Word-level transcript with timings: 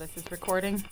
this 0.00 0.16
is 0.16 0.32
recording. 0.32 0.82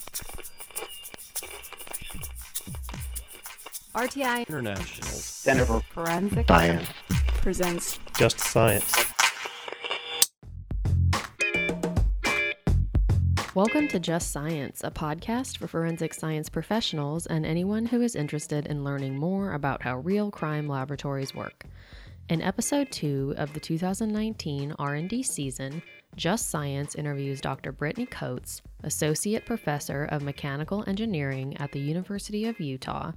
RTI 3.94 4.46
International 4.46 5.08
Center 5.08 5.64
for 5.64 5.80
Forensic 5.80 6.46
Science. 6.46 6.88
presents 7.38 7.98
Just 8.18 8.38
Science. 8.38 8.94
Welcome 13.54 13.88
to 13.88 13.98
Just 13.98 14.30
Science, 14.30 14.82
a 14.84 14.90
podcast 14.90 15.56
for 15.56 15.68
forensic 15.68 16.12
science 16.12 16.50
professionals 16.50 17.24
and 17.24 17.46
anyone 17.46 17.86
who 17.86 18.02
is 18.02 18.14
interested 18.14 18.66
in 18.66 18.84
learning 18.84 19.16
more 19.16 19.54
about 19.54 19.80
how 19.80 20.00
real 20.00 20.30
crime 20.30 20.68
laboratories 20.68 21.34
work. 21.34 21.64
In 22.28 22.42
episode 22.42 22.92
2 22.92 23.36
of 23.38 23.54
the 23.54 23.60
2019 23.60 24.74
R&D 24.78 25.22
season, 25.22 25.82
Just 26.18 26.50
Science 26.50 26.96
interviews 26.96 27.40
Dr. 27.40 27.70
Brittany 27.70 28.04
Coats, 28.04 28.60
associate 28.82 29.46
professor 29.46 30.06
of 30.06 30.20
mechanical 30.20 30.82
engineering 30.88 31.56
at 31.58 31.70
the 31.70 31.78
University 31.78 32.46
of 32.46 32.58
Utah, 32.58 33.12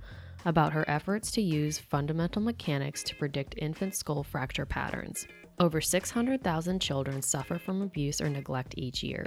about 0.45 0.71
her 0.71 0.87
efforts 0.87 1.31
to 1.31 1.41
use 1.41 1.79
fundamental 1.79 2.43
mechanics 2.43 3.01
to 3.01 3.15
predict 3.15 3.55
infant 3.57 3.95
skull 3.95 4.21
fracture 4.21 4.67
patterns. 4.67 5.25
Over 5.57 5.81
600,000 5.81 6.79
children 6.79 7.23
suffer 7.23 7.57
from 7.57 7.81
abuse 7.81 8.21
or 8.21 8.29
neglect 8.29 8.75
each 8.77 9.02
year. 9.02 9.25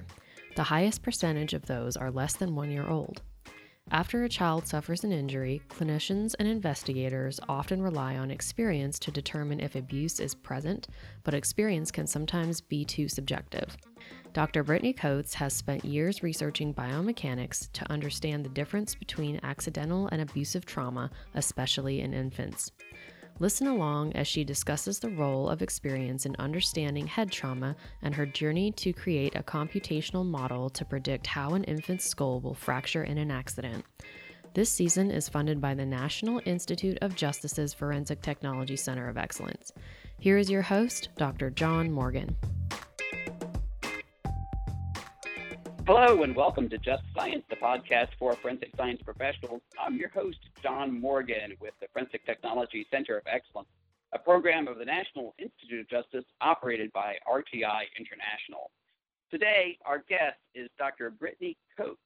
The 0.55 0.63
highest 0.63 1.03
percentage 1.03 1.53
of 1.53 1.67
those 1.67 1.97
are 1.97 2.13
less 2.13 2.37
than 2.37 2.55
one 2.55 2.71
year 2.71 2.87
old. 2.87 3.23
After 3.91 4.25
a 4.25 4.29
child 4.31 4.67
suffers 4.67 5.05
an 5.05 5.13
injury, 5.13 5.61
clinicians 5.69 6.35
and 6.39 6.49
investigators 6.49 7.39
often 7.49 7.83
rely 7.83 8.17
on 8.17 8.31
experience 8.31 8.99
to 9.01 9.11
determine 9.11 9.61
if 9.61 9.77
abuse 9.77 10.21
is 10.21 10.35
present, 10.35 10.89
but 11.23 11.35
experience 11.35 11.91
can 11.91 12.07
sometimes 12.07 12.63
be 12.63 12.85
too 12.85 13.09
subjective. 13.09 13.77
Dr. 14.33 14.65
Brittany 14.65 14.95
Coats 14.95 15.35
has 15.35 15.53
spent 15.53 15.85
years 15.85 16.23
researching 16.23 16.73
biomechanics 16.73 17.71
to 17.73 17.91
understand 17.93 18.45
the 18.45 18.49
difference 18.51 18.95
between 18.95 19.39
accidental 19.43 20.09
and 20.11 20.23
abusive 20.23 20.65
trauma, 20.65 21.11
especially 21.35 22.01
in 22.01 22.15
infants. 22.15 22.73
Listen 23.41 23.67
along 23.67 24.13
as 24.15 24.29
she 24.29 24.45
discusses 24.45 25.01
the 25.01 25.09
role 25.09 25.49
of 25.49 25.61
experience 25.61 26.25
in 26.25 26.37
understanding 26.39 27.09
head 27.09 27.33
trauma 27.33 27.75
and 28.01 28.15
her 28.15 28.27
journey 28.27 28.71
to 28.71 28.93
create 28.93 29.35
a 29.35 29.43
computational 29.43 30.25
model 30.25 30.71
to 30.71 30.85
predict 30.85 31.27
how 31.27 31.55
an 31.55 31.65
infant's 31.65 32.05
skull 32.05 32.39
will 32.39 32.55
fracture 32.55 33.03
in 33.03 33.19
an 33.19 33.33
accident. 33.33 33.85
This 34.55 34.71
season 34.71 35.11
is 35.11 35.29
funded 35.29 35.61
by 35.61 35.75
the 35.75 35.85
National 35.85 36.41
Institute 36.45 36.97
of 37.03 37.17
Justice's 37.17 37.75
Forensic 37.75 38.23
Technology 38.23 38.77
Center 38.77 39.09
of 39.09 39.19
Excellence. 39.19 39.73
Here 40.21 40.39
is 40.39 40.49
your 40.49 40.63
host, 40.63 41.09
Dr. 41.19 41.51
John 41.51 41.91
Morgan. 41.91 42.37
Hello 45.89 46.23
and 46.23 46.37
welcome 46.37 46.69
to 46.69 46.79
Just 46.79 47.03
Science, 47.15 47.45
the 47.51 47.57
podcast 47.57 48.11
for 48.17 48.35
forensic 48.37 48.71
science 48.77 49.03
professionals. 49.03 49.61
I'm 49.79 49.97
your 49.97 50.09
host, 50.11 50.39
John 50.65 50.99
Morgan, 50.99 51.53
with 51.61 51.75
the 51.83 51.89
Forensic 51.93 52.25
Technology 52.25 52.87
Center 52.91 53.19
of 53.19 53.25
Excellence, 53.27 53.69
a 54.15 54.19
program 54.19 54.67
of 54.67 54.79
the 54.79 54.85
National 54.87 55.35
Institute 55.39 55.81
of 55.81 55.89
Justice 55.91 56.25
operated 56.41 56.91
by 56.95 57.17
RTI 57.29 57.83
International. 57.99 58.71
Today, 59.31 59.77
our 59.85 60.03
guest 60.09 60.39
is 60.55 60.71
Dr. 60.79 61.11
Brittany 61.11 61.59
Coats. 61.77 62.01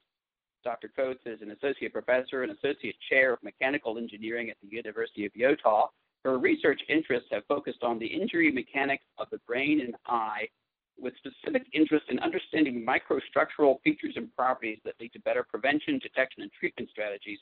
Dr. 0.65 0.89
Coats 0.93 1.21
is 1.25 1.41
an 1.41 1.51
associate 1.51 1.93
professor 1.93 2.43
and 2.43 2.51
associate 2.51 2.97
chair 3.09 3.31
of 3.31 3.41
mechanical 3.43 3.97
engineering 3.97 4.49
at 4.49 4.57
the 4.61 4.75
University 4.75 5.25
of 5.25 5.31
Utah. 5.35 5.87
Her 6.25 6.37
research 6.37 6.81
interests 6.89 7.29
have 7.31 7.45
focused 7.47 7.81
on 7.81 7.97
the 7.97 8.07
injury 8.07 8.51
mechanics 8.51 9.05
of 9.19 9.27
the 9.31 9.39
brain 9.47 9.79
and 9.79 9.95
eye 10.05 10.49
with 10.99 11.13
specific 11.15 11.65
interest 11.71 12.07
in 12.09 12.19
understanding 12.19 12.85
microstructural 12.85 13.81
features 13.85 14.15
and 14.17 14.35
properties 14.35 14.79
that 14.83 14.95
lead 14.99 15.13
to 15.13 15.19
better 15.21 15.45
prevention, 15.49 15.97
detection, 15.99 16.41
and 16.41 16.51
treatment 16.51 16.89
strategies 16.89 17.39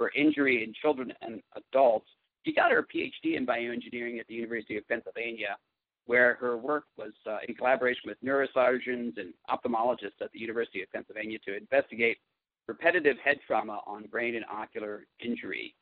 for 0.00 0.10
injury 0.16 0.64
in 0.64 0.72
children 0.80 1.12
and 1.20 1.42
adults. 1.56 2.08
She 2.46 2.54
got 2.54 2.70
her 2.70 2.82
PhD 2.82 3.36
in 3.36 3.44
bioengineering 3.44 4.18
at 4.18 4.26
the 4.28 4.34
University 4.34 4.78
of 4.78 4.88
Pennsylvania, 4.88 5.58
where 6.06 6.36
her 6.36 6.56
work 6.56 6.84
was 6.96 7.12
uh, 7.26 7.36
in 7.46 7.54
collaboration 7.54 8.04
with 8.06 8.16
neurosurgeons 8.24 9.18
and 9.18 9.34
ophthalmologists 9.50 10.22
at 10.22 10.32
the 10.32 10.38
University 10.38 10.80
of 10.80 10.90
Pennsylvania 10.90 11.38
to 11.44 11.54
investigate 11.54 12.16
repetitive 12.66 13.18
head 13.22 13.40
trauma 13.46 13.80
on 13.86 14.04
brain 14.04 14.36
and 14.36 14.44
ocular 14.50 15.04
injury. 15.22 15.74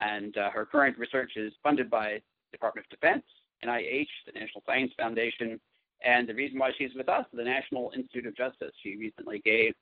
And 0.00 0.34
uh, 0.38 0.48
her 0.48 0.64
current 0.64 0.96
research 0.96 1.32
is 1.36 1.52
funded 1.62 1.90
by 1.90 2.22
Department 2.52 2.86
of 2.90 2.98
Defense, 2.98 3.24
NIH, 3.62 4.08
the 4.24 4.40
National 4.40 4.62
Science 4.64 4.92
Foundation, 4.98 5.60
and 6.02 6.26
the 6.26 6.34
reason 6.34 6.58
why 6.58 6.70
she's 6.78 6.94
with 6.96 7.10
us, 7.10 7.26
the 7.30 7.44
National 7.44 7.92
Institute 7.94 8.24
of 8.24 8.34
Justice, 8.34 8.72
she 8.82 8.96
recently 8.96 9.42
gave 9.44 9.74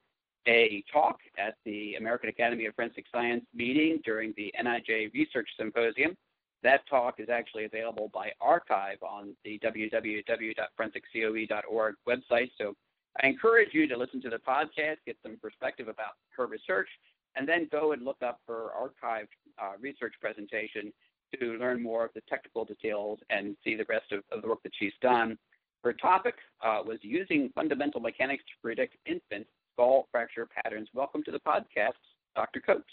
a 0.47 0.85
talk 0.93 1.19
at 1.39 1.55
the 1.65 1.95
American 1.95 2.29
Academy 2.29 2.67
of 2.67 2.75
Forensic 2.75 3.07
Science 3.11 3.47
meeting 3.55 4.01
during 4.05 4.35
the 4.37 4.53
NIJ 4.63 5.15
Research 5.15 5.49
Symposium. 5.59 6.15
That 6.63 6.87
talk 6.89 7.19
is 7.19 7.29
actually 7.29 7.65
available 7.65 8.11
by 8.13 8.31
archive 8.41 9.03
on 9.03 9.35
the 9.45 9.59
www.forensiccoe.org 9.59 11.95
website. 12.09 12.51
So 12.59 12.77
I 13.23 13.27
encourage 13.27 13.73
you 13.73 13.89
to 13.89 13.97
listen 13.97 14.23
to 14.23 14.31
the 14.31 14.39
podcast, 14.39 14.97
get 15.07 15.17
some 15.23 15.37
perspective 15.41 15.89
about 15.89 16.13
her 16.37 16.47
research, 16.47 16.89
and 17.37 17.49
then 17.49 17.69
go 17.71 17.93
and 17.93 18.05
look 18.05 18.21
up 18.23 18.41
her 18.49 18.71
archived 18.81 19.29
uh, 19.63 19.73
research 19.81 20.15
presentation 20.21 20.93
to 21.39 21.57
learn 21.59 21.81
more 21.83 22.05
of 22.05 22.11
the 22.15 22.21
technical 22.29 22.65
details 22.65 23.19
and 23.31 23.57
see 23.65 23.75
the 23.75 23.85
rest 23.89 24.13
of, 24.13 24.23
of 24.33 24.43
the 24.43 24.49
work 24.49 24.63
that 24.63 24.73
she's 24.79 24.93
done. 25.01 25.39
Her 25.83 25.93
topic 25.93 26.35
uh, 26.63 26.81
was 26.85 26.99
using 27.03 27.51
fundamental 27.55 28.01
mechanics 28.01 28.45
to 28.45 28.53
predict 28.63 28.97
infant 29.05 29.47
skull 29.75 30.07
fracture 30.11 30.47
patterns. 30.47 30.89
Welcome 30.95 31.23
to 31.25 31.31
the 31.31 31.41
podcast, 31.41 31.93
Dr. 32.35 32.61
Coats. 32.61 32.85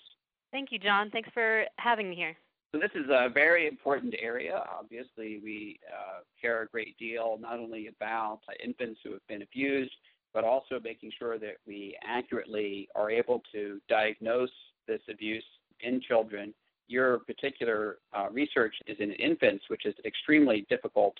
Thank 0.51 0.71
you, 0.71 0.79
John. 0.79 1.09
Thanks 1.11 1.29
for 1.33 1.63
having 1.77 2.09
me 2.09 2.15
here. 2.15 2.35
So 2.73 2.79
this 2.79 2.91
is 2.95 3.09
a 3.09 3.29
very 3.29 3.67
important 3.67 4.15
area. 4.19 4.63
Obviously, 4.77 5.39
we 5.43 5.79
uh, 5.91 6.21
care 6.39 6.61
a 6.63 6.67
great 6.67 6.97
deal 6.97 7.37
not 7.39 7.59
only 7.59 7.87
about 7.87 8.39
infants 8.63 8.99
who 9.03 9.11
have 9.11 9.27
been 9.27 9.41
abused, 9.41 9.91
but 10.33 10.43
also 10.43 10.79
making 10.81 11.11
sure 11.17 11.37
that 11.37 11.55
we 11.67 11.97
accurately 12.05 12.87
are 12.95 13.11
able 13.11 13.41
to 13.51 13.79
diagnose 13.89 14.49
this 14.87 15.01
abuse 15.09 15.43
in 15.81 16.01
children. 16.01 16.53
Your 16.87 17.19
particular 17.19 17.97
uh, 18.13 18.27
research 18.31 18.75
is 18.87 18.97
in 18.99 19.11
infants, 19.13 19.65
which 19.67 19.85
is 19.85 19.93
extremely 20.05 20.65
difficult 20.69 21.15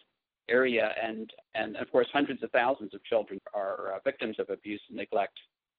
area, 0.50 0.94
and 1.02 1.32
and 1.56 1.76
of 1.78 1.92
course, 1.92 2.08
hundreds 2.14 2.44
of 2.44 2.52
thousands 2.52 2.94
of 2.94 3.04
children 3.04 3.40
are 3.54 3.94
uh, 3.96 4.00
victims 4.04 4.38
of 4.40 4.50
abuse 4.50 4.82
and 4.90 4.98
neglect 4.98 5.38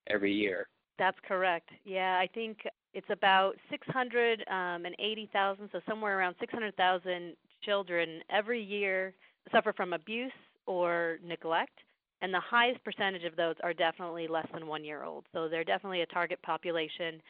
every 0.09 0.33
year. 0.33 0.69
That's 0.99 1.19
correct. 1.27 1.71
Yeah, 1.85 2.19
I 2.19 2.29
think 2.33 2.59
it's 2.95 3.11
about 3.11 3.57
680,000, 3.71 5.69
so 5.73 5.81
somewhere 5.89 6.19
around 6.19 6.37
600,000 6.39 7.37
children 7.65 8.21
every 8.31 8.63
year 8.63 9.15
suffer 9.51 9.73
from 9.73 9.95
abuse 9.95 10.33
or 10.67 11.19
neglect, 11.25 11.79
and 12.21 12.33
the 12.33 12.41
highest 12.41 12.85
percentage 12.85 13.25
of 13.25 13.37
those 13.37 13.57
are 13.63 13.73
definitely 13.73 14.29
less 14.29 14.47
than 14.53 14.67
one 14.67 14.85
year 14.85 15.03
old. 15.03 15.25
So 15.33 15.49
they're 15.49 15.65
definitely 15.65 16.03
a 16.03 16.07
target 16.07 16.41
population, 16.43 17.21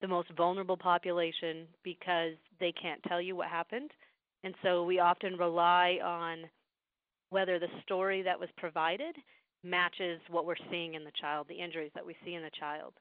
the 0.00 0.08
most 0.08 0.30
vulnerable 0.36 0.76
population 0.76 1.68
because 1.84 2.32
they 2.58 2.72
can't 2.72 3.02
tell 3.04 3.20
you 3.20 3.36
what 3.36 3.48
happened. 3.48 3.92
And 4.42 4.54
so 4.62 4.84
we 4.84 4.98
often 4.98 5.36
rely 5.36 6.00
on 6.04 6.44
whether 7.32 7.58
the 7.58 7.68
story 7.82 8.22
that 8.22 8.38
was 8.38 8.48
provided 8.58 9.16
matches 9.64 10.20
what 10.28 10.44
we're 10.44 10.54
seeing 10.70 10.94
in 10.94 11.04
the 11.04 11.12
child, 11.20 11.46
the 11.48 11.54
injuries 11.54 11.90
that 11.94 12.04
we 12.04 12.14
see 12.24 12.34
in 12.34 12.42
the 12.42 12.50
child. 12.58 12.92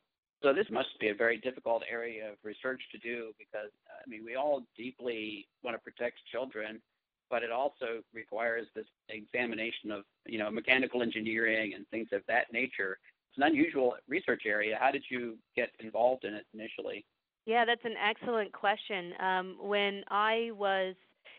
So 0.41 0.53
this 0.53 0.67
must 0.71 0.89
be 0.99 1.09
a 1.09 1.15
very 1.15 1.37
difficult 1.37 1.83
area 1.89 2.31
of 2.31 2.37
research 2.43 2.81
to 2.91 2.97
do 2.97 3.31
because 3.37 3.69
I 3.89 4.09
mean 4.09 4.23
we 4.25 4.35
all 4.35 4.63
deeply 4.75 5.47
want 5.63 5.75
to 5.75 5.79
protect 5.79 6.17
children, 6.31 6.81
but 7.29 7.43
it 7.43 7.51
also 7.51 8.01
requires 8.13 8.67
this 8.73 8.87
examination 9.09 9.91
of 9.91 10.03
you 10.25 10.39
know 10.39 10.49
mechanical 10.49 11.01
engineering 11.03 11.73
and 11.75 11.87
things 11.89 12.07
of 12.11 12.21
that 12.27 12.51
nature. 12.51 12.97
It's 13.29 13.37
an 13.37 13.43
unusual 13.43 13.95
research 14.07 14.43
area. 14.45 14.77
How 14.79 14.91
did 14.91 15.03
you 15.09 15.37
get 15.55 15.69
involved 15.79 16.25
in 16.25 16.33
it 16.33 16.45
initially? 16.53 17.05
Yeah, 17.45 17.65
that's 17.65 17.85
an 17.85 17.95
excellent 18.01 18.51
question. 18.51 19.13
Um, 19.19 19.57
when 19.59 20.03
I 20.09 20.51
was 20.53 20.95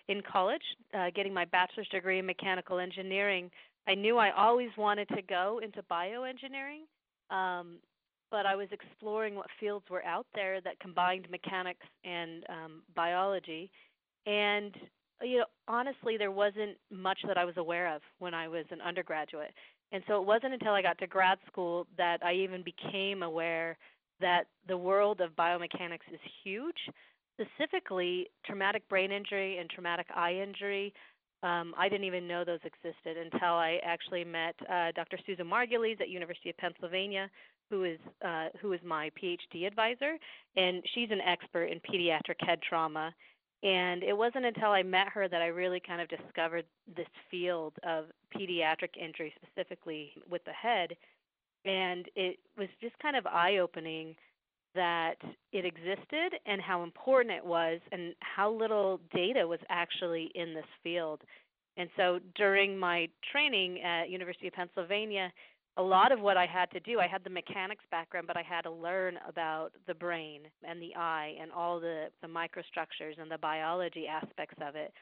in 0.08 0.22
college, 0.22 0.62
uh, 0.94 1.10
getting 1.14 1.32
my 1.32 1.44
bachelor's 1.46 1.88
degree 1.88 2.18
in 2.18 2.26
mechanical 2.26 2.78
engineering, 2.78 3.50
I 3.86 3.94
knew 3.94 4.18
I 4.18 4.30
always 4.30 4.70
wanted 4.76 5.08
to 5.08 5.22
go 5.22 5.60
into 5.62 5.82
bioengineering, 5.82 6.84
um, 7.30 7.78
but 8.30 8.46
I 8.46 8.54
was 8.54 8.68
exploring 8.70 9.34
what 9.34 9.46
fields 9.58 9.86
were 9.90 10.04
out 10.04 10.26
there 10.34 10.60
that 10.60 10.78
combined 10.80 11.28
mechanics 11.30 11.86
and 12.04 12.44
um, 12.48 12.82
biology. 12.94 13.70
And 14.26 14.74
you 15.20 15.38
know, 15.38 15.44
honestly, 15.68 16.16
there 16.16 16.30
wasn't 16.30 16.76
much 16.90 17.18
that 17.26 17.38
I 17.38 17.44
was 17.44 17.56
aware 17.56 17.94
of 17.94 18.02
when 18.18 18.34
I 18.34 18.48
was 18.48 18.64
an 18.70 18.80
undergraduate. 18.80 19.52
And 19.92 20.02
so 20.08 20.20
it 20.20 20.26
wasn't 20.26 20.54
until 20.54 20.72
I 20.72 20.82
got 20.82 20.98
to 20.98 21.06
grad 21.06 21.38
school 21.46 21.86
that 21.98 22.24
I 22.24 22.32
even 22.34 22.62
became 22.62 23.22
aware 23.22 23.76
that 24.20 24.44
the 24.68 24.76
world 24.76 25.20
of 25.20 25.36
biomechanics 25.36 26.08
is 26.12 26.20
huge 26.42 26.78
specifically 27.34 28.28
traumatic 28.44 28.88
brain 28.88 29.12
injury 29.12 29.58
and 29.58 29.68
traumatic 29.70 30.06
eye 30.14 30.34
injury. 30.34 30.92
Um, 31.42 31.74
I 31.76 31.88
didn't 31.88 32.04
even 32.04 32.28
know 32.28 32.44
those 32.44 32.60
existed 32.64 33.16
until 33.16 33.54
I 33.54 33.80
actually 33.82 34.24
met 34.24 34.54
uh, 34.70 34.92
Dr. 34.94 35.18
Susan 35.26 35.46
Margulies 35.46 36.00
at 36.00 36.08
University 36.08 36.50
of 36.50 36.56
Pennsylvania, 36.56 37.28
who 37.68 37.84
is 37.84 37.98
uh, 38.24 38.48
who 38.60 38.72
is 38.72 38.80
my 38.84 39.10
PhD 39.20 39.66
advisor, 39.66 40.18
and 40.56 40.82
she's 40.94 41.10
an 41.10 41.20
expert 41.20 41.64
in 41.64 41.80
pediatric 41.80 42.36
head 42.40 42.60
trauma. 42.62 43.12
And 43.64 44.02
it 44.02 44.16
wasn't 44.16 44.44
until 44.44 44.70
I 44.70 44.82
met 44.82 45.08
her 45.08 45.28
that 45.28 45.40
I 45.40 45.46
really 45.46 45.80
kind 45.80 46.00
of 46.00 46.08
discovered 46.08 46.64
this 46.96 47.06
field 47.30 47.72
of 47.84 48.06
pediatric 48.36 48.96
injury, 49.00 49.32
specifically 49.36 50.12
with 50.28 50.44
the 50.44 50.52
head. 50.52 50.96
And 51.64 52.06
it 52.16 52.40
was 52.58 52.68
just 52.80 52.98
kind 52.98 53.14
of 53.14 53.24
eye 53.26 53.58
opening 53.58 54.16
that 54.74 55.16
it 55.52 55.64
existed 55.64 56.38
and 56.46 56.60
how 56.60 56.82
important 56.82 57.34
it 57.34 57.44
was 57.44 57.80
and 57.90 58.14
how 58.20 58.50
little 58.50 59.00
data 59.14 59.46
was 59.46 59.60
actually 59.68 60.30
in 60.34 60.54
this 60.54 60.64
field. 60.82 61.20
And 61.76 61.88
so 61.96 62.20
during 62.34 62.78
my 62.78 63.08
training 63.30 63.80
at 63.82 64.10
University 64.10 64.48
of 64.48 64.54
Pennsylvania, 64.54 65.32
a 65.78 65.82
lot 65.82 66.12
of 66.12 66.20
what 66.20 66.36
I 66.36 66.46
had 66.46 66.70
to 66.72 66.80
do, 66.80 67.00
I 67.00 67.06
had 67.06 67.24
the 67.24 67.30
mechanics 67.30 67.84
background, 67.90 68.26
but 68.26 68.36
I 68.36 68.42
had 68.42 68.62
to 68.62 68.70
learn 68.70 69.18
about 69.26 69.70
the 69.86 69.94
brain 69.94 70.42
and 70.62 70.82
the 70.82 70.94
eye 70.94 71.34
and 71.40 71.50
all 71.50 71.80
the, 71.80 72.08
the 72.20 72.28
microstructures 72.28 73.18
and 73.20 73.30
the 73.30 73.38
biology 73.38 74.06
aspects 74.06 74.58
of 74.66 74.76
it. 74.76 74.92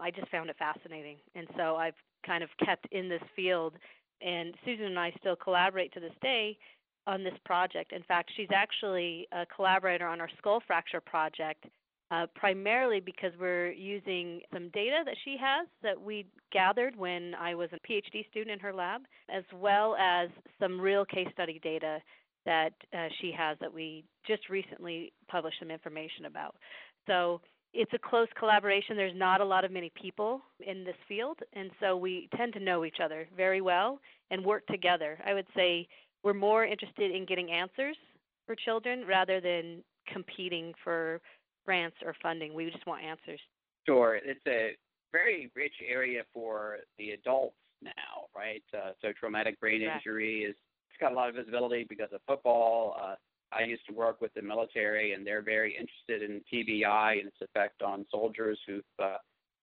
I 0.00 0.10
just 0.10 0.28
found 0.28 0.50
it 0.50 0.56
fascinating. 0.58 1.16
And 1.34 1.46
so 1.56 1.76
I've 1.76 1.94
kind 2.26 2.44
of 2.44 2.50
kept 2.64 2.86
in 2.92 3.08
this 3.08 3.22
field. 3.34 3.74
And 4.20 4.54
Susan 4.64 4.86
and 4.86 4.98
I 4.98 5.12
still 5.18 5.36
collaborate 5.36 5.92
to 5.94 6.00
this 6.00 6.12
day 6.20 6.58
on 7.06 7.24
this 7.24 7.34
project. 7.44 7.92
In 7.92 8.02
fact, 8.02 8.30
she's 8.36 8.48
actually 8.52 9.26
a 9.32 9.46
collaborator 9.46 10.06
on 10.06 10.20
our 10.20 10.28
skull 10.38 10.62
fracture 10.66 11.00
project 11.00 11.64
uh, 12.10 12.26
primarily 12.34 13.00
because 13.00 13.32
we're 13.38 13.70
using 13.70 14.40
some 14.52 14.68
data 14.70 15.02
that 15.04 15.14
she 15.24 15.36
has 15.40 15.66
that 15.82 16.00
we 16.00 16.26
gathered 16.52 16.96
when 16.96 17.34
I 17.36 17.54
was 17.54 17.70
a 17.72 17.78
PhD 17.88 18.28
student 18.30 18.50
in 18.50 18.58
her 18.58 18.72
lab, 18.72 19.02
as 19.28 19.44
well 19.54 19.96
as 19.96 20.28
some 20.60 20.80
real 20.80 21.04
case 21.04 21.28
study 21.32 21.60
data 21.62 22.00
that 22.46 22.72
uh, 22.92 23.06
she 23.20 23.32
has 23.36 23.56
that 23.60 23.72
we 23.72 24.04
just 24.26 24.48
recently 24.48 25.12
published 25.28 25.58
some 25.60 25.70
information 25.70 26.24
about. 26.24 26.56
So 27.06 27.40
it's 27.72 27.92
a 27.94 27.98
close 27.98 28.28
collaboration. 28.36 28.96
There's 28.96 29.16
not 29.16 29.40
a 29.40 29.44
lot 29.44 29.64
of 29.64 29.70
many 29.70 29.92
people 30.00 30.40
in 30.66 30.82
this 30.82 30.96
field, 31.06 31.38
and 31.52 31.70
so 31.78 31.96
we 31.96 32.28
tend 32.36 32.52
to 32.54 32.60
know 32.60 32.84
each 32.84 32.98
other 33.02 33.28
very 33.36 33.60
well 33.60 34.00
and 34.32 34.44
work 34.44 34.66
together. 34.66 35.18
I 35.24 35.34
would 35.34 35.46
say 35.54 35.86
we're 36.22 36.34
more 36.34 36.64
interested 36.64 37.14
in 37.14 37.24
getting 37.26 37.50
answers 37.50 37.96
for 38.46 38.54
children 38.54 39.04
rather 39.06 39.40
than 39.40 39.82
competing 40.12 40.72
for 40.82 41.20
grants 41.64 41.96
or 42.04 42.14
funding. 42.22 42.54
We 42.54 42.70
just 42.70 42.86
want 42.86 43.02
answers. 43.02 43.40
Sure. 43.86 44.18
It's 44.22 44.40
a 44.46 44.76
very 45.12 45.50
rich 45.54 45.74
area 45.88 46.22
for 46.32 46.78
the 46.98 47.10
adults 47.10 47.56
now, 47.82 48.26
right? 48.36 48.62
Uh, 48.74 48.92
so 49.00 49.12
traumatic 49.18 49.58
brain 49.60 49.82
injury 49.82 50.42
is 50.42 50.54
it's 50.90 51.00
got 51.00 51.12
a 51.12 51.14
lot 51.14 51.28
of 51.28 51.34
visibility 51.34 51.86
because 51.88 52.08
of 52.12 52.20
football. 52.26 52.96
Uh, 53.00 53.14
I 53.52 53.64
used 53.64 53.86
to 53.88 53.94
work 53.94 54.20
with 54.20 54.32
the 54.34 54.42
military, 54.42 55.12
and 55.12 55.26
they're 55.26 55.42
very 55.42 55.76
interested 55.76 56.28
in 56.28 56.40
TBI 56.52 57.18
and 57.18 57.28
its 57.28 57.36
effect 57.40 57.82
on 57.82 58.06
soldiers 58.10 58.58
who've 58.66 58.82
uh, 59.02 59.16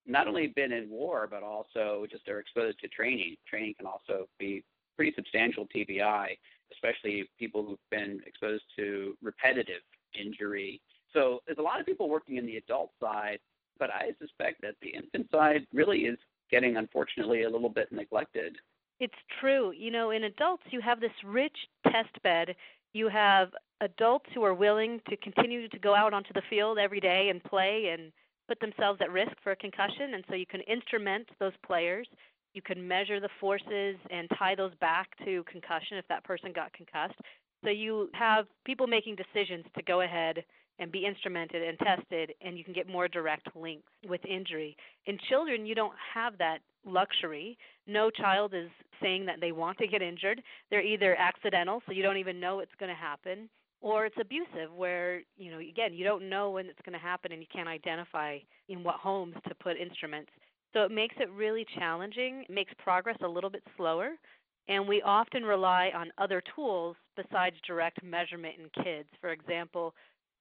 not 0.05 0.27
only 0.27 0.47
been 0.47 0.71
in 0.71 0.89
war, 0.89 1.27
but 1.29 1.43
also 1.43 2.05
just 2.09 2.27
are 2.27 2.39
exposed 2.39 2.79
to 2.79 2.87
training. 2.87 3.35
Training 3.47 3.75
can 3.77 3.85
also 3.85 4.27
be 4.39 4.63
pretty 4.97 5.13
substantial 5.15 5.67
TBI, 5.73 6.37
especially 6.73 7.29
people 7.39 7.63
who've 7.63 7.89
been 7.89 8.19
exposed 8.25 8.63
to 8.75 9.15
repetitive 9.21 9.81
injury 10.19 10.81
so 11.13 11.41
there's 11.45 11.57
a 11.57 11.63
lot 11.63 11.79
of 11.79 11.85
people 11.85 12.09
working 12.09 12.37
in 12.37 12.45
the 12.45 12.57
adult 12.57 12.91
side, 13.01 13.39
but 13.79 13.89
I 13.89 14.11
suspect 14.19 14.61
that 14.61 14.75
the 14.81 14.89
infant 14.89 15.27
side 15.31 15.65
really 15.73 16.01
is 16.01 16.17
getting, 16.51 16.77
unfortunately, 16.77 17.43
a 17.43 17.49
little 17.49 17.69
bit 17.69 17.91
neglected. 17.91 18.57
It's 18.99 19.13
true. 19.39 19.71
You 19.71 19.91
know, 19.91 20.11
in 20.11 20.25
adults, 20.25 20.63
you 20.69 20.81
have 20.81 20.99
this 20.99 21.11
rich 21.25 21.55
test 21.85 22.21
bed. 22.23 22.55
You 22.93 23.09
have 23.09 23.49
adults 23.81 24.25
who 24.33 24.43
are 24.43 24.53
willing 24.53 25.01
to 25.09 25.17
continue 25.17 25.67
to 25.67 25.79
go 25.79 25.93
out 25.93 26.13
onto 26.13 26.33
the 26.33 26.41
field 26.49 26.77
every 26.77 26.99
day 26.99 27.29
and 27.29 27.43
play 27.43 27.89
and 27.91 28.11
put 28.47 28.59
themselves 28.59 28.99
at 29.01 29.11
risk 29.11 29.33
for 29.43 29.51
a 29.51 29.55
concussion. 29.55 30.13
And 30.13 30.23
so 30.29 30.35
you 30.35 30.45
can 30.45 30.61
instrument 30.61 31.27
those 31.39 31.53
players. 31.65 32.07
You 32.57 32.63
can 32.63 32.87
measure 32.87 33.19
the 33.19 33.29
forces 33.39 33.97
and 34.09 34.27
tie 34.39 34.55
those 34.55 34.73
back 34.81 35.09
to 35.23 35.43
concussion 35.43 35.97
if 35.97 36.07
that 36.07 36.23
person 36.23 36.51
got 36.51 36.73
concussed. 36.73 37.13
So 37.63 37.69
you 37.69 38.09
have 38.15 38.47
people 38.65 38.87
making 38.87 39.15
decisions 39.15 39.63
to 39.75 39.83
go 39.83 40.01
ahead 40.01 40.43
and 40.79 40.91
be 40.91 41.05
instrumented 41.05 41.61
and 41.61 41.77
tested, 41.77 42.33
and 42.41 42.57
you 42.57 42.63
can 42.63 42.73
get 42.73 42.89
more 42.89 43.07
direct 43.07 43.47
links 43.55 43.91
with 44.09 44.25
injury. 44.25 44.75
In 45.05 45.19
children, 45.29 45.67
you 45.67 45.75
don't 45.75 45.93
have 46.11 46.35
that 46.39 46.61
luxury. 46.83 47.59
No 47.85 48.09
child 48.09 48.55
is 48.55 48.69
saying 49.03 49.27
that 49.27 49.39
they 49.39 49.51
want 49.51 49.77
to 49.77 49.87
get 49.87 50.01
injured. 50.01 50.41
They're 50.71 50.81
either 50.81 51.15
accidental, 51.15 51.83
so 51.85 51.91
you 51.91 52.01
don't 52.01 52.17
even 52.17 52.39
know 52.39 52.61
it's 52.61 52.71
going 52.79 52.89
to 52.89 52.99
happen, 52.99 53.49
or 53.81 54.07
it's 54.07 54.17
abusive, 54.19 54.73
where, 54.75 55.21
you 55.37 55.51
know, 55.51 55.59
again, 55.59 55.93
you 55.93 56.03
don't 56.03 56.27
know 56.27 56.49
when 56.49 56.65
it's 56.65 56.81
going 56.83 56.97
to 56.99 57.05
happen 57.05 57.31
and 57.31 57.39
you 57.39 57.47
can't 57.53 57.69
identify 57.69 58.39
in 58.67 58.83
what 58.83 58.95
homes 58.95 59.35
to 59.47 59.53
put 59.53 59.77
instruments. 59.77 60.31
So 60.73 60.83
it 60.83 60.91
makes 60.91 61.15
it 61.19 61.29
really 61.31 61.65
challenging, 61.77 62.45
makes 62.49 62.71
progress 62.77 63.17
a 63.23 63.27
little 63.27 63.49
bit 63.49 63.63
slower. 63.75 64.11
And 64.69 64.87
we 64.87 65.01
often 65.01 65.43
rely 65.43 65.91
on 65.95 66.11
other 66.17 66.43
tools 66.55 66.97
besides 67.15 67.55
direct 67.65 68.03
measurement 68.03 68.55
in 68.59 68.83
kids. 68.83 69.07
For 69.21 69.29
example, 69.31 69.93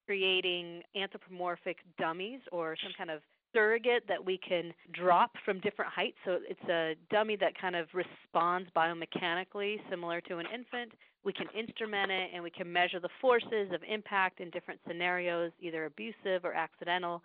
creating 0.06 0.82
anthropomorphic 0.96 1.78
dummies 1.98 2.40
or 2.50 2.76
some 2.82 2.92
kind 2.96 3.10
of 3.10 3.20
surrogate 3.54 4.02
that 4.08 4.24
we 4.24 4.38
can 4.38 4.74
drop 4.92 5.30
from 5.44 5.60
different 5.60 5.90
heights. 5.92 6.16
So 6.24 6.38
it's 6.48 6.68
a 6.68 6.94
dummy 7.10 7.36
that 7.36 7.58
kind 7.58 7.76
of 7.76 7.86
responds 7.94 8.68
biomechanically, 8.76 9.76
similar 9.88 10.20
to 10.22 10.38
an 10.38 10.46
infant. 10.52 10.92
We 11.24 11.32
can 11.32 11.46
instrument 11.58 12.10
it 12.10 12.30
and 12.34 12.42
we 12.42 12.50
can 12.50 12.70
measure 12.70 13.00
the 13.00 13.08
forces 13.20 13.70
of 13.72 13.80
impact 13.88 14.40
in 14.40 14.50
different 14.50 14.80
scenarios, 14.86 15.52
either 15.60 15.86
abusive 15.86 16.44
or 16.44 16.52
accidental, 16.52 17.22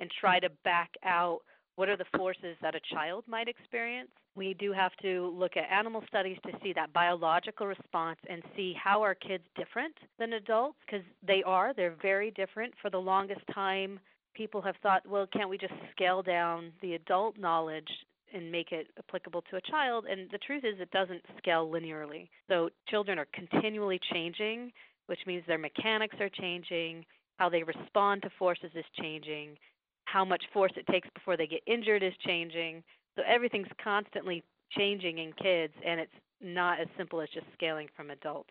and 0.00 0.10
try 0.20 0.38
to 0.40 0.50
back 0.64 0.90
out 1.04 1.40
what 1.76 1.88
are 1.88 1.96
the 1.96 2.04
forces 2.16 2.56
that 2.60 2.74
a 2.74 2.80
child 2.94 3.24
might 3.26 3.48
experience. 3.48 4.10
We 4.34 4.54
do 4.54 4.72
have 4.72 4.92
to 5.02 5.32
look 5.36 5.56
at 5.56 5.70
animal 5.70 6.02
studies 6.06 6.38
to 6.46 6.52
see 6.62 6.72
that 6.74 6.92
biological 6.92 7.66
response 7.66 8.18
and 8.28 8.42
see 8.56 8.74
how 8.82 9.02
are 9.02 9.14
kids 9.14 9.44
different 9.56 9.94
than 10.18 10.34
adults 10.34 10.78
because 10.86 11.04
they 11.26 11.42
are. 11.44 11.74
They're 11.74 11.96
very 12.00 12.30
different. 12.30 12.74
For 12.80 12.90
the 12.90 12.98
longest 12.98 13.42
time, 13.54 14.00
people 14.34 14.62
have 14.62 14.76
thought, 14.82 15.06
well, 15.06 15.26
can't 15.26 15.50
we 15.50 15.58
just 15.58 15.74
scale 15.94 16.22
down 16.22 16.72
the 16.80 16.94
adult 16.94 17.38
knowledge 17.38 17.88
and 18.34 18.50
make 18.50 18.72
it 18.72 18.88
applicable 18.98 19.42
to 19.50 19.56
a 19.56 19.60
child? 19.60 20.06
And 20.10 20.30
the 20.30 20.38
truth 20.38 20.64
is, 20.64 20.80
it 20.80 20.90
doesn't 20.90 21.22
scale 21.38 21.70
linearly. 21.70 22.28
So 22.48 22.70
children 22.88 23.18
are 23.18 23.28
continually 23.34 24.00
changing, 24.12 24.72
which 25.06 25.20
means 25.26 25.44
their 25.46 25.58
mechanics 25.58 26.16
are 26.20 26.30
changing, 26.30 27.04
how 27.36 27.48
they 27.48 27.62
respond 27.62 28.22
to 28.22 28.30
forces 28.38 28.70
is 28.74 28.84
changing, 29.00 29.56
how 30.04 30.24
much 30.24 30.42
force 30.52 30.72
it 30.76 30.86
takes 30.86 31.08
before 31.14 31.36
they 31.36 31.46
get 31.46 31.62
injured 31.66 32.02
is 32.02 32.12
changing. 32.26 32.82
So 33.16 33.22
everything's 33.26 33.68
constantly 33.82 34.42
changing 34.76 35.18
in 35.18 35.32
kids, 35.34 35.74
and 35.84 36.00
it's 36.00 36.12
not 36.40 36.80
as 36.80 36.88
simple 36.96 37.20
as 37.20 37.28
just 37.32 37.46
scaling 37.54 37.88
from 37.94 38.10
adults. 38.10 38.50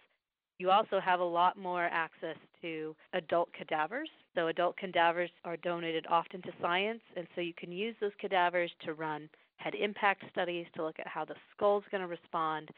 You 0.59 0.69
also 0.69 0.99
have 0.99 1.19
a 1.19 1.23
lot 1.23 1.57
more 1.57 1.85
access 1.85 2.35
to 2.61 2.95
adult 3.13 3.51
cadavers. 3.53 4.09
So, 4.35 4.47
adult 4.47 4.77
cadavers 4.77 5.31
are 5.43 5.57
donated 5.57 6.05
often 6.07 6.41
to 6.43 6.51
science, 6.61 7.01
and 7.17 7.27
so 7.33 7.41
you 7.41 7.53
can 7.57 7.71
use 7.71 7.95
those 7.99 8.11
cadavers 8.19 8.71
to 8.85 8.93
run 8.93 9.27
head 9.57 9.73
impact 9.75 10.23
studies 10.31 10.65
to 10.75 10.83
look 10.83 10.99
at 10.99 11.07
how 11.07 11.25
the 11.25 11.35
skull's 11.55 11.83
going 11.91 12.01
to 12.01 12.07
respond. 12.07 12.69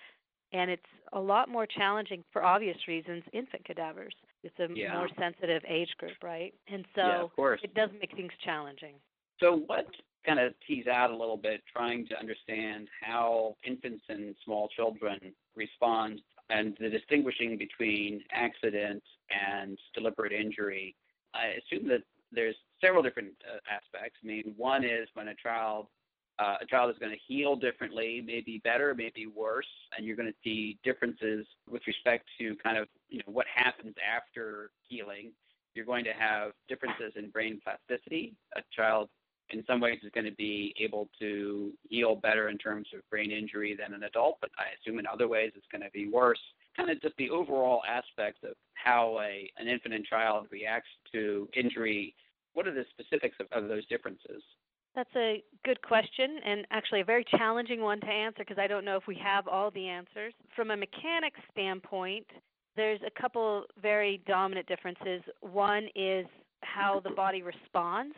And 0.52 0.70
it's 0.70 0.82
a 1.14 1.20
lot 1.20 1.50
more 1.50 1.66
challenging 1.66 2.24
for 2.32 2.44
obvious 2.44 2.78
reasons, 2.88 3.24
infant 3.34 3.66
cadavers. 3.66 4.14
It's 4.44 4.60
a 4.60 4.68
yeah. 4.74 4.94
more 4.94 5.10
sensitive 5.18 5.64
age 5.68 5.90
group, 5.98 6.22
right? 6.22 6.54
And 6.68 6.86
so 6.96 7.32
yeah, 7.38 7.56
it 7.64 7.74
does 7.74 7.90
make 8.00 8.16
things 8.16 8.32
challenging. 8.44 8.96
So, 9.40 9.64
what 9.66 9.88
kind 10.26 10.40
of 10.40 10.54
tease 10.66 10.88
out 10.88 11.12
a 11.12 11.16
little 11.16 11.38
bit, 11.38 11.62
trying 11.72 12.08
to 12.08 12.18
understand 12.18 12.88
how 13.02 13.56
infants 13.66 14.04
and 14.10 14.36
small 14.46 14.70
children 14.70 15.20
respond 15.56 16.22
and 16.50 16.76
the 16.80 16.90
distinguishing 16.90 17.58
between 17.58 18.22
accident 18.32 19.04
and 19.30 19.78
deliberate 19.94 20.32
injury. 20.32 20.96
I 21.34 21.56
assume 21.60 21.88
that 21.90 22.04
there's 22.32 22.56
several 22.82 23.04
different 23.04 23.34
uh, 23.50 23.58
aspects. 23.72 24.20
I 24.24 24.28
mean, 24.28 24.54
one 24.58 24.84
is 24.84 25.08
when 25.14 25.30
a 25.30 25.36
child 25.36 25.88
uh, 26.40 26.56
a 26.62 26.66
child 26.66 26.90
is 26.90 26.98
going 27.00 27.12
to 27.12 27.20
heal 27.28 27.56
differently, 27.56 28.24
maybe 28.26 28.60
better, 28.64 28.96
maybe 28.96 29.28
worse, 29.28 29.68
and 29.96 30.06
you're 30.06 30.16
going 30.16 30.30
to 30.30 30.38
see 30.44 30.80
differences 30.84 31.46
with 31.70 31.82
respect 31.86 32.26
to 32.40 32.56
kind 32.64 32.78
of 32.78 32.88
you 33.10 33.20
know 33.20 33.32
what 33.32 33.46
happens 33.54 33.94
after 34.04 34.72
healing. 34.88 35.32
You're 35.76 35.86
going 35.86 36.04
to 36.06 36.14
have 36.14 36.52
differences 36.68 37.14
in 37.16 37.30
brain 37.30 37.60
plasticity. 37.64 38.36
A 38.56 38.62
child, 38.76 39.10
in 39.50 39.64
some 39.66 39.80
ways, 39.80 40.00
is 40.04 40.12
going 40.14 40.26
to 40.26 40.36
be 40.36 40.74
able 40.80 41.10
to 41.20 41.72
heal 41.90 42.16
better 42.16 42.50
in 42.50 42.58
terms 42.58 42.88
of 42.96 43.08
brain 43.10 43.32
injury 43.32 43.76
than 43.76 43.94
an 43.94 44.04
adult, 44.04 44.38
but 44.42 44.52
I 44.58 44.66
assume 44.80 45.00
in 45.00 45.08
other 45.08 45.28
ways 45.28 45.52
it's 45.56 45.68
going 45.72 45.84
to 45.84 45.92
be 45.92 46.10
worse. 46.10 46.40
Kind 46.76 46.90
of 46.90 47.02
just 47.02 47.16
the 47.18 47.30
overall 47.30 47.82
aspects 47.88 48.42
of 48.44 48.56
how 48.74 49.20
a 49.20 49.52
an 49.58 49.68
infant 49.68 49.94
and 49.94 50.06
child 50.06 50.48
reacts 50.52 50.90
to 51.12 51.48
injury. 51.56 52.16
What 52.54 52.68
are 52.68 52.74
the 52.74 52.86
specifics 52.90 53.38
of, 53.40 53.48
of 53.52 53.70
those 53.70 53.86
differences? 53.88 54.42
That's 54.96 55.16
a 55.16 55.44
good 55.66 55.82
question, 55.82 56.40
and 56.46 56.68
actually 56.70 57.02
a 57.02 57.06
very 57.06 57.26
challenging 57.26 57.82
one 57.82 58.00
to 58.02 58.08
answer 58.08 58.40
because 58.40 58.60
I 58.60 58.68
don't 58.68 58.86
know 58.86 58.96
if 58.96 59.08
we 59.08 59.16
have 59.24 59.48
all 59.48 59.72
the 59.72 59.88
answers. 59.88 60.34
From 60.56 60.70
a 60.70 60.78
mechanics 60.78 61.40
standpoint, 61.52 62.28
There's 62.76 63.00
a 63.06 63.22
couple 63.22 63.64
very 63.82 64.22
dominant 64.28 64.68
differences. 64.68 65.22
One 65.42 65.88
is 65.96 66.26
how 66.62 67.02
the 67.04 67.12
body 67.12 67.44
responds 67.44 68.16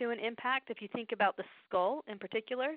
to 0.00 0.10
an 0.10 0.18
impact. 0.20 0.70
If 0.70 0.80
you 0.80 0.88
think 0.94 1.10
about 1.12 1.36
the 1.36 1.44
skull 1.66 2.04
in 2.06 2.18
particular, 2.18 2.76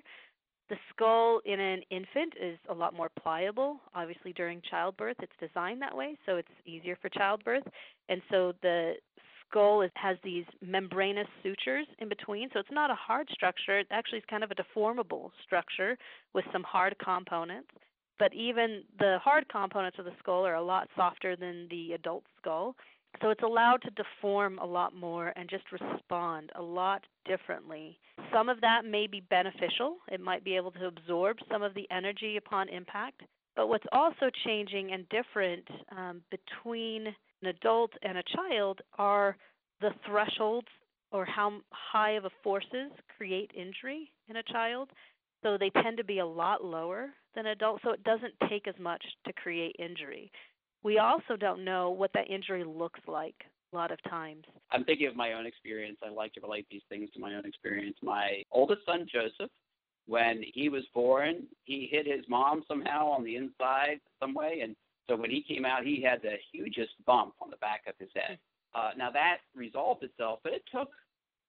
the 0.68 0.76
skull 0.92 1.40
in 1.44 1.60
an 1.60 1.82
infant 1.90 2.34
is 2.40 2.58
a 2.68 2.74
lot 2.74 2.94
more 2.94 3.10
pliable. 3.20 3.80
Obviously, 3.94 4.32
during 4.32 4.60
childbirth, 4.68 5.16
it's 5.20 5.32
designed 5.38 5.80
that 5.82 5.96
way, 5.96 6.16
so 6.26 6.36
it's 6.36 6.48
easier 6.66 6.96
for 7.00 7.08
childbirth. 7.10 7.64
And 8.08 8.20
so 8.30 8.52
the 8.62 8.94
skull 9.52 9.82
is, 9.82 9.90
has 9.94 10.16
these 10.24 10.44
membranous 10.60 11.26
sutures 11.42 11.86
in 11.98 12.08
between, 12.08 12.48
so 12.52 12.60
it's 12.60 12.68
not 12.70 12.90
a 12.90 12.94
hard 12.94 13.28
structure. 13.30 13.78
It 13.78 13.86
actually 13.90 14.18
is 14.18 14.24
kind 14.28 14.42
of 14.42 14.50
a 14.50 14.54
deformable 14.54 15.30
structure 15.44 15.96
with 16.34 16.44
some 16.52 16.62
hard 16.62 16.96
components. 17.02 17.68
But 18.18 18.34
even 18.34 18.82
the 18.98 19.18
hard 19.22 19.48
components 19.48 19.98
of 19.98 20.04
the 20.04 20.12
skull 20.18 20.46
are 20.46 20.54
a 20.54 20.62
lot 20.62 20.88
softer 20.96 21.34
than 21.36 21.66
the 21.70 21.92
adult 21.92 22.24
skull. 22.40 22.76
So 23.20 23.30
it's 23.30 23.42
allowed 23.42 23.82
to 23.82 23.90
deform 23.90 24.58
a 24.58 24.64
lot 24.64 24.94
more 24.94 25.32
and 25.36 25.48
just 25.50 25.64
respond 25.70 26.50
a 26.54 26.62
lot 26.62 27.02
differently. 27.26 27.98
Some 28.32 28.48
of 28.48 28.60
that 28.62 28.84
may 28.84 29.06
be 29.06 29.20
beneficial. 29.20 29.96
It 30.10 30.20
might 30.20 30.44
be 30.44 30.56
able 30.56 30.70
to 30.72 30.86
absorb 30.86 31.36
some 31.50 31.62
of 31.62 31.74
the 31.74 31.86
energy 31.90 32.36
upon 32.36 32.68
impact. 32.68 33.22
But 33.54 33.68
what's 33.68 33.84
also 33.92 34.30
changing 34.44 34.92
and 34.92 35.06
different 35.10 35.68
um, 35.94 36.22
between 36.30 37.14
an 37.42 37.48
adult 37.48 37.92
and 38.02 38.18
a 38.18 38.22
child 38.36 38.80
are 38.98 39.36
the 39.80 39.90
thresholds 40.06 40.68
or 41.10 41.24
how 41.24 41.60
high 41.70 42.12
of 42.12 42.24
a 42.24 42.30
forces 42.42 42.90
create 43.16 43.50
injury 43.54 44.10
in 44.28 44.36
a 44.36 44.42
child. 44.44 44.88
So 45.42 45.58
they 45.58 45.70
tend 45.82 45.96
to 45.98 46.04
be 46.04 46.20
a 46.20 46.26
lot 46.26 46.64
lower 46.64 47.10
than 47.34 47.46
adults, 47.46 47.82
so 47.84 47.90
it 47.90 48.04
doesn't 48.04 48.34
take 48.48 48.68
as 48.68 48.74
much 48.78 49.02
to 49.26 49.32
create 49.32 49.74
injury. 49.78 50.30
We 50.84 50.98
also 50.98 51.36
don't 51.38 51.64
know 51.64 51.90
what 51.90 52.12
that 52.14 52.30
injury 52.30 52.64
looks 52.64 53.00
like 53.06 53.34
a 53.72 53.76
lot 53.76 53.90
of 53.90 54.02
times. 54.08 54.44
I'm 54.70 54.84
thinking 54.84 55.06
of 55.06 55.16
my 55.16 55.32
own 55.32 55.46
experience. 55.46 55.98
I 56.04 56.10
like 56.10 56.32
to 56.34 56.40
relate 56.40 56.66
these 56.70 56.82
things 56.88 57.10
to 57.14 57.20
my 57.20 57.34
own 57.34 57.44
experience. 57.44 57.96
My 58.02 58.42
oldest 58.50 58.82
son, 58.86 59.06
Joseph, 59.12 59.50
when 60.06 60.42
he 60.54 60.68
was 60.68 60.82
born, 60.94 61.44
he 61.64 61.88
hit 61.90 62.06
his 62.06 62.24
mom 62.28 62.62
somehow 62.68 63.08
on 63.08 63.24
the 63.24 63.36
inside 63.36 64.00
some 64.20 64.34
way, 64.34 64.60
and 64.62 64.74
so 65.08 65.16
when 65.16 65.30
he 65.30 65.42
came 65.42 65.64
out, 65.64 65.84
he 65.84 66.02
had 66.02 66.22
the 66.22 66.36
hugest 66.52 66.92
bump 67.06 67.34
on 67.40 67.50
the 67.50 67.56
back 67.56 67.82
of 67.88 67.94
his 67.98 68.10
head. 68.14 68.38
Uh, 68.74 68.90
now 68.96 69.10
that 69.10 69.38
resolved 69.54 70.02
itself, 70.02 70.40
but 70.42 70.52
it 70.52 70.62
took. 70.72 70.88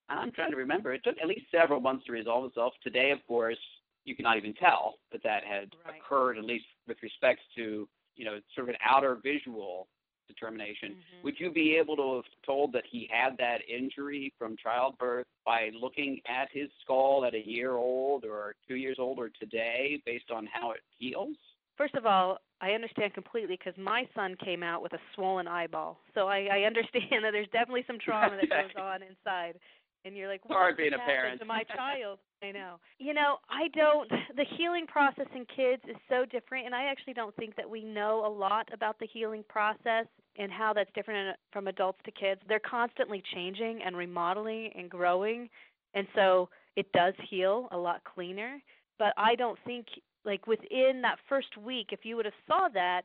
I'm 0.09 0.31
trying 0.31 0.51
to 0.51 0.57
remember. 0.57 0.93
It 0.93 1.01
took 1.03 1.15
at 1.21 1.27
least 1.27 1.45
several 1.49 1.79
months 1.79 2.05
to 2.07 2.11
resolve 2.11 2.45
itself. 2.45 2.73
Today, 2.83 3.11
of 3.11 3.25
course, 3.25 3.57
you 4.03 4.15
cannot 4.15 4.37
even 4.37 4.53
tell 4.53 4.95
that 5.13 5.23
that 5.23 5.43
had 5.45 5.71
right. 5.85 5.95
occurred, 5.97 6.37
at 6.37 6.43
least 6.43 6.65
with 6.87 6.97
respect 7.01 7.39
to 7.55 7.87
you 8.15 8.25
know 8.25 8.39
sort 8.53 8.67
of 8.67 8.75
an 8.75 8.81
outer 8.85 9.17
visual 9.23 9.87
determination. 10.27 10.91
Mm-hmm. 10.91 11.23
Would 11.23 11.39
you 11.39 11.51
be 11.51 11.75
able 11.75 11.95
to 11.97 12.15
have 12.15 12.25
told 12.45 12.73
that 12.73 12.83
he 12.89 13.09
had 13.11 13.37
that 13.37 13.59
injury 13.69 14.33
from 14.37 14.55
childbirth 14.61 15.25
by 15.45 15.69
looking 15.79 16.19
at 16.27 16.47
his 16.51 16.69
skull 16.81 17.25
at 17.25 17.33
a 17.33 17.47
year 17.47 17.73
old 17.73 18.25
or 18.25 18.55
two 18.67 18.75
years 18.75 18.97
old 18.99 19.19
or 19.19 19.29
today 19.39 20.01
based 20.05 20.31
on 20.31 20.47
how 20.51 20.71
it 20.71 20.81
heals? 20.97 21.35
First 21.77 21.95
of 21.95 22.05
all, 22.05 22.37
I 22.63 22.71
understand 22.71 23.13
completely 23.13 23.59
because 23.59 23.77
my 23.77 24.07
son 24.15 24.37
came 24.43 24.63
out 24.63 24.81
with 24.81 24.93
a 24.93 24.99
swollen 25.13 25.49
eyeball. 25.49 25.99
So 26.15 26.29
I, 26.29 26.47
I 26.49 26.59
understand 26.61 27.03
that 27.23 27.31
there's 27.31 27.49
definitely 27.51 27.83
some 27.85 27.97
trauma 27.99 28.37
that 28.39 28.49
goes 28.49 28.81
on 28.81 29.01
inside 29.03 29.59
and 30.05 30.15
you're 30.15 30.27
like, 30.27 30.47
what 30.47 30.57
Hard 30.57 30.77
being 30.77 30.93
a 30.93 30.97
happened 30.97 31.07
parent. 31.07 31.39
to 31.39 31.45
my 31.45 31.63
child? 31.63 32.19
I 32.43 32.51
know. 32.51 32.75
You 32.99 33.13
know, 33.13 33.37
I 33.49 33.69
don't. 33.69 34.09
The 34.35 34.45
healing 34.57 34.85
process 34.85 35.27
in 35.33 35.45
kids 35.45 35.81
is 35.87 35.95
so 36.09 36.25
different, 36.25 36.65
and 36.65 36.75
I 36.75 36.85
actually 36.85 37.13
don't 37.13 37.35
think 37.37 37.55
that 37.55 37.69
we 37.69 37.83
know 37.83 38.25
a 38.25 38.27
lot 38.27 38.67
about 38.73 38.99
the 38.99 39.07
healing 39.07 39.45
process 39.47 40.05
and 40.37 40.51
how 40.51 40.73
that's 40.73 40.89
different 40.93 41.37
from 41.53 41.67
adults 41.67 41.99
to 42.05 42.11
kids. 42.11 42.41
They're 42.49 42.59
constantly 42.59 43.23
changing 43.33 43.81
and 43.85 43.95
remodeling 43.95 44.71
and 44.75 44.89
growing, 44.89 45.49
and 45.93 46.05
so 46.15 46.49
it 46.75 46.91
does 46.91 47.13
heal 47.29 47.69
a 47.71 47.77
lot 47.77 48.01
cleaner. 48.03 48.61
But 48.99 49.13
I 49.15 49.35
don't 49.35 49.59
think 49.65 49.85
like 50.25 50.47
within 50.47 51.01
that 51.01 51.17
first 51.27 51.57
week, 51.57 51.87
if 51.91 51.99
you 52.03 52.15
would 52.15 52.25
have 52.25 52.33
saw 52.47 52.69
that, 52.73 53.03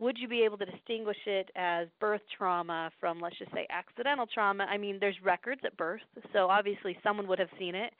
would 0.00 0.18
you 0.18 0.28
be 0.28 0.42
able 0.42 0.58
to 0.58 0.66
distinguish 0.66 1.16
it 1.26 1.50
as 1.56 1.88
birth 2.00 2.20
trauma 2.36 2.90
from 3.00 3.20
let's 3.20 3.38
just 3.38 3.52
say 3.52 3.66
accidental 3.70 4.26
trauma? 4.26 4.64
I 4.64 4.76
mean 4.76 4.98
there's 5.00 5.16
records 5.22 5.60
at 5.64 5.76
birth 5.76 6.02
so 6.32 6.48
obviously 6.50 6.98
someone 7.02 7.28
would 7.28 7.38
have 7.38 7.48
seen 7.58 7.74
it 7.74 7.92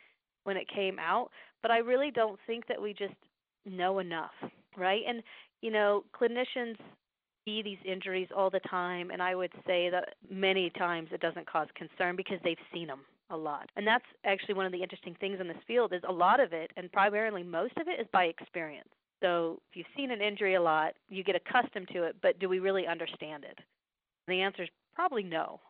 when 0.44 0.56
it 0.56 0.66
came 0.68 0.98
out 0.98 1.30
but 1.62 1.70
i 1.70 1.78
really 1.78 2.10
don't 2.10 2.38
think 2.46 2.66
that 2.66 2.80
we 2.80 2.92
just 2.92 3.14
know 3.64 3.98
enough 3.98 4.32
right? 4.76 5.02
And 5.06 5.22
you 5.62 5.70
know 5.70 6.04
clinicians 6.20 6.76
see 7.44 7.62
these 7.62 7.78
injuries 7.84 8.28
all 8.36 8.50
the 8.50 8.60
time 8.60 9.10
and 9.10 9.22
i 9.22 9.34
would 9.34 9.52
say 9.66 9.88
that 9.90 10.14
many 10.30 10.70
times 10.70 11.08
it 11.12 11.20
doesn't 11.20 11.46
cause 11.46 11.68
concern 11.74 12.16
because 12.16 12.38
they've 12.42 12.56
seen 12.72 12.88
them 12.88 13.00
a 13.30 13.36
lot 13.36 13.70
and 13.76 13.86
that's 13.86 14.04
actually 14.24 14.54
one 14.54 14.66
of 14.66 14.72
the 14.72 14.82
interesting 14.82 15.16
things 15.18 15.38
in 15.40 15.48
this 15.48 15.56
field 15.66 15.92
is 15.92 16.02
a 16.08 16.12
lot 16.12 16.40
of 16.40 16.52
it 16.52 16.70
and 16.76 16.92
primarily 16.92 17.42
most 17.42 17.76
of 17.78 17.88
it 17.88 18.00
is 18.00 18.06
by 18.12 18.24
experience 18.24 18.88
so 19.24 19.58
if 19.70 19.76
you've 19.76 19.86
seen 19.96 20.10
an 20.10 20.20
injury 20.20 20.54
a 20.54 20.60
lot, 20.60 20.92
you 21.08 21.24
get 21.24 21.34
accustomed 21.34 21.88
to 21.94 22.02
it, 22.02 22.16
but 22.20 22.38
do 22.38 22.48
we 22.48 22.58
really 22.58 22.86
understand 22.86 23.44
it? 23.44 23.58
The 24.28 24.42
answer 24.42 24.64
is 24.64 24.68
probably 24.94 25.22
no, 25.22 25.60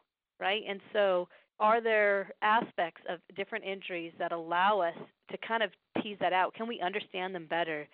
right? 0.40 0.62
And 0.68 0.80
so 0.92 1.28
are 1.60 1.80
there 1.80 2.32
aspects 2.42 3.02
of 3.08 3.20
different 3.36 3.64
injuries 3.64 4.12
that 4.18 4.32
allow 4.32 4.80
us 4.80 4.96
to 5.30 5.38
kind 5.46 5.62
of 5.62 5.70
tease 6.02 6.16
that 6.20 6.32
out? 6.32 6.54
Can 6.54 6.66
we 6.66 6.80
understand 6.80 7.32
them 7.32 7.46
better? 7.48 7.86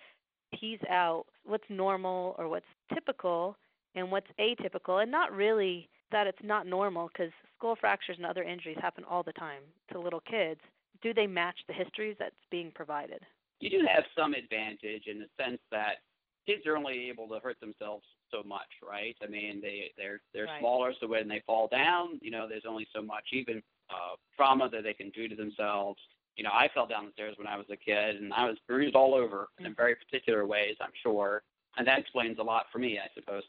Tease 0.59 0.79
out 0.89 1.25
what's 1.45 1.69
normal 1.69 2.35
or 2.39 2.47
what's 2.47 2.65
typical 2.91 3.55
and 3.93 4.09
what's 4.09 4.27
atypical, 4.39 5.03
and 5.03 5.11
not 5.11 5.31
really 5.31 5.89
that 6.11 6.27
it's 6.27 6.43
not 6.43 6.67
normal 6.67 7.07
because 7.07 7.31
skull 7.57 7.75
fractures 7.75 8.17
and 8.17 8.25
other 8.25 8.43
injuries 8.43 8.77
happen 8.81 9.03
all 9.09 9.23
the 9.23 9.33
time 9.33 9.61
to 9.91 9.99
little 9.99 10.21
kids. 10.21 10.61
Do 11.01 11.13
they 11.13 11.27
match 11.27 11.57
the 11.67 11.73
histories 11.73 12.15
that's 12.19 12.35
being 12.51 12.71
provided? 12.73 13.21
you 13.61 13.69
do 13.69 13.85
have 13.87 14.03
some 14.17 14.33
advantage 14.33 15.03
in 15.05 15.19
the 15.19 15.27
sense 15.41 15.59
that 15.71 16.01
kids 16.45 16.65
are 16.65 16.75
only 16.75 17.09
able 17.09 17.27
to 17.27 17.39
hurt 17.39 17.59
themselves 17.61 18.03
so 18.31 18.41
much, 18.43 18.67
right? 18.87 19.15
I 19.23 19.27
mean, 19.27 19.61
they 19.61 19.91
they're 19.97 20.21
they're 20.33 20.45
right. 20.45 20.59
smaller, 20.59 20.93
so 20.99 21.07
when 21.07 21.27
they 21.27 21.43
fall 21.45 21.67
down, 21.67 22.19
you 22.21 22.31
know, 22.31 22.47
there's 22.49 22.65
only 22.67 22.87
so 22.93 23.01
much 23.01 23.25
even 23.31 23.61
uh, 23.89 24.15
trauma 24.35 24.67
that 24.69 24.83
they 24.83 24.93
can 24.93 25.11
do 25.11 25.27
to 25.27 25.35
themselves. 25.35 25.99
You 26.35 26.43
know, 26.43 26.51
I 26.51 26.69
fell 26.73 26.87
down 26.87 27.05
the 27.05 27.11
stairs 27.11 27.35
when 27.37 27.47
I 27.47 27.57
was 27.57 27.67
a 27.71 27.77
kid, 27.77 28.15
and 28.15 28.33
I 28.33 28.45
was 28.45 28.57
bruised 28.67 28.95
all 28.95 29.13
over 29.13 29.49
mm-hmm. 29.59 29.67
in 29.67 29.75
very 29.75 29.95
particular 29.95 30.45
ways, 30.45 30.75
I'm 30.81 30.93
sure, 31.03 31.43
and 31.77 31.85
that 31.87 31.99
explains 31.99 32.39
a 32.39 32.43
lot 32.43 32.65
for 32.71 32.79
me, 32.79 32.99
I 32.99 33.09
suppose. 33.13 33.43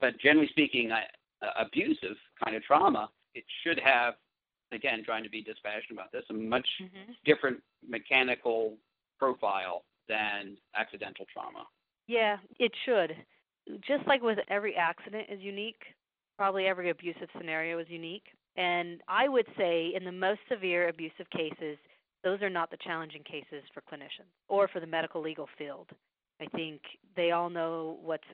But 0.00 0.18
generally 0.20 0.48
speaking, 0.48 0.92
I, 0.92 1.04
abusive 1.58 2.16
kind 2.42 2.56
of 2.56 2.62
trauma, 2.62 3.08
it 3.34 3.44
should 3.62 3.80
have, 3.84 4.14
again, 4.72 5.02
trying 5.04 5.24
to 5.24 5.30
be 5.30 5.42
dispassionate 5.42 5.92
about 5.92 6.12
this, 6.12 6.24
a 6.30 6.32
much 6.32 6.66
mm-hmm. 6.82 7.12
different 7.24 7.60
mechanical 7.88 8.74
profile 9.18 9.84
than 10.08 10.56
accidental 10.76 11.26
trauma. 11.32 11.64
Yeah, 12.06 12.36
it 12.58 12.72
should. 12.84 13.16
Just 13.86 14.06
like 14.06 14.22
with 14.22 14.38
every 14.48 14.76
accident 14.76 15.26
is 15.30 15.40
unique, 15.40 15.82
probably 16.36 16.66
every 16.66 16.90
abusive 16.90 17.28
scenario 17.36 17.78
is 17.78 17.86
unique. 17.88 18.26
And 18.56 19.00
I 19.08 19.28
would 19.28 19.46
say 19.56 19.92
in 19.96 20.04
the 20.04 20.12
most 20.12 20.40
severe 20.50 20.88
abusive 20.88 21.28
cases, 21.30 21.78
those 22.22 22.40
are 22.42 22.50
not 22.50 22.70
the 22.70 22.76
challenging 22.84 23.22
cases 23.24 23.62
for 23.72 23.82
clinicians 23.82 24.32
or 24.48 24.68
for 24.68 24.80
the 24.80 24.86
medical 24.86 25.20
legal 25.20 25.48
field. 25.58 25.88
I 26.40 26.46
think 26.56 26.80
they 27.16 27.30
all 27.30 27.50
know 27.50 27.98
what's 28.02 28.24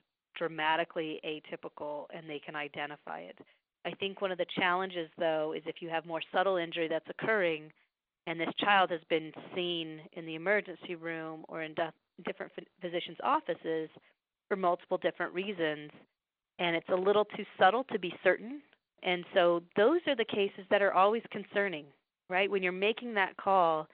dramatically 0.41 1.21
atypical 1.23 2.05
and 2.09 2.27
they 2.27 2.41
can 2.43 2.55
identify 2.55 3.19
it. 3.19 3.37
I 3.85 3.91
think 3.91 4.21
one 4.21 4.31
of 4.31 4.39
the 4.39 4.45
challenges, 4.57 5.07
though, 5.19 5.53
is 5.55 5.61
if 5.67 5.75
you 5.81 5.89
have 5.89 6.03
more 6.03 6.21
subtle 6.33 6.57
injury 6.57 6.87
that's 6.87 7.05
occurring, 7.09 7.71
and 8.25 8.39
this 8.39 8.49
child 8.59 8.89
has 8.89 9.01
been 9.07 9.31
seen 9.55 9.99
in 10.13 10.25
the 10.25 10.33
emergency 10.33 10.95
room 10.95 11.45
or 11.47 11.61
in 11.61 11.75
different 12.25 12.51
physicians' 12.81 13.17
offices 13.23 13.89
for 14.47 14.55
multiple 14.55 14.97
different 14.97 15.31
reasons, 15.31 15.91
and 16.57 16.75
it's 16.75 16.89
a 16.89 16.95
little 16.95 17.25
too 17.25 17.45
subtle 17.59 17.83
to 17.91 17.99
be 17.99 18.11
certain. 18.23 18.63
And 19.03 19.23
so 19.35 19.61
those 19.77 20.01
are 20.07 20.15
the 20.15 20.25
cases 20.25 20.65
that 20.71 20.81
are 20.81 20.93
always 20.93 21.23
concerning, 21.31 21.85
right? 22.29 22.49
When 22.49 22.63
you're 22.63 22.71
making 22.71 23.13
that 23.13 23.37
call 23.37 23.87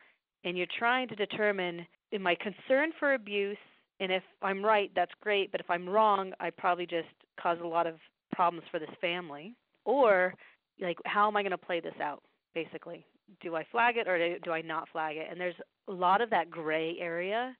and 0.45 0.57
you're 0.57 0.67
trying 0.79 1.09
to 1.09 1.15
determine 1.15 1.85
am 2.13 2.25
I 2.25 2.35
concerned 2.35 2.93
for 2.99 3.15
abuse? 3.15 3.57
And 3.99 4.11
if 4.11 4.23
I'm 4.41 4.63
right, 4.63 4.91
that's 4.95 5.11
great. 5.21 5.51
But 5.51 5.61
if 5.61 5.69
I'm 5.69 5.87
wrong, 5.87 6.33
I 6.39 6.49
probably 6.49 6.85
just 6.85 7.07
cause 7.41 7.57
a 7.63 7.67
lot 7.67 7.87
of 7.87 7.95
problems 8.31 8.67
for 8.71 8.79
this 8.79 8.89
family. 9.01 9.55
Or, 9.85 10.33
like, 10.79 10.97
how 11.05 11.27
am 11.27 11.37
I 11.37 11.41
going 11.41 11.51
to 11.51 11.57
play 11.57 11.79
this 11.79 11.95
out, 12.01 12.21
basically? 12.53 13.05
do 13.41 13.55
I 13.55 13.65
flag 13.71 13.97
it 13.97 14.07
or 14.07 14.37
do 14.39 14.51
I 14.51 14.61
not 14.61 14.89
flag 14.89 15.17
it? 15.17 15.27
And 15.29 15.39
there's 15.39 15.55
a 15.87 15.91
lot 15.91 16.21
of 16.21 16.29
that 16.29 16.49
gray 16.49 16.97
area 16.99 17.55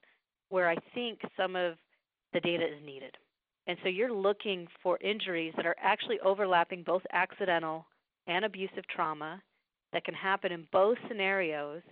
where 0.48 0.68
I 0.68 0.76
think 0.94 1.20
some 1.36 1.56
of 1.56 1.74
the 2.32 2.40
data 2.40 2.64
is 2.64 2.84
needed. 2.84 3.16
And 3.66 3.76
so 3.82 3.88
you're 3.88 4.12
looking 4.12 4.66
for 4.82 4.98
injuries 5.00 5.52
that 5.56 5.66
are 5.66 5.76
actually 5.82 6.18
overlapping 6.20 6.82
both 6.82 7.02
accidental 7.12 7.86
and 8.26 8.44
abusive 8.44 8.86
trauma 8.94 9.42
that 9.92 10.04
can 10.04 10.14
happen 10.14 10.52
in 10.52 10.66
both 10.72 10.96
scenarios, 11.06 11.82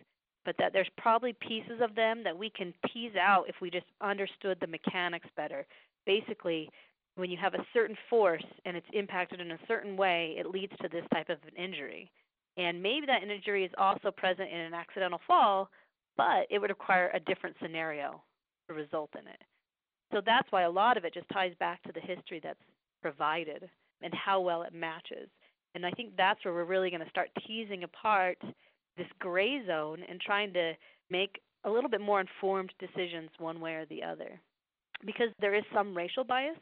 but 0.46 0.56
that 0.58 0.72
there's 0.72 0.88
probably 0.96 1.34
pieces 1.46 1.80
of 1.82 1.94
them 1.94 2.22
that 2.24 2.38
we 2.38 2.48
can 2.48 2.72
tease 2.90 3.16
out 3.20 3.44
if 3.48 3.56
we 3.60 3.68
just 3.68 3.84
understood 4.00 4.56
the 4.60 4.66
mechanics 4.66 5.26
better. 5.36 5.66
Basically, 6.06 6.70
when 7.16 7.30
you 7.30 7.36
have 7.36 7.54
a 7.54 7.66
certain 7.74 7.96
force 8.08 8.44
and 8.64 8.76
it's 8.76 8.86
impacted 8.92 9.40
in 9.40 9.50
a 9.50 9.58
certain 9.66 9.96
way, 9.96 10.36
it 10.38 10.46
leads 10.46 10.72
to 10.80 10.88
this 10.88 11.04
type 11.12 11.28
of 11.28 11.38
an 11.42 11.62
injury. 11.62 12.10
And 12.56 12.82
maybe 12.82 13.06
that 13.06 13.22
injury 13.22 13.64
is 13.64 13.72
also 13.76 14.10
present 14.10 14.48
in 14.50 14.58
an 14.58 14.72
accidental 14.72 15.20
fall, 15.26 15.68
but 16.16 16.46
it 16.48 16.60
would 16.60 16.70
require 16.70 17.10
a 17.12 17.20
different 17.20 17.56
scenario 17.60 18.22
to 18.68 18.74
result 18.74 19.10
in 19.14 19.26
it. 19.26 19.42
So 20.12 20.20
that's 20.24 20.50
why 20.52 20.62
a 20.62 20.70
lot 20.70 20.96
of 20.96 21.04
it 21.04 21.12
just 21.12 21.28
ties 21.30 21.52
back 21.58 21.82
to 21.82 21.92
the 21.92 22.00
history 22.00 22.40
that's 22.42 22.60
provided 23.02 23.68
and 24.00 24.14
how 24.14 24.40
well 24.40 24.62
it 24.62 24.72
matches. 24.72 25.28
And 25.74 25.84
I 25.84 25.90
think 25.90 26.16
that's 26.16 26.42
where 26.44 26.54
we're 26.54 26.64
really 26.64 26.90
going 26.90 27.04
to 27.04 27.10
start 27.10 27.30
teasing 27.46 27.82
apart 27.82 28.38
this 28.96 29.06
gray 29.18 29.64
zone 29.66 30.02
and 30.08 30.20
trying 30.20 30.52
to 30.52 30.72
make 31.10 31.40
a 31.64 31.70
little 31.70 31.90
bit 31.90 32.00
more 32.00 32.20
informed 32.20 32.72
decisions 32.78 33.30
one 33.38 33.60
way 33.60 33.74
or 33.74 33.86
the 33.86 34.02
other. 34.02 34.40
Because 35.04 35.28
there 35.40 35.54
is 35.54 35.64
some 35.74 35.96
racial 35.96 36.24
bias 36.24 36.56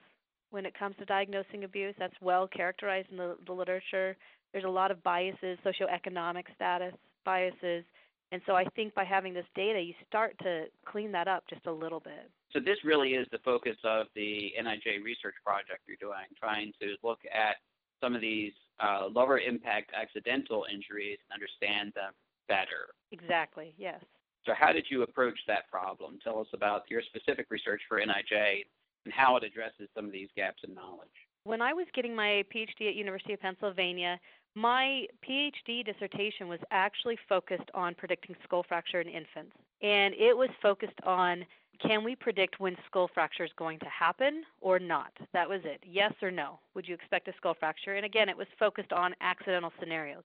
when 0.50 0.66
it 0.66 0.76
comes 0.78 0.96
to 0.98 1.04
diagnosing 1.04 1.64
abuse. 1.64 1.94
That's 1.98 2.14
well 2.20 2.48
characterized 2.48 3.08
in 3.10 3.16
the, 3.16 3.36
the 3.46 3.52
literature. 3.52 4.16
There's 4.52 4.64
a 4.64 4.68
lot 4.68 4.90
of 4.90 5.02
biases, 5.02 5.58
socioeconomic 5.64 6.44
status 6.54 6.94
biases. 7.24 7.84
And 8.32 8.40
so 8.46 8.56
I 8.56 8.64
think 8.74 8.94
by 8.94 9.04
having 9.04 9.34
this 9.34 9.46
data, 9.54 9.80
you 9.80 9.94
start 10.08 10.36
to 10.42 10.64
clean 10.86 11.12
that 11.12 11.28
up 11.28 11.44
just 11.48 11.66
a 11.66 11.72
little 11.72 12.00
bit. 12.00 12.30
So 12.52 12.60
this 12.60 12.78
really 12.84 13.10
is 13.10 13.26
the 13.30 13.38
focus 13.44 13.76
of 13.84 14.06
the 14.14 14.52
NIJ 14.60 15.04
research 15.04 15.34
project 15.44 15.82
you're 15.86 15.96
doing, 16.00 16.26
trying 16.38 16.72
to 16.80 16.94
look 17.02 17.20
at 17.32 17.56
some 18.00 18.14
of 18.14 18.20
these 18.20 18.52
uh, 18.80 19.06
lower 19.12 19.38
impact 19.38 19.92
accidental 19.94 20.66
injuries 20.72 21.18
and 21.22 21.34
understand 21.34 21.92
them 21.94 22.12
better. 22.48 22.94
Exactly, 23.12 23.74
yes. 23.78 24.02
So 24.46 24.52
how 24.58 24.72
did 24.72 24.86
you 24.90 25.02
approach 25.02 25.38
that 25.46 25.70
problem? 25.70 26.18
Tell 26.22 26.38
us 26.40 26.46
about 26.52 26.82
your 26.90 27.02
specific 27.02 27.46
research 27.50 27.80
for 27.88 27.98
NIJ 27.98 28.64
and 29.04 29.14
how 29.14 29.36
it 29.36 29.44
addresses 29.44 29.88
some 29.94 30.04
of 30.04 30.12
these 30.12 30.28
gaps 30.36 30.62
in 30.66 30.74
knowledge. 30.74 31.08
When 31.44 31.60
I 31.60 31.72
was 31.72 31.86
getting 31.94 32.14
my 32.14 32.44
PhD 32.54 32.88
at 32.88 32.94
University 32.94 33.34
of 33.34 33.40
Pennsylvania, 33.40 34.18
my 34.54 35.06
PhD 35.28 35.84
dissertation 35.84 36.48
was 36.48 36.60
actually 36.70 37.18
focused 37.28 37.70
on 37.74 37.94
predicting 37.94 38.36
skull 38.44 38.64
fracture 38.66 39.00
in 39.00 39.08
infants. 39.08 39.52
And 39.82 40.14
it 40.14 40.36
was 40.36 40.48
focused 40.62 41.00
on 41.04 41.44
can 41.80 42.04
we 42.04 42.14
predict 42.14 42.60
when 42.60 42.76
skull 42.86 43.10
fracture 43.12 43.44
is 43.44 43.50
going 43.56 43.80
to 43.80 43.86
happen 43.86 44.44
or 44.60 44.78
not? 44.78 45.12
That 45.32 45.48
was 45.48 45.60
it. 45.64 45.82
Yes 45.84 46.12
or 46.22 46.30
no. 46.30 46.60
Would 46.74 46.86
you 46.86 46.94
expect 46.94 47.26
a 47.28 47.32
skull 47.36 47.56
fracture? 47.58 47.94
And 47.94 48.06
again, 48.06 48.28
it 48.28 48.36
was 48.36 48.46
focused 48.58 48.92
on 48.92 49.14
accidental 49.20 49.72
scenarios. 49.80 50.22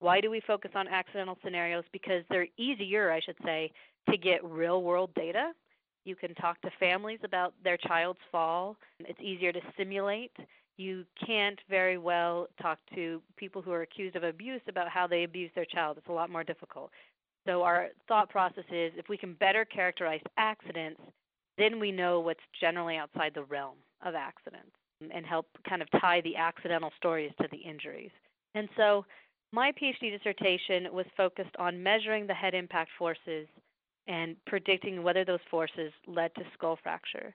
Why 0.00 0.20
do 0.20 0.30
we 0.30 0.40
focus 0.46 0.70
on 0.74 0.88
accidental 0.88 1.38
scenarios? 1.42 1.84
Because 1.92 2.22
they're 2.28 2.48
easier, 2.58 3.10
I 3.10 3.20
should 3.20 3.36
say, 3.44 3.72
to 4.10 4.16
get 4.16 4.44
real 4.44 4.82
world 4.82 5.10
data. 5.14 5.52
You 6.04 6.14
can 6.14 6.34
talk 6.36 6.60
to 6.60 6.70
families 6.78 7.18
about 7.24 7.54
their 7.64 7.76
child's 7.76 8.20
fall. 8.30 8.76
It's 9.00 9.20
easier 9.20 9.52
to 9.52 9.60
simulate. 9.76 10.32
You 10.76 11.04
can't 11.26 11.58
very 11.70 11.98
well 11.98 12.48
talk 12.60 12.78
to 12.94 13.22
people 13.36 13.62
who 13.62 13.72
are 13.72 13.82
accused 13.82 14.14
of 14.14 14.22
abuse 14.22 14.60
about 14.68 14.88
how 14.88 15.06
they 15.06 15.24
abuse 15.24 15.50
their 15.54 15.64
child. 15.64 15.96
It's 15.96 16.08
a 16.08 16.12
lot 16.12 16.30
more 16.30 16.44
difficult. 16.44 16.90
So 17.46 17.62
our 17.62 17.88
thought 18.08 18.28
process 18.28 18.64
is 18.70 18.92
if 18.96 19.08
we 19.08 19.16
can 19.16 19.34
better 19.34 19.64
characterize 19.64 20.20
accidents, 20.36 21.00
then 21.58 21.80
we 21.80 21.90
know 21.90 22.20
what's 22.20 22.40
generally 22.60 22.96
outside 22.96 23.32
the 23.34 23.44
realm 23.44 23.76
of 24.04 24.14
accidents 24.14 24.76
and 25.12 25.24
help 25.24 25.46
kind 25.68 25.82
of 25.82 25.88
tie 26.00 26.20
the 26.22 26.36
accidental 26.36 26.90
stories 26.96 27.32
to 27.40 27.48
the 27.50 27.58
injuries. 27.58 28.10
And 28.54 28.68
so 28.76 29.04
my 29.52 29.72
PhD 29.72 30.10
dissertation 30.16 30.92
was 30.92 31.06
focused 31.16 31.54
on 31.58 31.82
measuring 31.82 32.26
the 32.26 32.34
head 32.34 32.54
impact 32.54 32.90
forces 32.98 33.46
and 34.08 34.36
predicting 34.46 35.02
whether 35.02 35.24
those 35.24 35.40
forces 35.50 35.92
led 36.06 36.34
to 36.34 36.42
skull 36.54 36.78
fracture. 36.82 37.34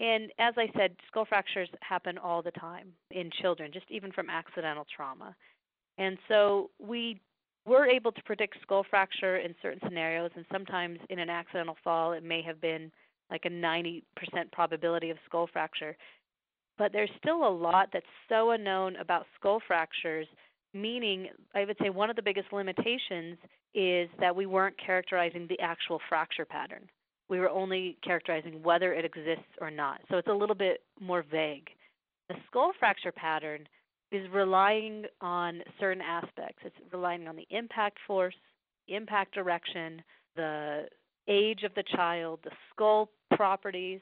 And 0.00 0.30
as 0.38 0.54
I 0.56 0.68
said, 0.76 0.94
skull 1.08 1.24
fractures 1.24 1.68
happen 1.80 2.18
all 2.18 2.42
the 2.42 2.52
time 2.52 2.92
in 3.10 3.30
children, 3.42 3.72
just 3.72 3.90
even 3.90 4.12
from 4.12 4.30
accidental 4.30 4.86
trauma. 4.94 5.34
And 5.98 6.16
so 6.28 6.70
we 6.78 7.20
were 7.66 7.86
able 7.86 8.12
to 8.12 8.22
predict 8.22 8.56
skull 8.62 8.84
fracture 8.88 9.38
in 9.38 9.54
certain 9.60 9.80
scenarios, 9.84 10.30
and 10.36 10.44
sometimes 10.52 10.98
in 11.10 11.18
an 11.18 11.28
accidental 11.28 11.76
fall, 11.82 12.12
it 12.12 12.22
may 12.22 12.42
have 12.42 12.60
been 12.60 12.90
like 13.30 13.44
a 13.44 13.50
90% 13.50 14.02
probability 14.52 15.10
of 15.10 15.18
skull 15.26 15.48
fracture. 15.52 15.96
But 16.78 16.92
there's 16.92 17.10
still 17.18 17.46
a 17.46 17.50
lot 17.50 17.88
that's 17.92 18.06
so 18.28 18.52
unknown 18.52 18.96
about 18.96 19.26
skull 19.38 19.60
fractures, 19.66 20.28
meaning 20.80 21.28
I 21.54 21.64
would 21.64 21.76
say 21.82 21.90
one 21.90 22.10
of 22.10 22.16
the 22.16 22.22
biggest 22.22 22.52
limitations 22.52 23.38
is 23.74 24.08
that 24.20 24.34
we 24.34 24.46
weren't 24.46 24.76
characterizing 24.84 25.46
the 25.48 25.58
actual 25.60 26.00
fracture 26.08 26.44
pattern. 26.44 26.88
We 27.28 27.40
were 27.40 27.50
only 27.50 27.98
characterizing 28.02 28.62
whether 28.62 28.92
it 28.92 29.04
exists 29.04 29.52
or 29.60 29.70
not. 29.70 30.00
So 30.10 30.16
it's 30.16 30.28
a 30.28 30.32
little 30.32 30.54
bit 30.54 30.82
more 31.00 31.24
vague. 31.30 31.68
The 32.28 32.36
skull 32.46 32.72
fracture 32.78 33.12
pattern 33.12 33.66
is 34.10 34.26
relying 34.32 35.04
on 35.20 35.62
certain 35.78 36.02
aspects. 36.02 36.62
It's 36.64 36.76
relying 36.92 37.28
on 37.28 37.36
the 37.36 37.46
impact 37.50 37.98
force, 38.06 38.34
impact 38.88 39.34
direction, 39.34 40.02
the 40.34 40.86
age 41.28 41.62
of 41.64 41.74
the 41.74 41.84
child, 41.94 42.40
the 42.44 42.50
skull 42.70 43.10
properties. 43.36 44.00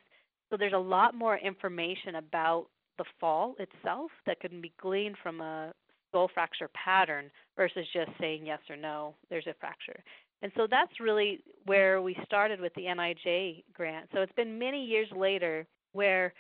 So 0.49 0.57
there's 0.57 0.73
a 0.73 0.79
lot 0.79 1.15
more 1.15 1.37
information 1.39 2.17
about 2.17 2.67
the 2.99 3.05
fall 3.19 3.57
itself 3.59 4.11
that 4.27 4.41
can 4.41 4.61
be 4.61 4.73
gleaned 4.81 5.17
from 5.23 5.41
a 5.41 5.73
skull 6.17 6.31
fracture 6.33 6.71
pattern 6.73 7.31
versus 7.57 7.87
just 7.93 8.11
saying 8.19 8.47
yes 8.47 8.61
or 8.71 8.77
no, 8.77 9.15
there's 9.29 9.47
a 9.47 9.55
fracture. 9.61 10.03
And 10.43 10.51
so 10.57 10.67
that's 10.71 11.01
really 11.01 11.41
where 11.67 12.01
we 12.01 12.17
started 12.25 12.61
with 12.61 12.73
the 12.75 12.83
NIJ 12.83 13.65
grant. 13.75 14.09
So 14.15 14.21
it's 14.21 14.33
been 14.33 14.59
many 14.59 14.85
years 14.85 15.09
later 15.15 15.67
where 15.93 16.33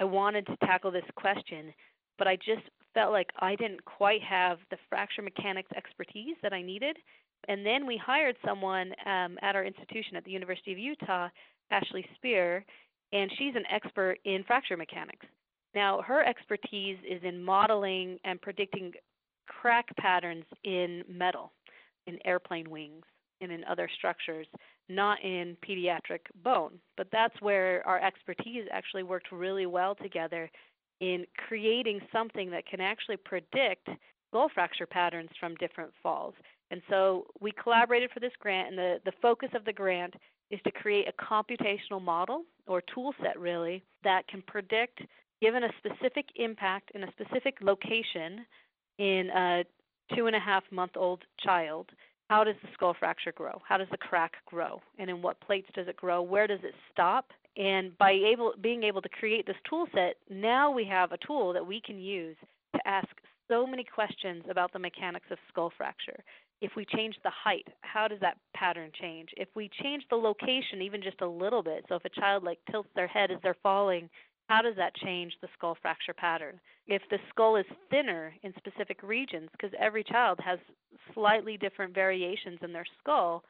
I 0.00 0.04
wanted 0.04 0.46
to 0.46 0.56
tackle 0.64 0.90
this 0.90 1.04
question, 1.16 1.72
but 2.16 2.26
I 2.26 2.36
just 2.36 2.62
felt 2.94 3.12
like 3.12 3.28
I 3.40 3.54
didn't 3.56 3.84
quite 3.84 4.22
have 4.22 4.58
the 4.70 4.78
fracture 4.88 5.22
mechanics 5.22 5.70
expertise 5.76 6.36
that 6.42 6.52
I 6.52 6.62
needed. 6.62 6.96
And 7.48 7.64
then 7.64 7.86
we 7.86 8.00
hired 8.02 8.36
someone 8.44 8.92
um, 9.06 9.38
at 9.42 9.56
our 9.56 9.64
institution 9.64 10.16
at 10.16 10.24
the 10.24 10.30
University 10.30 10.72
of 10.72 10.78
Utah, 10.78 11.28
Ashley 11.70 12.04
Spear, 12.16 12.64
and 13.12 13.30
she's 13.38 13.54
an 13.56 13.64
expert 13.70 14.18
in 14.24 14.44
fracture 14.44 14.76
mechanics. 14.76 15.26
Now, 15.74 16.02
her 16.02 16.24
expertise 16.24 16.98
is 17.08 17.22
in 17.22 17.42
modeling 17.42 18.18
and 18.24 18.40
predicting 18.40 18.92
crack 19.60 19.86
patterns 19.96 20.44
in 20.64 21.02
metal, 21.08 21.52
in 22.06 22.18
airplane 22.24 22.70
wings, 22.70 23.04
and 23.40 23.52
in 23.52 23.64
other 23.64 23.88
structures, 23.96 24.46
not 24.88 25.22
in 25.22 25.56
pediatric 25.68 26.20
bone. 26.42 26.78
But 26.96 27.08
that's 27.12 27.40
where 27.40 27.86
our 27.86 28.00
expertise 28.00 28.66
actually 28.72 29.02
worked 29.02 29.30
really 29.32 29.66
well 29.66 29.94
together 29.94 30.50
in 31.00 31.24
creating 31.46 32.00
something 32.12 32.50
that 32.50 32.66
can 32.66 32.80
actually 32.80 33.18
predict 33.18 33.88
skull 34.28 34.50
fracture 34.52 34.86
patterns 34.86 35.30
from 35.38 35.54
different 35.56 35.92
falls. 36.02 36.34
And 36.70 36.82
so 36.90 37.26
we 37.40 37.52
collaborated 37.52 38.10
for 38.12 38.20
this 38.20 38.32
grant, 38.40 38.68
and 38.68 38.78
the, 38.78 38.96
the 39.04 39.12
focus 39.22 39.50
of 39.54 39.64
the 39.64 39.72
grant 39.72 40.14
is 40.50 40.60
to 40.64 40.70
create 40.70 41.06
a 41.08 41.22
computational 41.22 42.02
model 42.02 42.42
or 42.66 42.82
tool 42.92 43.14
set, 43.22 43.38
really, 43.38 43.82
that 44.04 44.26
can 44.28 44.42
predict, 44.46 45.00
given 45.40 45.62
a 45.62 45.68
specific 45.78 46.26
impact 46.36 46.90
in 46.94 47.04
a 47.04 47.12
specific 47.12 47.58
location 47.62 48.44
in 48.98 49.30
a 49.34 49.64
two 50.14 50.26
and 50.26 50.36
a 50.36 50.40
half 50.40 50.64
month 50.70 50.92
old 50.96 51.22
child, 51.44 51.90
how 52.28 52.44
does 52.44 52.56
the 52.62 52.68
skull 52.74 52.94
fracture 52.98 53.32
grow? 53.32 53.60
How 53.66 53.78
does 53.78 53.88
the 53.90 53.96
crack 53.96 54.32
grow? 54.46 54.80
And 54.98 55.08
in 55.08 55.22
what 55.22 55.40
plates 55.40 55.68
does 55.74 55.88
it 55.88 55.96
grow? 55.96 56.20
Where 56.22 56.46
does 56.46 56.60
it 56.62 56.74
stop? 56.92 57.30
And 57.56 57.96
by 57.98 58.12
able, 58.12 58.52
being 58.60 58.82
able 58.84 59.02
to 59.02 59.08
create 59.08 59.46
this 59.46 59.56
tool 59.68 59.86
set, 59.94 60.16
now 60.30 60.70
we 60.70 60.84
have 60.84 61.12
a 61.12 61.18
tool 61.26 61.52
that 61.54 61.66
we 61.66 61.80
can 61.84 61.98
use 61.98 62.36
to 62.74 62.80
ask 62.86 63.08
so 63.48 63.66
many 63.66 63.82
questions 63.82 64.44
about 64.50 64.72
the 64.72 64.78
mechanics 64.78 65.26
of 65.30 65.38
skull 65.48 65.72
fracture. 65.76 66.22
If 66.60 66.72
we 66.76 66.84
change 66.84 67.16
the 67.22 67.30
height, 67.30 67.66
how 67.80 68.08
does 68.08 68.20
that 68.20 68.36
pattern 68.54 68.90
change? 69.00 69.30
If 69.36 69.48
we 69.54 69.70
change 69.82 70.04
the 70.10 70.16
location 70.16 70.82
even 70.82 71.02
just 71.02 71.20
a 71.20 71.26
little 71.26 71.62
bit, 71.62 71.84
so 71.88 71.94
if 71.94 72.04
a 72.04 72.20
child 72.20 72.44
like 72.44 72.58
tilts 72.70 72.90
their 72.94 73.06
head 73.06 73.30
as 73.30 73.38
they're 73.42 73.56
falling, 73.62 74.10
how 74.48 74.62
does 74.62 74.76
that 74.76 74.94
change 74.96 75.34
the 75.40 75.48
skull 75.54 75.76
fracture 75.80 76.14
pattern? 76.14 76.58
If 76.86 77.02
the 77.10 77.18
skull 77.28 77.56
is 77.56 77.66
thinner 77.90 78.32
in 78.42 78.54
specific 78.56 79.02
regions, 79.02 79.50
because 79.52 79.70
every 79.78 80.02
child 80.02 80.40
has 80.42 80.58
slightly 81.12 81.58
different 81.58 81.94
variations 81.94 82.58
in 82.62 82.72
their 82.72 82.86
skull, 82.98 83.44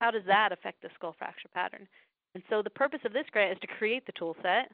how 0.00 0.10
does 0.10 0.22
that 0.26 0.52
affect 0.52 0.80
the 0.82 0.90
skull 0.94 1.14
fracture 1.18 1.48
pattern? 1.52 1.88
And 2.34 2.42
so 2.48 2.62
the 2.62 2.70
purpose 2.70 3.00
of 3.04 3.12
this 3.12 3.26
grant 3.32 3.52
is 3.52 3.58
to 3.60 3.76
create 3.78 4.06
the 4.06 4.12
tool 4.12 4.36
set. 4.42 4.70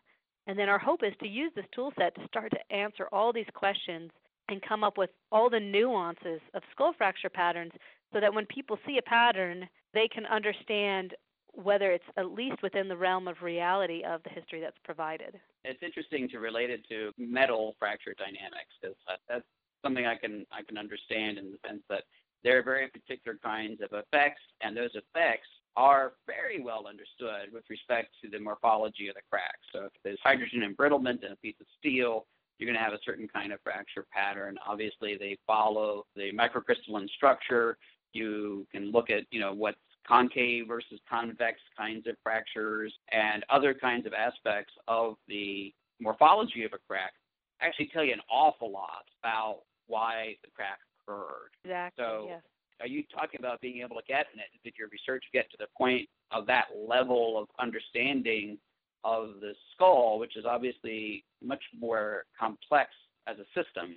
And 0.46 0.58
then 0.58 0.68
our 0.68 0.78
hope 0.78 1.02
is 1.02 1.12
to 1.20 1.28
use 1.28 1.52
this 1.54 1.66
tool 1.74 1.92
set 1.98 2.14
to 2.14 2.26
start 2.26 2.50
to 2.52 2.74
answer 2.74 3.08
all 3.12 3.32
these 3.32 3.46
questions 3.54 4.10
and 4.48 4.60
come 4.62 4.82
up 4.84 4.98
with 4.98 5.10
all 5.30 5.48
the 5.48 5.60
nuances 5.60 6.40
of 6.54 6.62
skull 6.72 6.92
fracture 6.96 7.30
patterns 7.30 7.72
so 8.12 8.20
that 8.20 8.34
when 8.34 8.46
people 8.46 8.78
see 8.86 8.98
a 8.98 9.02
pattern, 9.02 9.68
they 9.94 10.08
can 10.08 10.26
understand 10.26 11.14
whether 11.54 11.92
it's 11.92 12.04
at 12.16 12.32
least 12.32 12.62
within 12.62 12.88
the 12.88 12.96
realm 12.96 13.28
of 13.28 13.42
reality 13.42 14.02
of 14.04 14.22
the 14.22 14.30
history 14.30 14.60
that's 14.60 14.78
provided. 14.84 15.38
It's 15.64 15.82
interesting 15.82 16.28
to 16.30 16.38
relate 16.38 16.70
it 16.70 16.86
to 16.88 17.12
metal 17.18 17.74
fracture 17.78 18.14
dynamics 18.16 18.72
because 18.80 18.96
that's 19.28 19.44
something 19.84 20.06
I 20.06 20.16
can 20.16 20.46
I 20.52 20.62
can 20.62 20.78
understand 20.78 21.38
in 21.38 21.52
the 21.52 21.58
sense 21.66 21.82
that 21.88 22.04
there 22.42 22.58
are 22.58 22.62
very 22.62 22.88
particular 22.88 23.38
kinds 23.42 23.80
of 23.82 23.90
effects, 23.92 24.40
and 24.62 24.76
those 24.76 24.94
effects 24.94 25.48
are 25.76 26.14
very 26.26 26.62
well 26.62 26.86
understood 26.86 27.52
with 27.52 27.64
respect 27.68 28.08
to 28.22 28.30
the 28.30 28.38
morphology 28.38 29.08
of 29.08 29.14
the 29.14 29.20
crack. 29.30 29.56
So 29.72 29.84
if 29.84 29.92
there's 30.02 30.18
hydrogen 30.22 30.62
embrittlement 30.62 31.24
in 31.24 31.32
a 31.32 31.36
piece 31.36 31.54
of 31.60 31.66
steel, 31.78 32.26
you're 32.58 32.66
going 32.66 32.78
to 32.78 32.84
have 32.84 32.92
a 32.92 32.98
certain 33.04 33.28
kind 33.28 33.52
of 33.52 33.60
fracture 33.62 34.04
pattern. 34.12 34.58
Obviously, 34.66 35.16
they 35.16 35.38
follow 35.46 36.06
the 36.16 36.32
microcrystalline 36.32 37.08
structure. 37.10 37.78
You 38.12 38.66
can 38.72 38.90
look 38.90 39.10
at, 39.10 39.24
you 39.30 39.38
know, 39.40 39.52
what's 39.52 39.78
concave 40.06 40.66
versus 40.66 41.00
convex 41.08 41.58
kinds 41.76 42.06
of 42.06 42.16
fractures 42.22 42.92
and 43.12 43.44
other 43.50 43.74
kinds 43.74 44.06
of 44.06 44.12
aspects 44.12 44.72
of 44.88 45.14
the 45.28 45.72
morphology 46.00 46.64
of 46.64 46.72
a 46.72 46.78
crack 46.88 47.12
actually 47.60 47.90
tell 47.92 48.04
you 48.04 48.12
an 48.12 48.20
awful 48.30 48.70
lot 48.70 49.04
about 49.22 49.60
why 49.86 50.36
the 50.42 50.50
crack 50.50 50.78
occurred. 51.02 51.50
Exactly. 51.64 52.04
So 52.04 52.26
yes. 52.28 52.42
are 52.80 52.86
you 52.86 53.02
talking 53.14 53.40
about 53.40 53.60
being 53.60 53.82
able 53.82 53.96
to 53.96 54.02
get 54.06 54.26
in 54.32 54.40
it? 54.40 54.46
Did 54.64 54.74
your 54.78 54.88
research 54.88 55.24
get 55.32 55.50
to 55.50 55.56
the 55.58 55.66
point 55.76 56.08
of 56.30 56.46
that 56.46 56.66
level 56.88 57.38
of 57.38 57.48
understanding 57.58 58.58
of 59.04 59.40
the 59.40 59.52
skull, 59.74 60.18
which 60.18 60.36
is 60.36 60.44
obviously 60.44 61.24
much 61.42 61.62
more 61.78 62.24
complex 62.38 62.90
as 63.26 63.36
a 63.38 63.44
system 63.48 63.96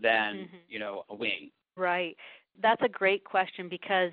than, 0.00 0.34
mm-hmm. 0.34 0.56
you 0.68 0.78
know, 0.78 1.04
a 1.10 1.14
wing? 1.14 1.50
Right. 1.76 2.16
That's 2.60 2.82
a 2.82 2.88
great 2.88 3.24
question 3.24 3.68
because 3.68 4.10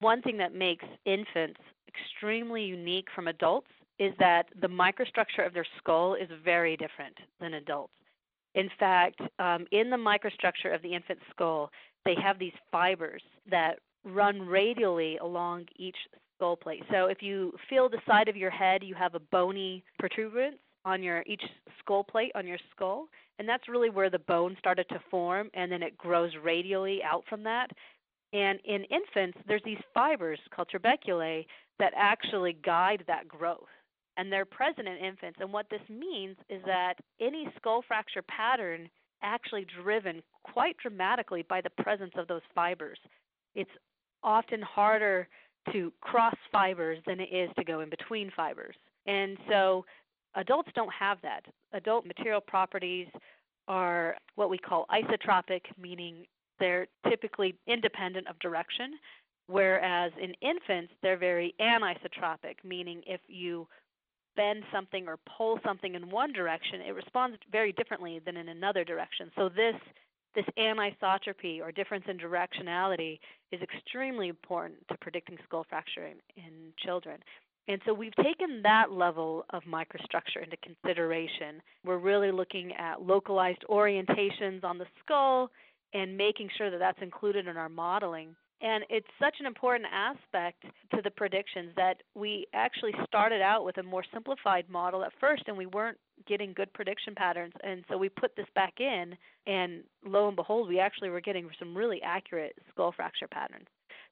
one 0.00 0.22
thing 0.22 0.36
that 0.38 0.54
makes 0.54 0.84
infants 1.04 1.60
extremely 1.88 2.62
unique 2.62 3.08
from 3.14 3.28
adults 3.28 3.68
is 3.98 4.12
that 4.18 4.46
the 4.60 4.68
microstructure 4.68 5.44
of 5.44 5.52
their 5.52 5.66
skull 5.78 6.14
is 6.14 6.28
very 6.44 6.76
different 6.76 7.16
than 7.40 7.54
adults. 7.54 7.92
In 8.54 8.70
fact, 8.78 9.20
um, 9.38 9.66
in 9.72 9.90
the 9.90 9.96
microstructure 9.96 10.74
of 10.74 10.82
the 10.82 10.94
infant 10.94 11.18
skull, 11.30 11.70
they 12.04 12.14
have 12.22 12.38
these 12.38 12.52
fibers 12.70 13.22
that 13.50 13.78
run 14.04 14.40
radially 14.40 15.18
along 15.18 15.66
each 15.76 15.96
skull 16.36 16.56
plate. 16.56 16.82
So 16.90 17.06
if 17.06 17.20
you 17.20 17.52
feel 17.68 17.88
the 17.88 18.00
side 18.06 18.28
of 18.28 18.36
your 18.36 18.50
head, 18.50 18.82
you 18.82 18.94
have 18.94 19.14
a 19.14 19.20
bony 19.20 19.84
protuberance 19.98 20.58
on 20.84 21.02
your 21.02 21.22
each 21.26 21.42
skull 21.80 22.04
plate 22.04 22.32
on 22.34 22.46
your 22.46 22.58
skull, 22.74 23.08
and 23.38 23.48
that's 23.48 23.68
really 23.68 23.90
where 23.90 24.10
the 24.10 24.20
bone 24.20 24.56
started 24.58 24.88
to 24.88 25.00
form, 25.10 25.50
and 25.54 25.70
then 25.70 25.82
it 25.82 25.98
grows 25.98 26.30
radially 26.42 27.02
out 27.02 27.24
from 27.28 27.42
that. 27.42 27.70
And 28.32 28.58
in 28.64 28.84
infants, 28.84 29.38
there's 29.46 29.62
these 29.64 29.80
fibers 29.94 30.38
called 30.54 30.68
trabeculae 30.68 31.46
that 31.78 31.92
actually 31.96 32.58
guide 32.64 33.04
that 33.06 33.26
growth 33.26 33.68
and 34.18 34.32
they're 34.32 34.44
present 34.44 34.88
in 34.88 34.96
infants. 34.96 35.38
And 35.40 35.52
what 35.52 35.70
this 35.70 35.80
means 35.88 36.36
is 36.50 36.60
that 36.66 36.94
any 37.20 37.48
skull 37.56 37.82
fracture 37.86 38.22
pattern 38.22 38.90
actually 39.22 39.64
driven 39.82 40.22
quite 40.42 40.76
dramatically 40.78 41.44
by 41.48 41.60
the 41.60 41.70
presence 41.82 42.12
of 42.16 42.26
those 42.26 42.42
fibers. 42.54 42.98
It's 43.54 43.70
often 44.22 44.60
harder 44.60 45.28
to 45.72 45.92
cross 46.00 46.34
fibers 46.50 46.98
than 47.06 47.20
it 47.20 47.32
is 47.32 47.48
to 47.56 47.64
go 47.64 47.80
in 47.80 47.90
between 47.90 48.32
fibers. 48.36 48.74
And 49.06 49.38
so 49.48 49.84
adults 50.34 50.70
don't 50.74 50.92
have 50.92 51.18
that. 51.22 51.44
Adult 51.72 52.04
material 52.04 52.40
properties 52.40 53.06
are 53.68 54.16
what 54.34 54.50
we 54.50 54.58
call 54.58 54.86
isotropic, 54.90 55.62
meaning 55.80 56.26
they're 56.58 56.86
typically 57.08 57.54
independent 57.66 58.28
of 58.28 58.38
direction, 58.38 58.92
whereas 59.46 60.12
in 60.20 60.34
infants, 60.40 60.92
they're 61.02 61.18
very 61.18 61.54
anisotropic, 61.60 62.56
meaning 62.64 63.02
if 63.06 63.20
you 63.28 63.66
bend 64.36 64.62
something 64.72 65.08
or 65.08 65.18
pull 65.36 65.58
something 65.64 65.94
in 65.94 66.10
one 66.10 66.32
direction, 66.32 66.80
it 66.80 66.94
responds 66.94 67.36
very 67.50 67.72
differently 67.72 68.20
than 68.24 68.36
in 68.36 68.48
another 68.48 68.84
direction. 68.84 69.30
So 69.36 69.48
this 69.48 69.74
this 70.34 70.44
anisotropy 70.58 71.60
or 71.60 71.72
difference 71.72 72.04
in 72.06 72.16
directionality 72.18 73.18
is 73.50 73.60
extremely 73.62 74.28
important 74.28 74.76
to 74.88 74.96
predicting 75.00 75.36
skull 75.42 75.66
fracture 75.68 76.06
in, 76.06 76.18
in 76.36 76.52
children. 76.84 77.18
And 77.66 77.80
so 77.84 77.92
we've 77.92 78.14
taken 78.22 78.62
that 78.62 78.92
level 78.92 79.44
of 79.50 79.62
microstructure 79.64 80.42
into 80.42 80.56
consideration. 80.62 81.60
We're 81.84 81.98
really 81.98 82.30
looking 82.30 82.72
at 82.78 83.02
localized 83.02 83.64
orientations 83.68 84.64
on 84.64 84.78
the 84.78 84.86
skull 85.04 85.50
and 85.94 86.16
making 86.16 86.48
sure 86.56 86.70
that 86.70 86.78
that's 86.78 87.02
included 87.02 87.46
in 87.46 87.56
our 87.56 87.68
modeling. 87.68 88.34
And 88.60 88.84
it's 88.90 89.06
such 89.20 89.36
an 89.38 89.46
important 89.46 89.86
aspect 89.92 90.64
to 90.92 91.00
the 91.02 91.10
predictions 91.10 91.70
that 91.76 92.02
we 92.16 92.46
actually 92.52 92.92
started 93.06 93.40
out 93.40 93.64
with 93.64 93.78
a 93.78 93.82
more 93.84 94.04
simplified 94.12 94.68
model 94.68 95.04
at 95.04 95.12
first 95.20 95.44
and 95.46 95.56
we 95.56 95.66
weren't 95.66 95.98
getting 96.26 96.52
good 96.52 96.72
prediction 96.72 97.14
patterns. 97.14 97.52
And 97.62 97.84
so 97.88 97.96
we 97.96 98.08
put 98.08 98.34
this 98.34 98.46
back 98.56 98.80
in, 98.80 99.16
and 99.46 99.84
lo 100.04 100.26
and 100.26 100.34
behold, 100.34 100.68
we 100.68 100.80
actually 100.80 101.10
were 101.10 101.20
getting 101.20 101.48
some 101.58 101.76
really 101.76 102.02
accurate 102.02 102.56
skull 102.72 102.92
fracture 102.92 103.28
patterns. 103.28 103.68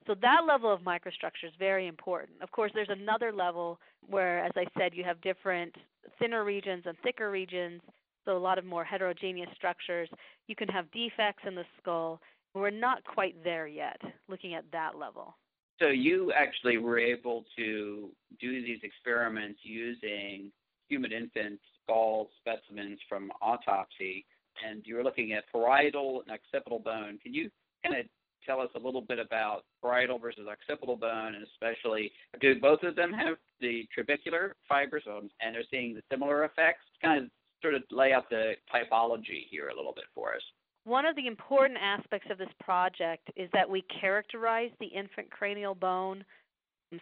So 0.06 0.14
that 0.22 0.42
level 0.46 0.72
of 0.72 0.82
microstructure 0.82 1.46
is 1.46 1.52
very 1.58 1.88
important. 1.88 2.40
Of 2.40 2.52
course, 2.52 2.70
there's 2.72 2.88
another 2.88 3.32
level 3.32 3.80
where, 4.08 4.44
as 4.44 4.52
I 4.54 4.66
said, 4.78 4.92
you 4.94 5.02
have 5.02 5.20
different 5.20 5.74
thinner 6.20 6.44
regions 6.44 6.84
and 6.86 6.96
thicker 7.02 7.32
regions, 7.32 7.80
so 8.26 8.36
a 8.36 8.38
lot 8.38 8.58
of 8.58 8.66
more 8.66 8.84
heterogeneous 8.84 9.48
structures. 9.56 10.10
You 10.46 10.54
can 10.54 10.68
have 10.68 10.90
defects 10.90 11.44
in 11.46 11.54
the 11.54 11.64
skull 11.80 12.20
we're 12.56 12.70
not 12.70 13.04
quite 13.04 13.36
there 13.44 13.66
yet, 13.66 14.00
looking 14.28 14.54
at 14.54 14.64
that 14.72 14.96
level. 14.96 15.36
So 15.78 15.88
you 15.88 16.32
actually 16.34 16.78
were 16.78 16.98
able 16.98 17.44
to 17.56 18.08
do 18.40 18.62
these 18.62 18.78
experiments 18.82 19.60
using 19.62 20.50
human 20.88 21.12
infant 21.12 21.60
skull 21.82 22.30
specimens 22.40 22.98
from 23.08 23.30
autopsy, 23.42 24.24
and 24.66 24.82
you 24.86 24.96
were 24.96 25.04
looking 25.04 25.34
at 25.34 25.44
parietal 25.52 26.22
and 26.26 26.38
occipital 26.38 26.78
bone. 26.78 27.18
Can 27.22 27.34
you 27.34 27.50
kind 27.84 28.00
of 28.00 28.06
tell 28.46 28.60
us 28.60 28.70
a 28.74 28.78
little 28.78 29.02
bit 29.02 29.18
about 29.18 29.64
parietal 29.82 30.18
versus 30.18 30.46
occipital 30.48 30.96
bone, 30.96 31.34
and 31.34 31.44
especially 31.44 32.10
do 32.40 32.58
both 32.58 32.82
of 32.84 32.96
them 32.96 33.12
have 33.12 33.36
the 33.60 33.86
trabecular 33.96 34.52
fibers, 34.66 35.02
and 35.06 35.54
they're 35.54 35.62
seeing 35.70 35.94
the 35.94 36.02
similar 36.10 36.44
effects? 36.44 36.84
Kind 37.02 37.24
of 37.24 37.30
sort 37.66 37.74
of 37.74 37.82
lay 37.90 38.12
out 38.12 38.30
the 38.30 38.52
typology 38.72 39.46
here 39.50 39.68
a 39.68 39.76
little 39.76 39.92
bit 39.92 40.04
for 40.14 40.34
us. 40.34 40.42
One 40.84 41.04
of 41.04 41.16
the 41.16 41.26
important 41.26 41.80
aspects 41.82 42.28
of 42.30 42.38
this 42.38 42.48
project 42.60 43.28
is 43.34 43.50
that 43.52 43.68
we 43.68 43.82
characterize 44.00 44.70
the 44.78 44.86
infant 44.86 45.30
cranial 45.30 45.74
bone 45.74 46.24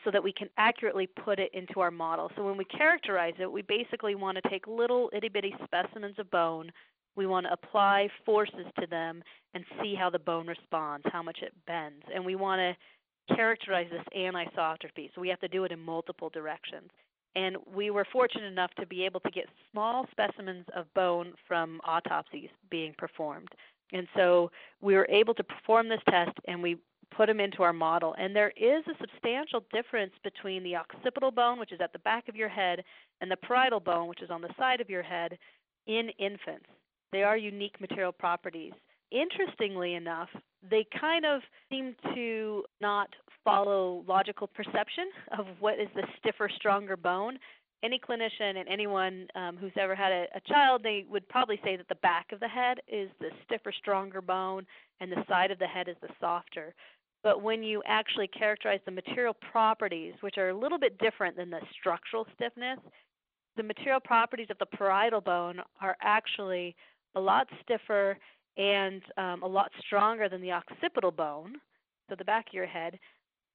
so 0.04 0.10
that 0.10 0.24
we 0.24 0.32
can 0.32 0.48
accurately 0.56 1.06
put 1.06 1.38
it 1.38 1.50
into 1.52 1.80
our 1.80 1.90
model. 1.90 2.30
So 2.34 2.44
when 2.44 2.56
we 2.56 2.64
characterize 2.64 3.34
it, 3.38 3.50
we 3.50 3.60
basically 3.60 4.14
want 4.14 4.38
to 4.42 4.48
take 4.48 4.66
little 4.66 5.10
itty 5.12 5.28
bitty 5.28 5.54
specimens 5.64 6.18
of 6.18 6.30
bone. 6.30 6.72
We 7.14 7.26
want 7.26 7.44
to 7.44 7.52
apply 7.52 8.08
forces 8.24 8.64
to 8.80 8.86
them 8.86 9.22
and 9.52 9.64
see 9.82 9.94
how 9.94 10.08
the 10.08 10.18
bone 10.18 10.46
responds, 10.46 11.04
how 11.12 11.22
much 11.22 11.40
it 11.42 11.52
bends. 11.66 12.02
And 12.12 12.24
we 12.24 12.36
want 12.36 12.60
to 12.60 13.36
characterize 13.36 13.88
this 13.90 14.02
anisotropy. 14.16 15.10
So 15.14 15.20
we 15.20 15.28
have 15.28 15.40
to 15.40 15.48
do 15.48 15.64
it 15.64 15.72
in 15.72 15.78
multiple 15.78 16.30
directions. 16.30 16.88
And 17.36 17.56
we 17.74 17.90
were 17.90 18.06
fortunate 18.12 18.44
enough 18.44 18.70
to 18.78 18.86
be 18.86 19.04
able 19.04 19.20
to 19.20 19.30
get 19.30 19.46
small 19.72 20.06
specimens 20.10 20.66
of 20.74 20.92
bone 20.94 21.32
from 21.48 21.80
autopsies 21.84 22.50
being 22.70 22.94
performed. 22.96 23.48
And 23.92 24.06
so 24.16 24.50
we 24.80 24.94
were 24.94 25.08
able 25.10 25.34
to 25.34 25.44
perform 25.44 25.88
this 25.88 26.00
test 26.08 26.36
and 26.46 26.62
we 26.62 26.76
put 27.14 27.26
them 27.26 27.40
into 27.40 27.62
our 27.62 27.72
model. 27.72 28.14
And 28.18 28.34
there 28.34 28.52
is 28.56 28.84
a 28.86 28.98
substantial 29.00 29.64
difference 29.72 30.12
between 30.22 30.62
the 30.62 30.76
occipital 30.76 31.30
bone, 31.30 31.58
which 31.58 31.72
is 31.72 31.80
at 31.80 31.92
the 31.92 31.98
back 32.00 32.28
of 32.28 32.36
your 32.36 32.48
head, 32.48 32.82
and 33.20 33.30
the 33.30 33.36
parietal 33.36 33.80
bone, 33.80 34.08
which 34.08 34.22
is 34.22 34.30
on 34.30 34.42
the 34.42 34.54
side 34.58 34.80
of 34.80 34.90
your 34.90 35.02
head, 35.02 35.38
in 35.86 36.10
infants. 36.18 36.66
They 37.12 37.22
are 37.22 37.36
unique 37.36 37.80
material 37.80 38.12
properties. 38.12 38.72
Interestingly 39.10 39.94
enough, 39.94 40.28
they 40.68 40.86
kind 40.98 41.24
of 41.24 41.42
seem 41.70 41.94
to 42.14 42.64
not 42.80 43.08
follow 43.44 44.04
logical 44.08 44.46
perception 44.46 45.10
of 45.38 45.46
what 45.60 45.78
is 45.78 45.88
the 45.94 46.06
stiffer, 46.18 46.48
stronger 46.56 46.96
bone 46.96 47.38
any 47.84 48.00
clinician 48.00 48.56
and 48.56 48.68
anyone 48.68 49.28
um, 49.34 49.56
who's 49.58 49.72
ever 49.78 49.94
had 49.94 50.10
a, 50.10 50.26
a 50.34 50.40
child, 50.48 50.82
they 50.82 51.04
would 51.08 51.28
probably 51.28 51.60
say 51.62 51.76
that 51.76 51.88
the 51.88 51.94
back 51.96 52.32
of 52.32 52.40
the 52.40 52.48
head 52.48 52.78
is 52.88 53.10
the 53.20 53.28
stiffer, 53.44 53.72
stronger 53.72 54.22
bone, 54.22 54.66
and 55.00 55.12
the 55.12 55.22
side 55.28 55.50
of 55.50 55.58
the 55.58 55.66
head 55.66 55.88
is 55.88 55.96
the 56.00 56.08
softer. 56.18 56.74
But 57.22 57.42
when 57.42 57.62
you 57.62 57.82
actually 57.86 58.28
characterize 58.28 58.80
the 58.86 58.90
material 58.90 59.36
properties, 59.52 60.14
which 60.22 60.38
are 60.38 60.48
a 60.48 60.58
little 60.58 60.78
bit 60.78 60.98
different 60.98 61.36
than 61.36 61.50
the 61.50 61.60
structural 61.78 62.26
stiffness, 62.34 62.78
the 63.56 63.62
material 63.62 64.00
properties 64.00 64.48
of 64.50 64.58
the 64.58 64.66
parietal 64.66 65.20
bone 65.20 65.60
are 65.80 65.96
actually 66.02 66.74
a 67.14 67.20
lot 67.20 67.46
stiffer 67.62 68.16
and 68.56 69.02
um, 69.16 69.42
a 69.42 69.46
lot 69.46 69.70
stronger 69.86 70.28
than 70.28 70.40
the 70.40 70.52
occipital 70.52 71.10
bone, 71.10 71.54
so 72.08 72.14
the 72.16 72.24
back 72.24 72.46
of 72.48 72.54
your 72.54 72.66
head. 72.66 72.98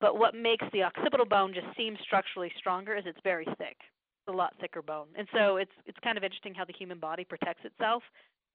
But 0.01 0.17
what 0.17 0.35
makes 0.35 0.65
the 0.71 0.83
occipital 0.83 1.25
bone 1.25 1.53
just 1.53 1.67
seem 1.75 1.97
structurally 2.03 2.51
stronger 2.57 2.95
is 2.95 3.03
it's 3.05 3.19
very 3.23 3.45
thick 3.57 3.77
It's 3.79 4.29
a 4.29 4.31
lot 4.31 4.53
thicker 4.61 4.81
bone. 4.81 5.07
And 5.15 5.27
so 5.33 5.57
it's 5.57 5.71
it's 5.85 5.97
kind 6.03 6.17
of 6.17 6.23
interesting 6.23 6.53
how 6.53 6.65
the 6.65 6.73
human 6.73 6.99
body 6.99 7.25
protects 7.25 7.65
itself, 7.65 8.03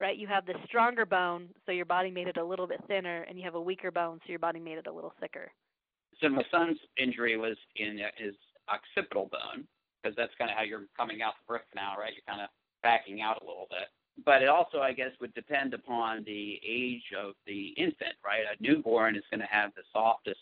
right? 0.00 0.16
You 0.16 0.26
have 0.26 0.46
the 0.46 0.54
stronger 0.66 1.04
bone, 1.04 1.48
so 1.66 1.72
your 1.72 1.84
body 1.84 2.10
made 2.10 2.28
it 2.28 2.36
a 2.36 2.44
little 2.44 2.66
bit 2.66 2.80
thinner, 2.88 3.22
and 3.28 3.38
you 3.38 3.44
have 3.44 3.54
a 3.54 3.60
weaker 3.60 3.90
bone, 3.90 4.20
so 4.24 4.30
your 4.30 4.38
body 4.38 4.60
made 4.60 4.78
it 4.78 4.86
a 4.86 4.92
little 4.92 5.12
thicker. 5.20 5.50
So 6.20 6.28
my 6.28 6.44
son's 6.50 6.78
injury 6.96 7.36
was 7.36 7.56
in 7.76 7.98
his 8.16 8.34
occipital 8.68 9.28
bone, 9.30 9.66
because 10.02 10.16
that's 10.16 10.32
kind 10.38 10.50
of 10.50 10.56
how 10.56 10.62
you're 10.62 10.86
coming 10.96 11.22
out 11.22 11.34
the 11.40 11.52
birth 11.52 11.66
canal, 11.70 11.96
right? 11.98 12.12
You're 12.14 12.28
kind 12.28 12.40
of 12.40 12.48
backing 12.82 13.20
out 13.20 13.42
a 13.42 13.46
little 13.46 13.66
bit. 13.68 13.88
But 14.24 14.42
it 14.42 14.48
also, 14.48 14.78
I 14.78 14.92
guess, 14.92 15.10
would 15.20 15.34
depend 15.34 15.74
upon 15.74 16.22
the 16.24 16.60
age 16.64 17.02
of 17.18 17.34
the 17.46 17.74
infant, 17.76 18.14
right? 18.24 18.42
A 18.46 18.62
newborn 18.62 19.16
is 19.16 19.24
going 19.30 19.40
to 19.40 19.46
have 19.50 19.74
the 19.74 19.82
softest 19.92 20.38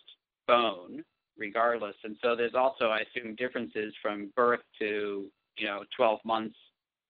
bone 0.46 1.04
regardless. 1.38 1.96
And 2.04 2.16
so 2.22 2.36
there's 2.36 2.54
also, 2.54 2.86
I 2.86 3.00
assume, 3.00 3.34
differences 3.36 3.94
from 4.02 4.30
birth 4.36 4.60
to 4.80 5.26
you 5.58 5.66
know 5.66 5.84
12 5.96 6.20
months 6.24 6.56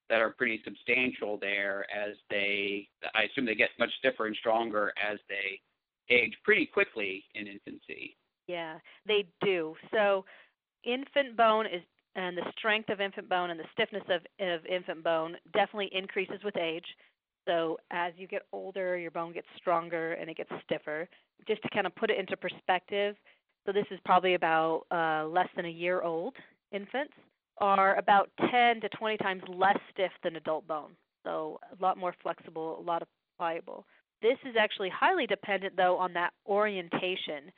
that 0.08 0.20
are 0.20 0.30
pretty 0.30 0.60
substantial 0.64 1.38
there 1.40 1.86
as 1.90 2.16
they, 2.28 2.86
I 3.14 3.22
assume, 3.22 3.46
they 3.46 3.54
get 3.54 3.70
much 3.78 3.90
stiffer 3.98 4.26
and 4.26 4.36
stronger 4.36 4.92
as 5.02 5.18
they 5.28 5.60
age 6.14 6.36
pretty 6.44 6.66
quickly 6.66 7.24
in 7.34 7.46
infancy. 7.46 8.16
Yeah, 8.46 8.78
they 9.06 9.26
do. 9.42 9.74
So 9.92 10.24
infant 10.84 11.36
bone 11.36 11.66
is 11.66 11.82
and 12.14 12.36
the 12.36 12.44
strength 12.58 12.90
of 12.90 13.00
infant 13.00 13.28
bone 13.28 13.50
and 13.50 13.58
the 13.58 13.64
stiffness 13.72 14.02
of, 14.10 14.20
of 14.46 14.66
infant 14.66 15.02
bone 15.02 15.36
definitely 15.54 15.88
increases 15.92 16.42
with 16.44 16.56
age. 16.58 16.84
So 17.46 17.78
as 17.90 18.12
you 18.16 18.26
get 18.26 18.42
older, 18.52 18.96
your 18.96 19.10
bone 19.10 19.32
gets 19.32 19.48
stronger 19.56 20.12
and 20.12 20.30
it 20.30 20.36
gets 20.36 20.50
stiffer. 20.64 21.08
Just 21.46 21.62
to 21.62 21.68
kind 21.70 21.86
of 21.86 21.94
put 21.96 22.10
it 22.10 22.18
into 22.18 22.36
perspective, 22.36 23.16
so 23.66 23.72
this 23.72 23.86
is 23.90 23.98
probably 24.04 24.34
about 24.34 24.82
uh, 24.90 25.26
less 25.28 25.48
than 25.56 25.66
a 25.66 25.70
year 25.70 26.02
old 26.02 26.34
infants 26.72 27.12
are 27.58 27.96
about 27.96 28.30
10 28.50 28.80
to 28.80 28.88
20 28.88 29.16
times 29.18 29.42
less 29.48 29.76
stiff 29.92 30.10
than 30.22 30.36
adult 30.36 30.66
bone. 30.66 30.90
So 31.24 31.60
a 31.70 31.82
lot 31.82 31.96
more 31.96 32.14
flexible, 32.22 32.78
a 32.78 32.82
lot 32.82 33.02
of 33.02 33.08
pliable. 33.38 33.84
This 34.20 34.38
is 34.48 34.56
actually 34.58 34.90
highly 34.90 35.26
dependent 35.26 35.76
though 35.76 35.96
on 35.96 36.12
that 36.14 36.32
orientation. 36.46 37.52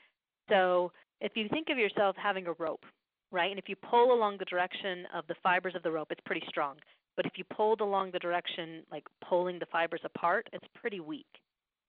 So 0.49 0.93
if 1.21 1.33
you 1.37 1.49
think 1.49 1.69
of 1.71 1.79
yourself 1.79 2.17
having 2.19 2.47
a 2.47 2.53
rope, 2.53 2.85
right? 3.31 3.51
And 3.51 3.59
if 3.59 3.69
you 3.69 3.77
pull 3.77 4.13
along 4.13 4.37
the 4.39 4.45
direction 4.45 5.07
of 5.15 5.27
the 5.27 5.35
fibers 5.43 5.75
of 5.75 5.83
the 5.83 5.91
rope, 5.91 6.09
it's 6.11 6.21
pretty 6.25 6.45
strong. 6.49 6.77
But 7.17 7.27
if 7.27 7.33
you 7.37 7.45
pulled 7.45 7.81
along 7.81 8.11
the 8.11 8.19
direction, 8.19 8.83
like 8.91 9.05
pulling 9.27 9.59
the 9.59 9.67
fibers 9.67 10.01
apart, 10.05 10.49
it's 10.53 10.67
pretty 10.75 11.01
weak. 11.01 11.27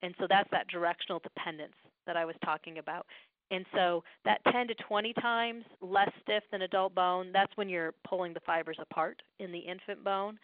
And 0.01 0.13
so 0.19 0.27
that's 0.29 0.49
that 0.51 0.67
directional 0.67 1.19
dependence 1.19 1.73
that 2.05 2.17
I 2.17 2.25
was 2.25 2.35
talking 2.43 2.77
about. 2.77 3.05
And 3.51 3.65
so 3.73 4.03
that 4.23 4.41
10 4.51 4.67
to 4.67 4.75
20 4.75 5.13
times 5.13 5.65
less 5.81 6.09
stiff 6.21 6.43
than 6.51 6.63
adult 6.63 6.95
bone, 6.95 7.29
that's 7.31 7.55
when 7.55 7.69
you're 7.69 7.93
pulling 8.07 8.33
the 8.33 8.39
fibers 8.45 8.77
apart 8.79 9.21
in 9.39 9.51
the 9.51 9.59
infant 9.59 10.03
bone. 10.03 10.37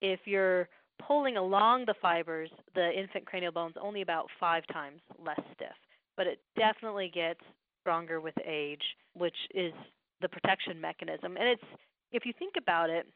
If 0.00 0.20
you're 0.24 0.68
pulling 1.06 1.36
along 1.36 1.84
the 1.86 1.94
fibers, 2.02 2.50
the 2.74 2.90
infant 2.98 3.26
cranial 3.26 3.52
bone's 3.52 3.76
only 3.80 4.02
about 4.02 4.28
five 4.40 4.64
times 4.72 5.00
less 5.24 5.40
stiff. 5.54 5.68
But 6.16 6.26
it 6.26 6.40
definitely 6.56 7.10
gets 7.14 7.40
stronger 7.80 8.20
with 8.20 8.34
age, 8.44 8.82
which 9.14 9.36
is 9.54 9.72
the 10.20 10.28
protection 10.28 10.80
mechanism. 10.80 11.36
And 11.36 11.48
it's 11.48 11.62
if 12.10 12.26
you 12.26 12.32
think 12.38 12.54
about 12.58 12.90
it, 12.90 13.06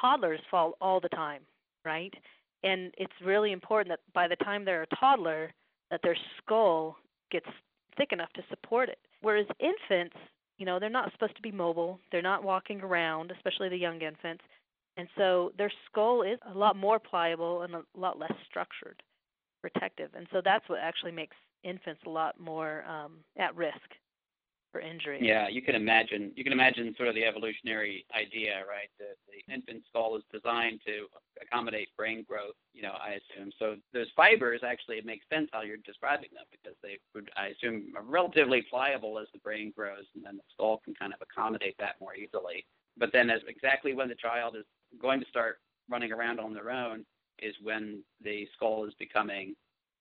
toddlers 0.00 0.40
fall 0.50 0.76
all 0.80 1.00
the 1.00 1.08
time, 1.10 1.42
right? 1.84 2.12
And 2.62 2.92
it's 2.96 3.12
really 3.24 3.52
important 3.52 3.88
that 3.90 4.00
by 4.14 4.28
the 4.28 4.36
time 4.36 4.64
they're 4.64 4.82
a 4.82 4.96
toddler, 4.96 5.52
that 5.90 6.00
their 6.02 6.16
skull 6.38 6.96
gets 7.30 7.46
thick 7.96 8.12
enough 8.12 8.32
to 8.34 8.42
support 8.48 8.88
it. 8.88 8.98
Whereas 9.20 9.46
infants, 9.60 10.16
you 10.58 10.66
know, 10.66 10.78
they're 10.78 10.90
not 10.90 11.12
supposed 11.12 11.36
to 11.36 11.42
be 11.42 11.52
mobile. 11.52 12.00
They're 12.10 12.22
not 12.22 12.42
walking 12.42 12.80
around, 12.80 13.30
especially 13.30 13.68
the 13.68 13.76
young 13.76 14.00
infants. 14.00 14.42
And 14.96 15.08
so 15.16 15.52
their 15.58 15.72
skull 15.86 16.22
is 16.22 16.38
a 16.52 16.56
lot 16.56 16.76
more 16.76 16.98
pliable 16.98 17.62
and 17.62 17.74
a 17.74 17.82
lot 17.96 18.18
less 18.18 18.32
structured, 18.48 19.02
protective. 19.60 20.10
And 20.16 20.26
so 20.32 20.40
that's 20.44 20.68
what 20.68 20.78
actually 20.80 21.12
makes 21.12 21.36
infants 21.64 22.00
a 22.06 22.10
lot 22.10 22.38
more 22.38 22.84
um, 22.84 23.18
at 23.36 23.54
risk 23.56 23.74
injury. 24.80 25.18
Yeah, 25.20 25.48
you 25.48 25.62
can 25.62 25.74
imagine. 25.74 26.32
You 26.36 26.44
can 26.44 26.52
imagine 26.52 26.94
sort 26.96 27.08
of 27.08 27.14
the 27.14 27.24
evolutionary 27.24 28.04
idea, 28.14 28.62
right? 28.68 28.88
The, 28.98 29.14
the 29.28 29.52
infant 29.52 29.84
skull 29.88 30.16
is 30.16 30.22
designed 30.32 30.80
to 30.86 31.06
accommodate 31.40 31.88
brain 31.96 32.24
growth. 32.28 32.54
You 32.72 32.82
know, 32.82 32.94
I 33.00 33.18
assume. 33.20 33.52
So 33.58 33.76
those 33.92 34.06
fibers 34.16 34.60
actually 34.64 34.96
it 34.96 35.06
makes 35.06 35.26
sense 35.32 35.48
how 35.52 35.62
you're 35.62 35.78
describing 35.78 36.30
them 36.32 36.44
because 36.50 36.76
they 36.82 36.98
would, 37.14 37.30
I 37.36 37.48
assume, 37.48 37.92
are 37.96 38.02
relatively 38.02 38.62
pliable 38.68 39.18
as 39.18 39.28
the 39.32 39.40
brain 39.40 39.72
grows, 39.76 40.04
and 40.14 40.24
then 40.24 40.36
the 40.36 40.42
skull 40.52 40.80
can 40.84 40.94
kind 40.94 41.12
of 41.12 41.20
accommodate 41.22 41.76
that 41.78 41.96
more 42.00 42.14
easily. 42.14 42.66
But 42.96 43.10
then, 43.12 43.30
as 43.30 43.40
exactly 43.48 43.94
when 43.94 44.08
the 44.08 44.14
child 44.14 44.56
is 44.56 44.64
going 45.00 45.20
to 45.20 45.26
start 45.26 45.58
running 45.88 46.12
around 46.12 46.40
on 46.40 46.54
their 46.54 46.70
own, 46.70 47.04
is 47.40 47.54
when 47.62 48.02
the 48.22 48.46
skull 48.54 48.84
is 48.86 48.94
becoming 48.98 49.54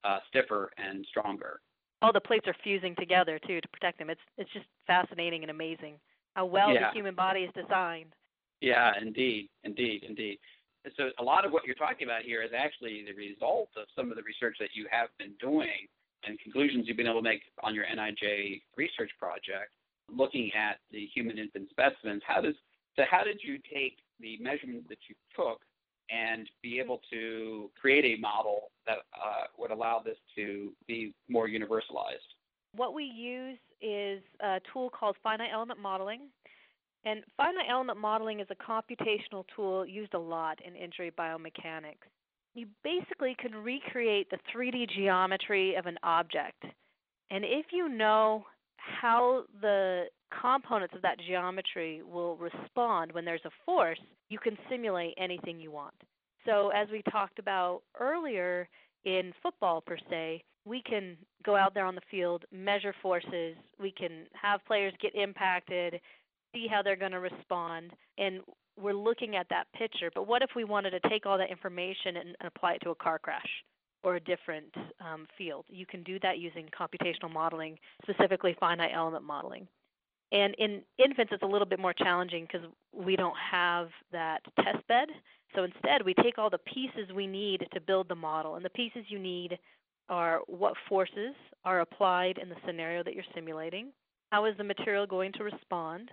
uh, 0.04 0.20
stiffer 0.30 0.72
and 0.78 1.06
stronger 1.10 1.60
all 2.04 2.14
the 2.14 2.20
plates 2.20 2.48
are 2.48 2.56
fusing 2.64 2.96
together 2.96 3.40
too 3.48 3.62
to 3.62 3.68
protect 3.70 3.98
them. 3.98 4.10
It's 4.10 4.22
it's 4.38 4.52
just 4.54 4.66
fascinating 4.86 5.42
and 5.42 5.50
amazing 5.50 5.96
how 6.36 6.46
well 6.46 6.74
yeah. 6.74 6.90
the 6.90 6.94
human 6.94 7.16
body 7.16 7.42
is 7.42 7.52
designed. 7.56 8.14
Yeah, 8.62 8.92
indeed, 9.02 9.50
indeed, 9.64 10.04
indeed. 10.08 10.38
So 10.98 11.10
a 11.20 11.24
lot 11.24 11.46
of 11.46 11.52
what 11.52 11.64
you're 11.66 11.76
talking 11.76 12.06
about 12.06 12.24
here 12.24 12.44
is 12.44 12.52
actually 12.56 13.06
the 13.08 13.14
result 13.14 13.70
of 13.78 13.88
some 13.96 14.12
of 14.12 14.18
the 14.18 14.24
research 14.24 14.58
that 14.60 14.70
you 14.74 14.86
have 14.92 15.10
been 15.18 15.32
doing 15.40 15.88
and 16.26 16.40
conclusions 16.40 16.86
you've 16.88 16.98
been 16.98 17.08
able 17.08 17.20
to 17.20 17.30
make 17.30 17.42
on 17.64 17.74
your 17.74 17.86
NIJ 17.86 18.62
research 18.76 19.12
project, 19.20 19.72
looking 20.12 20.52
at 20.56 20.80
the 20.92 21.08
human 21.14 21.38
infant 21.38 21.70
specimens. 21.70 22.22
How 22.28 22.42
does 22.42 22.56
so 22.96 23.04
how 23.10 23.24
did 23.24 23.40
you 23.44 23.58
take 23.74 23.98
the 24.20 24.38
measurements 24.40 24.88
that 24.90 25.00
you 25.10 25.16
took 25.36 25.62
and 26.10 26.50
be 26.62 26.80
able 26.80 27.02
to 27.12 27.70
create 27.80 28.18
a 28.18 28.20
model 28.20 28.72
that 28.86 29.00
uh, 29.14 29.46
would 29.58 29.72
allow 29.72 30.02
this 30.04 30.18
to 30.36 30.72
be 30.88 31.14
more 31.30 31.48
universalized? 31.48 32.28
What 32.76 32.94
we 32.94 33.04
use 33.04 33.58
is 33.82 34.22
a 34.42 34.60
tool 34.72 34.90
called 34.90 35.16
finite 35.22 35.52
element 35.54 35.80
modeling. 35.80 36.22
And 37.06 37.24
finite 37.36 37.66
element 37.70 38.00
modeling 38.00 38.40
is 38.40 38.48
a 38.50 38.56
computational 38.56 39.44
tool 39.56 39.86
used 39.86 40.14
a 40.14 40.20
lot 40.20 40.60
in 40.66 40.76
injury 40.76 41.12
biomechanics. 41.18 42.08
You 42.56 42.68
basically 42.84 43.36
can 43.40 43.54
recreate 43.56 44.30
the 44.30 44.38
3D 44.56 44.90
geometry 44.96 45.76
of 45.76 45.86
an 45.86 45.98
object. 46.04 46.64
And 47.30 47.44
if 47.44 47.68
you 47.72 47.90
know 47.90 48.46
how 48.78 49.44
the 49.62 50.06
components 50.42 50.96
of 50.96 51.02
that 51.02 51.20
geometry 51.20 52.02
will 52.04 52.38
respond 52.38 53.12
when 53.12 53.26
there's 53.26 53.46
a 53.46 53.52
force, 53.66 54.00
you 54.30 54.40
can 54.40 54.58
simulate 54.70 55.14
anything 55.18 55.60
you 55.60 55.72
want. 55.72 55.94
So, 56.46 56.70
as 56.70 56.88
we 56.92 57.02
talked 57.12 57.40
about 57.40 57.82
earlier 58.00 58.68
in 59.06 59.34
football, 59.42 59.82
per 59.82 59.98
se, 60.10 60.44
we 60.66 60.82
can 60.82 61.18
go 61.46 61.56
out 61.56 61.74
there 61.74 61.86
on 61.86 61.96
the 61.96 62.02
field, 62.10 62.44
measure 62.52 62.96
forces, 63.02 63.56
we 63.80 63.92
can 63.92 64.26
have 64.34 64.66
players 64.66 64.94
get 65.02 65.16
impacted, 65.16 66.00
see 66.54 66.68
how 66.70 66.82
they're 66.82 66.96
going 66.96 67.12
to 67.12 67.20
respond, 67.20 67.92
and 68.18 68.42
we're 68.80 68.94
looking 68.94 69.36
at 69.36 69.48
that 69.50 69.68
picture. 69.78 70.10
But 70.14 70.28
what 70.28 70.42
if 70.42 70.50
we 70.56 70.64
wanted 70.64 70.92
to 70.92 71.10
take 71.10 71.26
all 71.26 71.38
that 71.38 71.52
information 71.52 72.18
and, 72.18 72.36
apply 72.42 72.74
it 72.74 72.82
to 72.84 72.92
a 72.92 72.96
car 72.96 73.20
crash? 73.20 73.50
or 74.06 74.18
a 74.18 74.20
different 74.20 74.66
um, 75.00 75.26
field. 75.38 75.64
You 75.70 75.86
can 75.86 76.04
do 76.04 76.20
that 76.20 76.38
using 76.38 76.68
computational 76.78 77.32
modeling, 77.32 77.80
specifically 78.04 78.54
finite 78.60 78.92
element 78.94 79.24
modeling. 79.24 79.66
And 80.34 80.56
in 80.58 80.82
infants, 80.98 81.32
it's 81.32 81.44
a 81.44 81.48
little 81.48 81.68
bit 81.68 81.80
more 81.80 81.94
challenging 81.94 82.48
because 82.52 82.68
we 82.92 83.16
don't 83.16 83.38
have 83.38 83.90
that 84.12 84.42
test 84.58 84.86
bed. 84.88 85.08
So 85.56 85.64
instead, 85.64 86.04
we 86.04 86.16
take 86.16 86.38
all 86.38 86.50
the 86.50 86.58
pieces 86.58 87.14
we 87.16 87.28
need 87.28 87.68
to 87.72 87.80
build 87.80 88.10
the 88.10 88.16
model. 88.16 88.56
And 88.56 88.66
the 88.66 88.72
pieces 88.72 89.06
you 89.08 89.20
need 89.20 89.58
are 90.10 90.42
what 90.48 90.74
forces 90.90 91.36
are 91.64 91.82
applied 91.82 92.40
in 92.40 92.50
the 92.50 92.56
scenario 92.66 93.04
that 93.04 93.14
you're 93.14 93.24
simulating, 93.34 93.90
how 94.32 94.46
is 94.46 94.58
the 94.58 94.64
material 94.64 95.06
going 95.06 95.32
to 95.34 95.44
respond, 95.44 96.10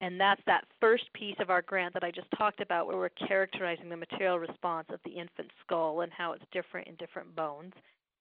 and 0.00 0.20
that's 0.20 0.40
that 0.46 0.64
first 0.80 1.04
piece 1.12 1.34
of 1.40 1.50
our 1.50 1.62
grant 1.62 1.92
that 1.94 2.04
I 2.04 2.10
just 2.10 2.28
talked 2.36 2.60
about, 2.60 2.86
where 2.86 2.96
we're 2.96 3.08
characterizing 3.26 3.88
the 3.88 3.96
material 3.96 4.38
response 4.38 4.86
of 4.92 5.00
the 5.04 5.10
infant 5.10 5.50
skull 5.64 6.02
and 6.02 6.12
how 6.12 6.32
it's 6.32 6.44
different 6.52 6.86
in 6.86 6.94
different 6.96 7.34
bones 7.34 7.72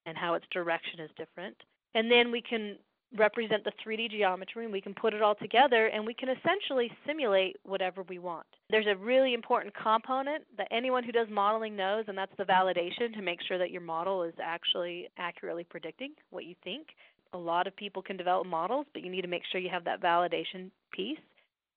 and 0.05 0.17
how 0.17 0.33
its 0.33 0.45
direction 0.51 0.99
is 0.99 1.11
different. 1.17 1.55
And 1.93 2.11
then 2.11 2.31
we 2.31 2.41
can 2.41 2.77
represent 3.15 3.63
the 3.63 3.71
3D 3.85 4.11
geometry 4.11 4.65
and 4.65 4.73
we 4.73 4.81
can 4.81 4.93
put 4.93 5.13
it 5.13 5.21
all 5.21 5.35
together 5.35 5.87
and 5.87 6.05
we 6.05 6.13
can 6.13 6.29
essentially 6.29 6.91
simulate 7.05 7.55
whatever 7.63 8.03
we 8.03 8.19
want. 8.19 8.45
There's 8.69 8.87
a 8.87 8.95
really 8.95 9.33
important 9.33 9.73
component 9.75 10.43
that 10.57 10.67
anyone 10.71 11.03
who 11.03 11.11
does 11.11 11.27
modeling 11.29 11.75
knows, 11.75 12.05
and 12.07 12.17
that's 12.17 12.35
the 12.37 12.43
validation 12.43 13.13
to 13.13 13.21
make 13.21 13.39
sure 13.47 13.57
that 13.57 13.71
your 13.71 13.81
model 13.81 14.23
is 14.23 14.33
actually 14.41 15.07
accurately 15.17 15.63
predicting 15.63 16.13
what 16.31 16.45
you 16.45 16.55
think. 16.63 16.87
A 17.33 17.37
lot 17.37 17.67
of 17.67 17.75
people 17.75 18.01
can 18.01 18.17
develop 18.17 18.47
models, 18.47 18.85
but 18.93 19.03
you 19.03 19.09
need 19.09 19.21
to 19.21 19.27
make 19.27 19.43
sure 19.51 19.61
you 19.61 19.69
have 19.69 19.85
that 19.85 20.01
validation 20.01 20.69
piece. 20.91 21.19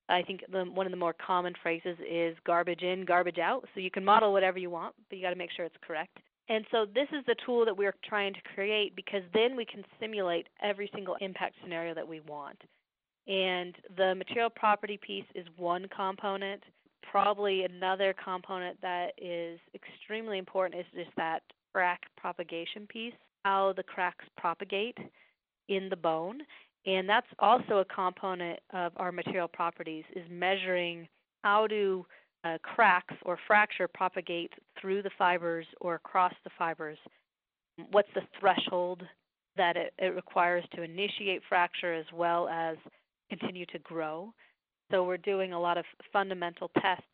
I 0.08 0.22
think 0.22 0.40
the, 0.50 0.64
one 0.64 0.86
of 0.86 0.90
the 0.90 0.96
more 0.96 1.14
common 1.24 1.54
phrases 1.62 1.96
is 2.08 2.36
garbage 2.44 2.82
in, 2.82 3.04
garbage 3.04 3.38
out. 3.38 3.68
So 3.74 3.80
you 3.80 3.90
can 3.90 4.04
model 4.04 4.32
whatever 4.32 4.58
you 4.58 4.70
want, 4.70 4.94
but 5.08 5.16
you 5.16 5.22
got 5.22 5.30
to 5.30 5.36
make 5.36 5.50
sure 5.56 5.64
it's 5.64 5.76
correct. 5.86 6.18
And 6.50 6.66
so 6.72 6.84
this 6.84 7.06
is 7.16 7.24
the 7.26 7.36
tool 7.46 7.64
that 7.64 7.76
we're 7.76 7.94
trying 8.04 8.34
to 8.34 8.40
create 8.56 8.96
because 8.96 9.22
then 9.32 9.54
we 9.56 9.64
can 9.64 9.84
simulate 10.00 10.48
every 10.60 10.90
single 10.92 11.16
impact 11.20 11.54
scenario 11.62 11.94
that 11.94 12.06
we 12.06 12.18
want. 12.20 12.60
And 13.28 13.76
the 13.96 14.16
material 14.16 14.50
property 14.50 14.98
piece 15.00 15.24
is 15.36 15.46
one 15.56 15.86
component. 15.94 16.60
Probably 17.08 17.62
another 17.62 18.12
component 18.22 18.80
that 18.82 19.12
is 19.16 19.60
extremely 19.76 20.38
important 20.38 20.80
is 20.80 20.86
just 20.92 21.16
that 21.16 21.42
crack 21.72 22.00
propagation 22.16 22.84
piece, 22.88 23.14
how 23.44 23.72
the 23.76 23.84
cracks 23.84 24.24
propagate 24.36 24.98
in 25.68 25.88
the 25.88 25.96
bone. 25.96 26.40
And 26.84 27.08
that's 27.08 27.28
also 27.38 27.78
a 27.78 27.84
component 27.84 28.58
of 28.72 28.90
our 28.96 29.12
material 29.12 29.46
properties 29.46 30.04
is 30.16 30.24
measuring 30.28 31.06
how 31.44 31.68
do 31.68 32.04
uh, 32.44 32.58
cracks 32.62 33.14
or 33.24 33.38
fracture 33.46 33.88
propagate 33.88 34.52
through 34.80 35.02
the 35.02 35.10
fibers 35.18 35.66
or 35.80 35.94
across 35.94 36.32
the 36.44 36.50
fibers. 36.58 36.98
What's 37.90 38.08
the 38.14 38.22
threshold 38.38 39.02
that 39.56 39.76
it, 39.76 39.92
it 39.98 40.14
requires 40.14 40.64
to 40.74 40.82
initiate 40.82 41.42
fracture 41.48 41.94
as 41.94 42.06
well 42.14 42.48
as 42.48 42.76
continue 43.28 43.66
to 43.66 43.78
grow. 43.80 44.32
So 44.90 45.04
we're 45.04 45.16
doing 45.18 45.52
a 45.52 45.60
lot 45.60 45.78
of 45.78 45.84
fundamental 46.12 46.70
tests 46.80 47.04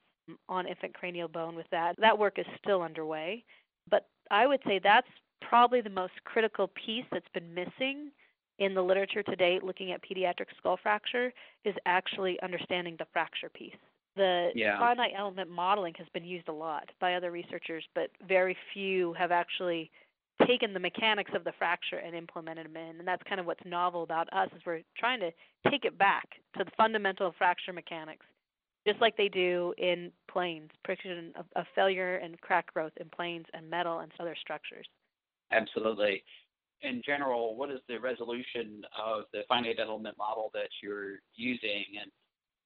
on 0.49 0.67
infant 0.67 0.95
cranial 0.95 1.29
bone 1.29 1.55
with 1.55 1.67
that. 1.71 1.95
That 1.99 2.19
work 2.19 2.39
is 2.39 2.47
still 2.63 2.83
underway, 2.83 3.45
but 3.91 4.07
I 4.31 4.47
would 4.47 4.61
say 4.67 4.81
that's 4.83 5.07
probably 5.43 5.81
the 5.81 5.91
most 5.91 6.15
critical 6.25 6.69
piece 6.69 7.05
that's 7.13 7.29
been 7.35 7.55
missing 7.55 8.11
in 8.59 8.75
the 8.75 8.83
literature 8.83 9.23
to 9.23 9.37
date 9.37 9.63
looking 9.63 9.93
at 9.93 10.01
pediatric 10.03 10.47
skull 10.57 10.79
fracture 10.83 11.33
is 11.65 11.75
actually 11.85 12.41
understanding 12.43 12.97
the 12.99 13.07
fracture 13.13 13.51
piece. 13.51 13.77
The 14.17 14.51
yeah. 14.55 14.79
finite 14.79 15.13
element 15.17 15.51
modeling 15.51 15.95
has 15.99 16.07
been 16.15 16.25
used 16.25 16.49
a 16.49 16.53
lot 16.53 16.91
by 17.01 17.15
other 17.15 17.31
researchers, 17.31 17.85
but 17.95 18.11
very 18.27 18.57
few 18.73 19.13
have 19.13 19.31
actually 19.31 19.91
taken 20.47 20.73
the 20.73 20.81
mechanics 20.81 21.31
of 21.35 21.45
the 21.45 21.53
fracture 21.59 21.99
and 21.99 22.15
implemented 22.15 22.67
them 22.67 22.77
in. 22.77 22.99
And 22.99 23.09
that's 23.09 23.23
kind 23.29 23.41
of 23.41 23.47
what's 23.47 23.65
novel 23.65 24.03
about 24.03 24.33
us 24.33 24.49
is 24.55 24.63
we're 24.67 24.83
trying 24.97 25.21
to 25.21 25.31
take 25.71 25.85
it 25.85 25.99
back 25.99 26.29
to 26.57 26.65
the 26.65 26.71
fundamental 26.77 27.35
fracture 27.37 27.73
mechanics, 27.73 28.25
just 28.87 29.01
like 29.01 29.17
they 29.17 29.29
do 29.29 29.75
in 29.79 30.11
planes, 30.31 30.71
prediction 30.85 31.33
of, 31.37 31.47
of 31.55 31.67
failure 31.75 32.17
and 32.17 32.41
crack 32.41 32.73
growth 32.73 32.93
in 32.99 33.09
planes 33.11 33.47
and 33.55 33.69
metal 33.69 34.01
and 34.01 34.13
other 34.19 34.37
structures. 34.41 34.87
Absolutely. 35.53 36.23
In 36.83 37.03
general, 37.05 37.57
what 37.57 37.71
is 37.71 37.81
the 37.89 37.99
resolution 37.99 38.83
of 39.03 39.25
the 39.33 39.43
finite 39.49 39.79
element 39.81 40.17
model 40.19 40.51
that 40.55 40.69
you're 40.83 41.17
using? 41.35 41.85
And 42.01 42.11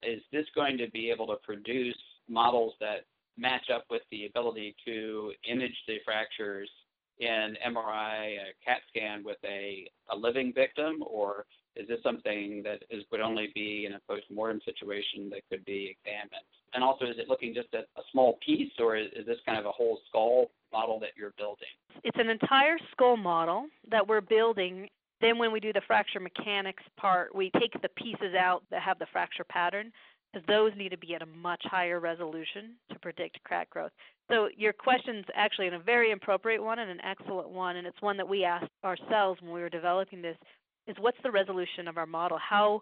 is 0.03 0.21
this 0.33 0.47
going 0.55 0.79
to 0.79 0.91
be 0.91 1.11
able 1.11 1.27
to 1.29 1.37
produce 1.43 1.99
models 2.29 2.75
that 2.81 3.05
match 3.37 3.71
up 3.75 3.85
with 3.91 4.03
the 4.11 4.27
ability 4.27 4.75
to 4.85 5.33
image 5.51 5.77
the 5.87 5.97
fractures 6.05 6.69
in 7.19 7.57
MRI, 7.67 8.37
a 8.37 8.65
CAT 8.65 8.81
scan 8.89 9.23
with 9.25 9.37
a, 9.45 9.91
a 10.11 10.17
living 10.17 10.53
victim, 10.55 11.05
or 11.07 11.45
is 11.77 11.87
this 11.87 11.99
something 12.03 12.63
that 12.65 12.83
is, 12.91 13.05
would 13.13 13.21
only 13.21 13.51
be 13.55 13.87
in 13.87 13.93
a 13.93 14.01
post-mortem 14.09 14.61
situation 14.65 15.31
that 15.31 15.43
could 15.51 15.65
be 15.65 15.97
examined? 16.05 16.45
And 16.73 16.83
also, 16.83 17.05
is 17.05 17.17
it 17.19 17.29
looking 17.29 17.55
just 17.55 17.69
at 17.75 17.87
a 17.97 18.03
small 18.13 18.39
piece, 18.45 18.73
or 18.79 18.97
is, 18.97 19.09
is 19.15 19.27
this 19.27 19.39
kind 19.45 19.59
of 19.59 19.67
a 19.67 19.71
whole 19.71 19.99
skull 20.09 20.51
model 20.73 20.99
that 21.01 21.11
you're 21.17 21.35
building? 21.37 21.69
It's 22.05 22.19
an 22.19 22.31
entire 22.31 22.79
skull 22.93 23.17
model 23.17 23.67
that 23.91 24.07
we're 24.07 24.21
building. 24.21 24.89
Then, 25.21 25.39
when 25.39 25.53
we 25.53 25.61
do 25.61 25.73
the 25.73 25.83
fracture 25.87 26.21
mechanics 26.21 26.83
part, 26.97 27.35
we 27.35 27.51
take 27.61 27.73
the 27.83 27.91
pieces 27.91 28.35
out 28.39 28.63
that 28.71 28.83
have 28.83 28.99
the 28.99 29.07
fracture 29.13 29.45
pattern 29.45 29.93
because 30.33 30.47
those 30.47 30.73
need 30.77 30.91
to 30.91 30.99
be 30.99 31.15
at 31.15 31.23
a 31.23 31.27
much 31.27 31.61
higher 31.65 32.01
resolution 32.01 32.77
to 32.91 32.99
predict 33.01 33.43
crack 33.45 33.69
growth. 33.71 33.91
So 34.31 34.49
your 34.57 34.73
question's 34.73 35.25
actually 35.35 35.69
a 35.69 35.79
very 35.79 36.13
appropriate 36.13 36.63
one 36.63 36.79
and 36.79 36.91
an 36.91 37.01
excellent 37.05 37.51
one, 37.51 37.77
and 37.77 37.87
it's 37.87 38.01
one 38.01 38.17
that 38.17 38.29
we 38.29 38.45
asked 38.45 38.71
ourselves 38.85 39.41
when 39.43 39.53
we 39.53 39.61
were 39.61 39.69
developing 39.69 40.23
this, 40.23 40.37
is 40.87 40.97
what's 41.01 41.19
the 41.23 41.31
resolution 41.31 41.89
of 41.89 41.99
our 41.99 42.07
model? 42.07 42.39
How 42.39 42.81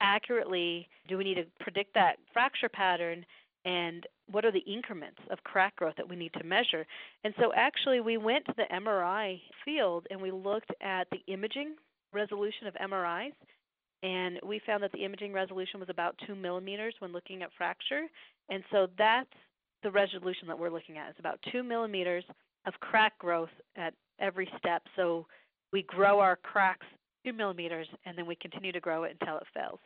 accurately 0.00 0.88
do 1.08 1.16
we 1.16 1.24
need 1.24 1.36
to 1.36 1.46
predict 1.60 1.94
that 1.94 2.16
fracture 2.32 2.68
pattern 2.68 3.24
and 3.64 4.06
what 4.32 4.44
are 4.44 4.52
the 4.52 4.60
increments 4.60 5.18
of 5.30 5.42
crack 5.44 5.76
growth 5.76 5.94
that 5.96 6.08
we 6.08 6.16
need 6.16 6.32
to 6.34 6.44
measure? 6.44 6.86
And 7.24 7.34
so 7.38 7.52
actually 7.54 8.00
we 8.00 8.16
went 8.16 8.44
to 8.46 8.54
the 8.56 8.64
MRI 8.74 9.40
field 9.64 10.06
and 10.10 10.20
we 10.20 10.30
looked 10.30 10.70
at 10.80 11.06
the 11.10 11.32
imaging 11.32 11.74
resolution 12.12 12.66
of 12.66 12.74
MRIs 12.74 13.32
and 14.02 14.40
we 14.44 14.60
found 14.66 14.82
that 14.82 14.92
the 14.92 15.04
imaging 15.04 15.32
resolution 15.32 15.78
was 15.78 15.88
about 15.88 16.16
two 16.26 16.34
millimeters 16.34 16.94
when 16.98 17.12
looking 17.12 17.42
at 17.42 17.50
fracture. 17.56 18.06
And 18.48 18.64
so 18.72 18.88
that's 18.98 19.30
the 19.82 19.90
resolution 19.90 20.48
that 20.48 20.58
we're 20.58 20.70
looking 20.70 20.98
at. 20.98 21.10
It's 21.10 21.20
about 21.20 21.38
two 21.52 21.62
millimeters 21.62 22.24
of 22.66 22.74
crack 22.80 23.16
growth 23.18 23.50
at 23.76 23.94
every 24.18 24.48
step. 24.58 24.82
So 24.96 25.26
we 25.72 25.82
grow 25.82 26.20
our 26.20 26.36
cracks 26.36 26.86
two 27.24 27.32
millimeters 27.32 27.86
and 28.04 28.16
then 28.16 28.26
we 28.26 28.36
continue 28.36 28.72
to 28.72 28.80
grow 28.80 29.04
it 29.04 29.16
until 29.20 29.36
it 29.36 29.46
fails. 29.54 29.78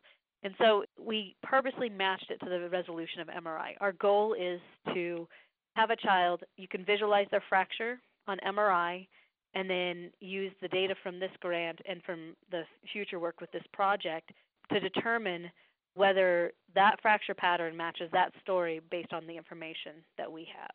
And 0.42 0.55
so 0.59 0.85
we 0.99 1.35
purposely 1.42 1.88
matched 1.88 2.31
it 2.31 2.38
to 2.40 2.51
the 2.51 2.68
resolution 2.68 3.20
of 3.20 3.29
MRI. 3.29 3.75
Our 3.81 3.92
goal 3.92 4.35
is 4.35 4.61
to 4.94 5.27
have 5.75 5.90
a 5.90 5.96
child, 5.96 6.42
you 6.57 6.68
can 6.68 6.85
visualize 6.85 7.27
their 7.31 7.42
fracture 7.49 7.99
on 8.27 8.38
MRI 8.46 9.07
and 9.55 9.68
then 9.68 10.11
use 10.20 10.53
the 10.61 10.68
data 10.68 10.94
from 11.03 11.18
this 11.18 11.31
grant 11.40 11.81
and 11.88 12.03
from 12.03 12.35
the 12.51 12.62
future 12.92 13.18
work 13.18 13.40
with 13.40 13.51
this 13.53 13.62
project 13.72 14.31
to 14.72 14.81
determine 14.81 15.51
whether 15.94 16.53
that 16.75 16.96
fracture 17.01 17.35
pattern 17.35 17.77
matches 17.77 18.11
that 18.12 18.33
story 18.42 18.81
based 18.90 19.12
on 19.12 19.27
the 19.27 19.37
information 19.37 19.92
that 20.18 20.31
we 20.31 20.46
have. 20.55 20.75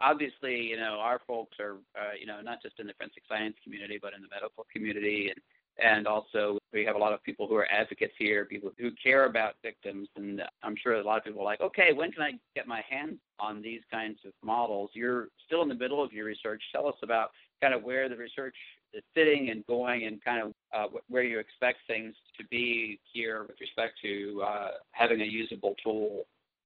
Obviously, 0.00 0.56
you 0.56 0.76
know, 0.76 0.98
our 1.00 1.20
folks 1.26 1.56
are, 1.60 1.76
uh, 1.98 2.14
you 2.18 2.26
know, 2.26 2.40
not 2.40 2.62
just 2.62 2.78
in 2.78 2.86
the 2.86 2.92
forensic 2.94 3.22
science 3.28 3.56
community, 3.62 3.98
but 4.00 4.12
in 4.14 4.22
the 4.22 4.28
medical 4.32 4.66
community, 4.72 5.30
and 5.30 5.40
and 5.78 6.06
also 6.06 6.58
we 6.72 6.84
have 6.84 6.96
a 6.96 6.98
lot 6.98 7.12
of 7.12 7.22
people 7.22 7.46
who 7.46 7.56
are 7.56 7.66
advocates 7.70 8.14
here, 8.18 8.44
people 8.44 8.72
who 8.78 8.90
care 9.02 9.24
about 9.24 9.54
victims, 9.62 10.08
and 10.16 10.42
I'm 10.62 10.76
sure 10.82 10.94
a 10.94 11.02
lot 11.02 11.18
of 11.18 11.24
people 11.24 11.40
are 11.40 11.44
like, 11.44 11.60
okay, 11.60 11.92
when 11.92 12.12
can 12.12 12.22
I 12.22 12.32
get 12.54 12.66
my 12.66 12.82
hands 12.88 13.18
on 13.38 13.62
these 13.62 13.80
kinds 13.90 14.18
of 14.24 14.32
models? 14.42 14.90
You're 14.94 15.28
still 15.46 15.62
in 15.62 15.68
the 15.68 15.74
middle 15.74 16.02
of 16.02 16.12
your 16.12 16.26
research. 16.26 16.62
Tell 16.72 16.86
us 16.86 16.96
about 17.02 17.30
kind 17.60 17.74
of 17.74 17.82
where 17.82 18.08
the 18.08 18.16
research 18.16 18.56
is 18.92 19.02
sitting 19.14 19.50
and 19.50 19.64
going 19.66 20.04
and 20.04 20.22
kind 20.22 20.42
of 20.42 20.52
uh, 20.74 20.98
where 21.08 21.22
you 21.22 21.38
expect 21.38 21.78
things 21.86 22.14
to 22.38 22.44
be 22.48 22.98
here 23.12 23.42
with 23.42 23.56
respect 23.60 23.94
to 24.02 24.42
uh, 24.46 24.68
having 24.92 25.20
a 25.20 25.24
usable 25.24 25.74
tool 25.82 26.24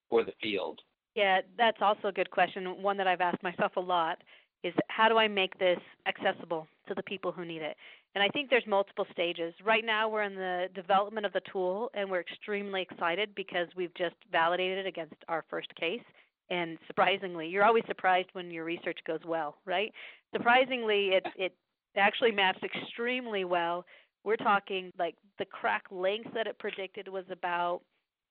for 0.09 0.25
the 0.25 0.33
field? 0.43 0.81
Yeah, 1.15 1.41
that's 1.57 1.79
also 1.81 2.09
a 2.09 2.13
good 2.13 2.31
question. 2.31 2.83
One 2.83 2.97
that 2.99 3.07
I've 3.07 3.21
asked 3.21 3.43
myself 3.43 3.73
a 3.77 3.81
lot 3.81 4.19
is 4.63 4.75
how 4.89 5.09
do 5.09 5.17
I 5.17 5.29
make 5.29 5.59
this 5.59 5.79
accessible 6.07 6.67
to 6.89 6.95
the 6.95 7.03
people 7.03 7.33
who 7.33 7.45
need 7.45 7.63
it? 7.63 7.77
And 8.17 8.23
I 8.23 8.29
think 8.29 8.49
there's 8.49 8.67
multiple 8.67 9.05
stages. 9.13 9.53
Right 9.63 9.85
now, 9.85 10.09
we're 10.09 10.23
in 10.23 10.35
the 10.35 10.69
development 10.75 11.27
of 11.27 11.35
the 11.35 11.43
tool, 11.53 11.91
and 11.93 12.11
we're 12.11 12.23
extremely 12.23 12.81
excited 12.81 13.35
because 13.35 13.69
we've 13.77 13.93
just 13.93 14.15
validated 14.33 14.79
it 14.79 14.89
against 14.89 15.17
our 15.29 15.45
first 15.51 15.69
case. 15.75 16.01
And 16.49 16.79
surprisingly, 16.87 17.47
you're 17.47 17.67
always 17.67 17.85
surprised 17.87 18.29
when 18.33 18.51
your 18.51 18.65
research 18.65 18.99
goes 19.07 19.21
well, 19.27 19.57
right? 19.67 19.93
Surprisingly, 20.35 21.09
it 21.09 21.27
it 21.37 21.53
actually 21.95 22.33
maps 22.33 22.61
extremely 22.65 23.45
well. 23.45 23.85
We're 24.25 24.37
talking 24.37 24.95
like 24.99 25.17
the 25.39 25.45
crack 25.45 25.85
length 25.91 26.33
that 26.33 26.47
it 26.47 26.59
predicted 26.59 27.09
was 27.09 27.27
about. 27.31 27.83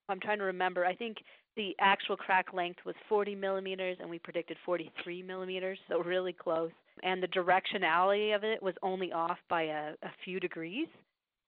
I'm 0.10 0.20
trying 0.20 0.40
to 0.40 0.46
remember. 0.46 0.86
I 0.86 0.96
think 0.96 1.18
the 1.56 1.76
actual 1.80 2.18
crack 2.18 2.54
length 2.54 2.80
was 2.86 2.96
40 3.08 3.36
millimeters, 3.36 3.98
and 4.00 4.10
we 4.10 4.20
predicted 4.20 4.58
43 4.66 5.24
millimeters, 5.24 5.80
so 5.90 6.02
really 6.02 6.34
close. 6.34 6.72
And 7.04 7.22
the 7.24 7.28
directionality 7.28 8.36
of 8.36 8.44
it 8.44 8.62
was 8.62 8.76
only 8.82 9.12
off 9.12 9.38
by 9.50 9.64
a, 9.64 9.94
a 10.04 10.12
few 10.24 10.40
degrees, 10.40 10.88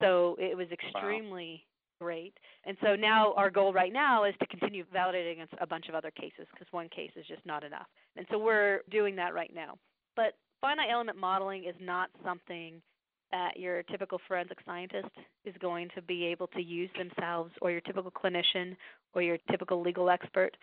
so 0.01 0.35
it 0.39 0.55
was 0.55 0.67
extremely 0.71 1.63
wow. 2.01 2.05
great. 2.05 2.33
And 2.65 2.77
so 2.81 2.95
now 2.95 3.33
our 3.33 3.49
goal 3.49 3.73
right 3.73 3.93
now 3.93 4.23
is 4.25 4.35
to 4.39 4.47
continue 4.47 4.85
validating 4.93 5.33
against 5.33 5.53
a 5.59 5.67
bunch 5.67 5.89
of 5.89 5.95
other 5.95 6.11
cases 6.11 6.47
because 6.53 6.67
one 6.71 6.89
case 6.89 7.11
is 7.15 7.25
just 7.27 7.45
not 7.45 7.63
enough. 7.63 7.87
And 8.15 8.25
so 8.31 8.37
we're 8.37 8.81
doing 8.91 9.15
that 9.17 9.33
right 9.33 9.51
now. 9.53 9.77
But 10.15 10.33
finite 10.61 10.89
element 10.91 11.17
modeling 11.17 11.65
is 11.65 11.75
not 11.79 12.09
something 12.23 12.81
that 13.31 13.57
your 13.57 13.83
typical 13.83 14.19
forensic 14.27 14.57
scientist 14.65 15.09
is 15.45 15.53
going 15.59 15.89
to 15.95 16.01
be 16.01 16.25
able 16.25 16.47
to 16.47 16.61
use 16.61 16.89
themselves 16.97 17.51
or 17.61 17.71
your 17.71 17.81
typical 17.81 18.11
clinician 18.11 18.75
or 19.13 19.21
your 19.21 19.37
typical 19.51 19.81
legal 19.81 20.09
expert. 20.09 20.55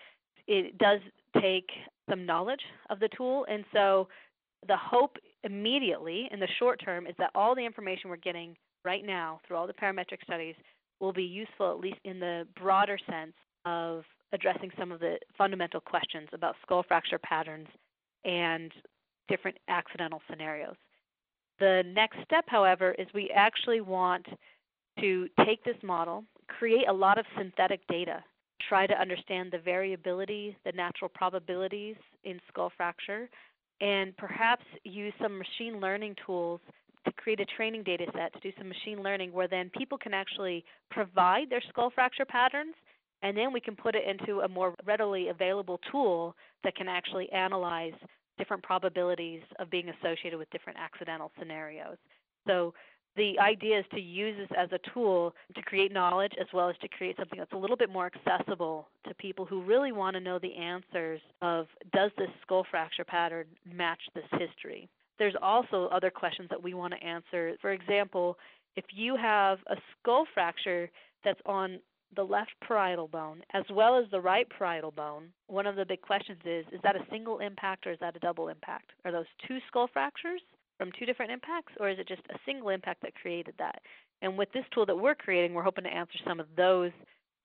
It 0.47 0.77
does 0.79 1.01
take 1.41 1.69
some 2.09 2.27
knowledge 2.27 2.63
of 2.91 3.01
the 3.01 3.09
tool 3.17 3.47
and 3.49 3.65
so 3.73 4.09
the 4.67 4.77
hope 4.77 5.17
immediately 5.43 6.29
in 6.31 6.41
the 6.41 6.49
short 6.59 6.81
term 6.83 7.07
is 7.07 7.15
that 7.19 7.31
all 7.35 7.55
the 7.55 7.65
information 7.65 8.09
we're 8.09 8.17
getting 8.17 8.57
right 8.85 9.05
now 9.05 9.41
through 9.47 9.57
all 9.57 9.67
the 9.67 9.73
parametric 9.73 10.23
studies 10.23 10.55
will 11.01 11.13
be 11.13 11.23
useful 11.23 11.71
at 11.71 11.81
least 11.81 11.99
in 12.05 12.21
the 12.21 12.47
broader 12.59 12.99
sense 13.09 13.35
of 13.65 14.05
addressing 14.33 14.71
some 14.79 14.93
of 14.93 15.01
the 15.01 15.17
fundamental 15.37 15.81
questions 15.81 16.29
about 16.33 16.57
skull 16.63 16.83
fracture 16.87 17.19
patterns 17.19 17.69
and 18.25 18.73
different 19.29 19.57
accidental 19.69 20.21
scenarios. 20.31 20.77
The 21.61 21.83
next 21.87 22.19
step, 22.25 22.45
however, 22.49 22.95
is 22.99 23.07
we 23.15 23.31
actually 23.35 23.81
want 23.81 24.27
to 25.01 25.29
take 25.45 25.63
this 25.65 25.77
model, 25.83 26.25
create 26.49 26.89
a 26.89 26.93
lot 26.93 27.19
of 27.19 27.27
synthetic 27.37 27.87
data, 27.89 28.23
try 28.69 28.87
to 28.87 29.01
understand 29.01 29.51
the 29.53 29.59
variability, 29.59 30.57
the 30.65 30.73
natural 30.73 31.11
probabilities 31.15 31.97
in 32.25 32.41
skull 32.49 32.73
fracture, 32.77 33.29
and 33.81 34.17
perhaps 34.17 34.65
use 34.85 35.13
some 35.21 35.39
machine 35.39 35.81
learning 35.81 36.15
tools 36.25 36.61
to 37.05 37.13
create 37.13 37.41
a 37.41 37.45
training 37.45 37.83
data 37.83 38.07
set 38.15 38.33
to 38.33 38.41
do 38.41 38.53
some 38.57 38.69
machine 38.69 39.03
learning 39.03 39.33
where 39.33 39.49
then 39.49 39.71
people 39.77 39.99
can 39.99 40.15
actually 40.15 40.65
provide 40.91 41.51
their 41.51 41.63
skull 41.69 41.91
fracture 41.91 42.25
patterns 42.25 42.75
and 43.23 43.37
then 43.37 43.53
we 43.53 43.61
can 43.61 43.77
put 43.77 43.95
it 43.95 44.05
into 44.07 44.41
a 44.41 44.49
more 44.49 44.75
readily 44.85 45.29
available 45.29 45.81
tool 45.91 46.35
that 46.63 46.77
can 46.77 46.89
actually 46.89 47.31
analyze 47.33 47.93
different 48.39 48.63
probabilities 48.63 49.43
of 49.59 49.71
being 49.71 49.89
associated 49.89 50.39
with 50.39 50.51
different 50.51 50.79
accidental 50.79 51.31
scenarios. 51.39 51.97
So 52.47 52.75
the 53.17 53.39
idea 53.39 53.79
is 53.79 53.85
to 53.93 54.01
use 54.01 54.37
this 54.37 54.59
as 54.59 54.71
a 54.73 54.79
tool 54.93 55.35
to 55.55 55.63
create 55.63 55.93
knowledge 55.93 56.33
as 56.41 56.49
well 56.53 56.69
as 56.69 56.77
to 56.79 56.89
create 56.89 57.17
something 57.17 57.39
that's 57.39 57.53
a 57.53 57.57
little 57.57 57.77
bit 57.77 57.91
more 57.91 58.11
accessible 58.13 58.89
to 59.07 59.15
people 59.15 59.45
who 59.45 59.63
really 59.63 59.93
want 59.93 60.15
to 60.15 60.21
know 60.21 60.39
the 60.39 60.55
answers 60.57 61.21
of 61.41 61.67
does 61.93 62.11
this 62.19 62.29
skull 62.43 62.67
fracture 62.69 63.05
pattern 63.05 63.47
match 63.73 64.01
this 64.15 64.25
history? 64.33 64.89
There's 65.19 65.35
also 65.41 65.89
other 65.93 66.11
questions 66.11 66.49
that 66.51 66.61
we 66.61 66.75
want 66.75 66.93
to 66.93 67.07
answer. 67.07 67.57
For 67.61 67.71
example, 67.71 68.37
if 68.75 68.87
you 68.93 69.15
have 69.17 69.59
a 69.69 69.77
skull 70.01 70.27
fracture 70.35 70.91
that's 71.25 71.41
on 71.47 71.79
the 72.15 72.23
left 72.23 72.53
parietal 72.67 73.09
bone 73.09 73.43
as 73.53 73.65
well 73.71 73.99
as 73.99 74.05
the 74.11 74.21
right 74.21 74.47
parietal 74.49 74.91
bone, 74.91 75.29
one 75.47 75.67
of 75.67 75.77
the 75.77 75.85
big 75.85 76.01
questions 76.03 76.39
is 76.45 76.65
is 76.73 76.81
that 76.83 76.97
a 76.97 77.07
single 77.11 77.39
impact 77.39 77.87
or 77.87 77.93
is 77.93 77.99
that 78.01 78.17
a 78.17 78.21
double 78.21 78.49
impact? 78.49 78.91
Are 79.05 79.13
those 79.13 79.27
two 79.47 79.59
skull 79.69 79.89
fractures 79.93 80.41
from 80.79 80.91
two 80.99 81.07
different 81.07 81.33
impacts 81.33 81.73
or 81.79 81.89
is 81.89 81.99
it 81.99 82.09
just 82.09 82.23
a 82.31 82.39
single 82.47 82.71
impact 82.71 83.03
that 83.03 83.15
created 83.15 83.55
that? 83.59 83.81
And 84.23 84.39
with 84.39 84.51
this 84.53 84.65
tool 84.73 84.87
that 84.87 84.97
we're 84.97 85.15
creating, 85.15 85.55
we're 85.55 85.63
hoping 85.63 85.85
to 85.85 85.91
answer 85.91 86.19
some 86.27 86.41
of 86.41 86.47
those 86.57 86.93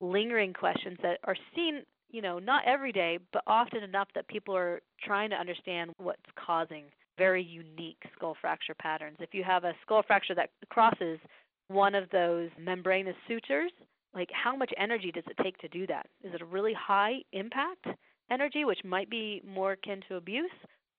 lingering 0.01 0.53
questions 0.53 0.97
that 1.01 1.19
are 1.25 1.35
seen, 1.55 1.83
you 2.09 2.21
know, 2.21 2.39
not 2.39 2.63
every 2.65 2.91
day, 2.91 3.19
but 3.33 3.43
often 3.47 3.83
enough 3.83 4.07
that 4.15 4.27
people 4.27 4.55
are 4.55 4.81
trying 5.03 5.29
to 5.31 5.35
understand 5.35 5.91
what's 5.97 6.21
causing 6.35 6.85
very 7.17 7.43
unique 7.43 8.01
skull 8.15 8.35
fracture 8.39 8.73
patterns. 8.73 9.17
If 9.19 9.33
you 9.33 9.43
have 9.43 9.65
a 9.65 9.73
skull 9.83 10.03
fracture 10.07 10.35
that 10.35 10.51
crosses 10.69 11.19
one 11.67 11.93
of 11.93 12.09
those 12.11 12.49
membranous 12.57 13.15
sutures, 13.27 13.71
like 14.13 14.29
how 14.31 14.55
much 14.55 14.71
energy 14.77 15.11
does 15.11 15.23
it 15.29 15.41
take 15.43 15.57
to 15.59 15.67
do 15.67 15.85
that? 15.87 16.07
Is 16.23 16.33
it 16.33 16.41
a 16.41 16.45
really 16.45 16.73
high 16.73 17.17
impact 17.31 17.85
energy, 18.31 18.65
which 18.65 18.83
might 18.83 19.09
be 19.09 19.41
more 19.45 19.73
akin 19.73 20.01
to 20.07 20.15
abuse, 20.15 20.51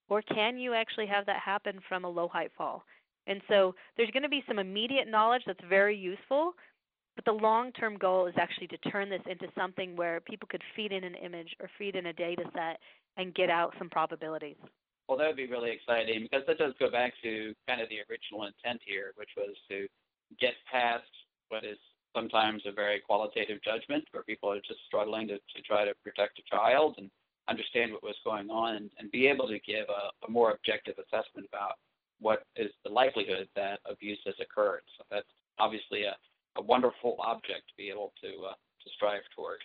or 0.09 0.21
can 0.21 0.57
you 0.57 0.73
actually 0.73 1.07
have 1.07 1.25
that 1.25 1.39
happen 1.39 1.79
from 1.87 2.05
a 2.05 2.09
low 2.09 2.27
height 2.27 2.51
fall? 2.57 2.83
And 3.27 3.41
so 3.47 3.75
there's 3.95 4.11
going 4.11 4.23
to 4.23 4.29
be 4.29 4.43
some 4.47 4.59
immediate 4.59 5.07
knowledge 5.07 5.43
that's 5.45 5.63
very 5.69 5.95
useful, 5.95 6.53
but 7.15 7.25
the 7.25 7.31
long 7.31 7.71
term 7.73 7.97
goal 7.97 8.25
is 8.27 8.33
actually 8.37 8.67
to 8.67 8.77
turn 8.89 9.09
this 9.09 9.21
into 9.29 9.47
something 9.55 9.95
where 9.95 10.19
people 10.21 10.47
could 10.49 10.63
feed 10.75 10.91
in 10.91 11.03
an 11.03 11.15
image 11.15 11.55
or 11.59 11.69
feed 11.77 11.95
in 11.95 12.07
a 12.07 12.13
data 12.13 12.43
set 12.53 12.79
and 13.17 13.35
get 13.35 13.49
out 13.49 13.73
some 13.77 13.89
probabilities. 13.89 14.57
Well, 15.07 15.17
that 15.17 15.27
would 15.27 15.35
be 15.35 15.47
really 15.47 15.71
exciting 15.71 16.23
because 16.23 16.45
that 16.47 16.57
does 16.57 16.73
go 16.79 16.89
back 16.89 17.13
to 17.23 17.53
kind 17.67 17.81
of 17.81 17.89
the 17.89 17.99
original 18.09 18.45
intent 18.45 18.81
here, 18.85 19.11
which 19.15 19.31
was 19.35 19.55
to 19.69 19.87
get 20.39 20.53
past 20.71 21.03
what 21.49 21.65
is 21.65 21.77
sometimes 22.15 22.63
a 22.65 22.71
very 22.71 22.99
qualitative 22.99 23.59
judgment 23.63 24.03
where 24.11 24.23
people 24.23 24.51
are 24.51 24.59
just 24.59 24.79
struggling 24.87 25.27
to, 25.27 25.35
to 25.35 25.61
try 25.65 25.85
to 25.85 25.93
protect 26.03 26.39
a 26.39 26.55
child 26.55 26.95
and 26.97 27.09
understand 27.49 27.91
what 27.91 28.03
was 28.03 28.15
going 28.23 28.49
on 28.49 28.75
and, 28.75 28.89
and 28.99 29.11
be 29.11 29.27
able 29.27 29.47
to 29.47 29.59
give 29.59 29.85
a, 29.89 30.25
a 30.25 30.29
more 30.29 30.51
objective 30.51 30.95
assessment 30.99 31.47
about 31.47 31.75
what 32.19 32.43
is 32.55 32.71
the 32.85 32.91
likelihood 32.91 33.47
that 33.55 33.79
abuse 33.89 34.19
has 34.25 34.35
occurred. 34.39 34.81
So 34.97 35.03
that's 35.09 35.27
obviously 35.59 36.03
a, 36.03 36.15
a 36.57 36.61
wonderful 36.61 37.17
object 37.19 37.67
to 37.69 37.73
be 37.77 37.89
able 37.89 38.13
to 38.21 38.27
uh, 38.49 38.53
to 38.53 38.89
strive 38.95 39.21
toward. 39.35 39.59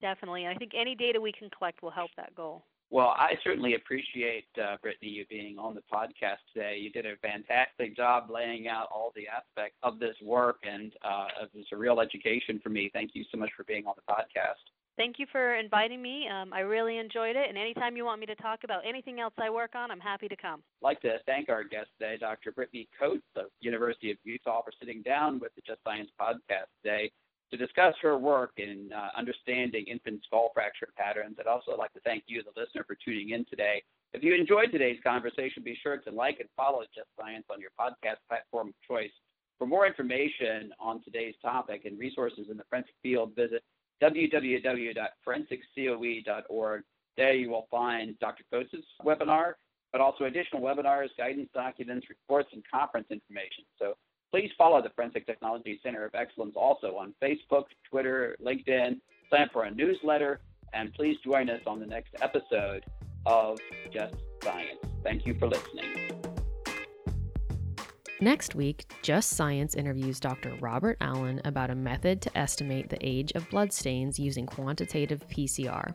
Definitely. 0.00 0.46
I 0.46 0.54
think 0.54 0.72
any 0.74 0.94
data 0.94 1.20
we 1.20 1.32
can 1.32 1.48
collect 1.50 1.82
will 1.82 1.90
help 1.90 2.10
that 2.16 2.34
goal. 2.34 2.64
Well, 2.90 3.08
I 3.16 3.32
certainly 3.42 3.74
appreciate, 3.74 4.46
uh, 4.62 4.76
Brittany, 4.80 5.10
you 5.10 5.26
being 5.28 5.58
on 5.58 5.74
the 5.74 5.82
podcast 5.92 6.38
today. 6.52 6.78
You 6.80 6.90
did 6.90 7.04
a 7.04 7.16
fantastic 7.16 7.96
job 7.96 8.30
laying 8.30 8.68
out 8.68 8.88
all 8.94 9.12
the 9.16 9.26
aspects 9.26 9.76
of 9.82 9.98
this 9.98 10.14
work, 10.22 10.58
and 10.62 10.92
uh, 11.04 11.26
it 11.42 11.50
was 11.52 11.66
a 11.72 11.76
real 11.76 12.00
education 12.00 12.60
for 12.62 12.68
me. 12.68 12.88
Thank 12.92 13.10
you 13.14 13.24
so 13.32 13.38
much 13.38 13.50
for 13.56 13.64
being 13.64 13.86
on 13.86 13.94
the 13.96 14.12
podcast. 14.12 14.62
Thank 14.96 15.18
you 15.18 15.26
for 15.30 15.56
inviting 15.56 16.00
me. 16.00 16.26
Um, 16.28 16.52
I 16.52 16.60
really 16.60 16.98
enjoyed 16.98 17.36
it, 17.36 17.48
and 17.48 17.58
anytime 17.58 17.96
you 17.96 18.04
want 18.04 18.20
me 18.20 18.26
to 18.26 18.36
talk 18.36 18.60
about 18.62 18.82
anything 18.86 19.20
else 19.20 19.34
I 19.36 19.50
work 19.50 19.74
on, 19.74 19.90
I'm 19.90 20.00
happy 20.00 20.28
to 20.28 20.36
come. 20.36 20.62
I'd 20.80 20.86
like 20.86 21.00
to 21.02 21.18
thank 21.26 21.48
our 21.48 21.64
guest 21.64 21.88
today, 21.98 22.16
Dr. 22.18 22.52
Brittany 22.52 22.88
Coats 22.98 23.26
of 23.34 23.46
University 23.60 24.12
of 24.12 24.16
Utah, 24.22 24.62
for 24.62 24.72
sitting 24.78 25.02
down 25.02 25.40
with 25.40 25.54
the 25.56 25.60
Just 25.66 25.80
Science 25.84 26.08
podcast 26.18 26.70
today 26.82 27.10
to 27.50 27.56
discuss 27.56 27.94
her 28.02 28.18
work 28.18 28.50
in 28.56 28.90
uh, 28.94 29.08
understanding 29.16 29.84
infant 29.86 30.20
skull 30.26 30.50
fracture 30.54 30.88
patterns. 30.96 31.36
I'd 31.38 31.46
also 31.46 31.76
like 31.76 31.92
to 31.92 32.00
thank 32.00 32.24
you, 32.26 32.42
the 32.42 32.60
listener, 32.60 32.82
for 32.84 32.96
tuning 33.04 33.30
in 33.30 33.44
today. 33.44 33.84
If 34.12 34.24
you 34.24 34.34
enjoyed 34.34 34.72
today's 34.72 34.98
conversation, 35.04 35.62
be 35.62 35.78
sure 35.82 35.98
to 35.98 36.10
like 36.10 36.40
and 36.40 36.48
follow 36.56 36.82
Just 36.94 37.08
Science 37.18 37.44
on 37.50 37.60
your 37.60 37.70
podcast 37.78 38.16
platform 38.28 38.68
of 38.68 38.74
choice. 38.86 39.10
For 39.58 39.66
more 39.66 39.86
information 39.86 40.72
on 40.80 41.02
today's 41.02 41.34
topic 41.42 41.84
and 41.84 41.98
resources 41.98 42.46
in 42.50 42.56
the 42.56 42.64
forensic 42.68 42.94
field, 43.02 43.34
visit 43.36 43.62
www.forensiccoe.org. 44.02 46.82
There 47.16 47.32
you 47.32 47.50
will 47.50 47.66
find 47.70 48.18
Dr. 48.18 48.44
Coats' 48.52 48.74
webinar, 49.02 49.54
but 49.92 50.02
also 50.02 50.24
additional 50.24 50.60
webinars, 50.60 51.08
guidance 51.16 51.48
documents, 51.54 52.06
reports, 52.10 52.50
and 52.52 52.62
conference 52.70 53.06
information. 53.10 53.64
So 53.78 53.96
please 54.36 54.50
follow 54.58 54.82
the 54.82 54.90
Forensic 54.90 55.24
Technology 55.24 55.80
Center 55.82 56.04
of 56.04 56.14
Excellence 56.14 56.52
also 56.56 56.94
on 56.96 57.14
Facebook, 57.22 57.64
Twitter, 57.88 58.36
LinkedIn. 58.44 59.00
Sign 59.30 59.40
up 59.40 59.50
for 59.50 59.64
a 59.64 59.70
newsletter, 59.70 60.40
and 60.74 60.92
please 60.92 61.16
join 61.24 61.48
us 61.48 61.62
on 61.66 61.80
the 61.80 61.86
next 61.86 62.14
episode 62.20 62.84
of 63.24 63.58
Just 63.90 64.14
Science. 64.44 64.78
Thank 65.02 65.24
you 65.26 65.34
for 65.38 65.48
listening. 65.48 66.20
Next 68.20 68.54
week, 68.54 68.84
Just 69.00 69.30
Science 69.30 69.74
interviews 69.74 70.20
Dr. 70.20 70.54
Robert 70.60 70.98
Allen 71.00 71.40
about 71.46 71.70
a 71.70 71.74
method 71.74 72.20
to 72.20 72.36
estimate 72.36 72.90
the 72.90 72.98
age 73.00 73.32
of 73.34 73.48
bloodstains 73.48 74.18
using 74.18 74.44
quantitative 74.44 75.26
PCR. 75.28 75.94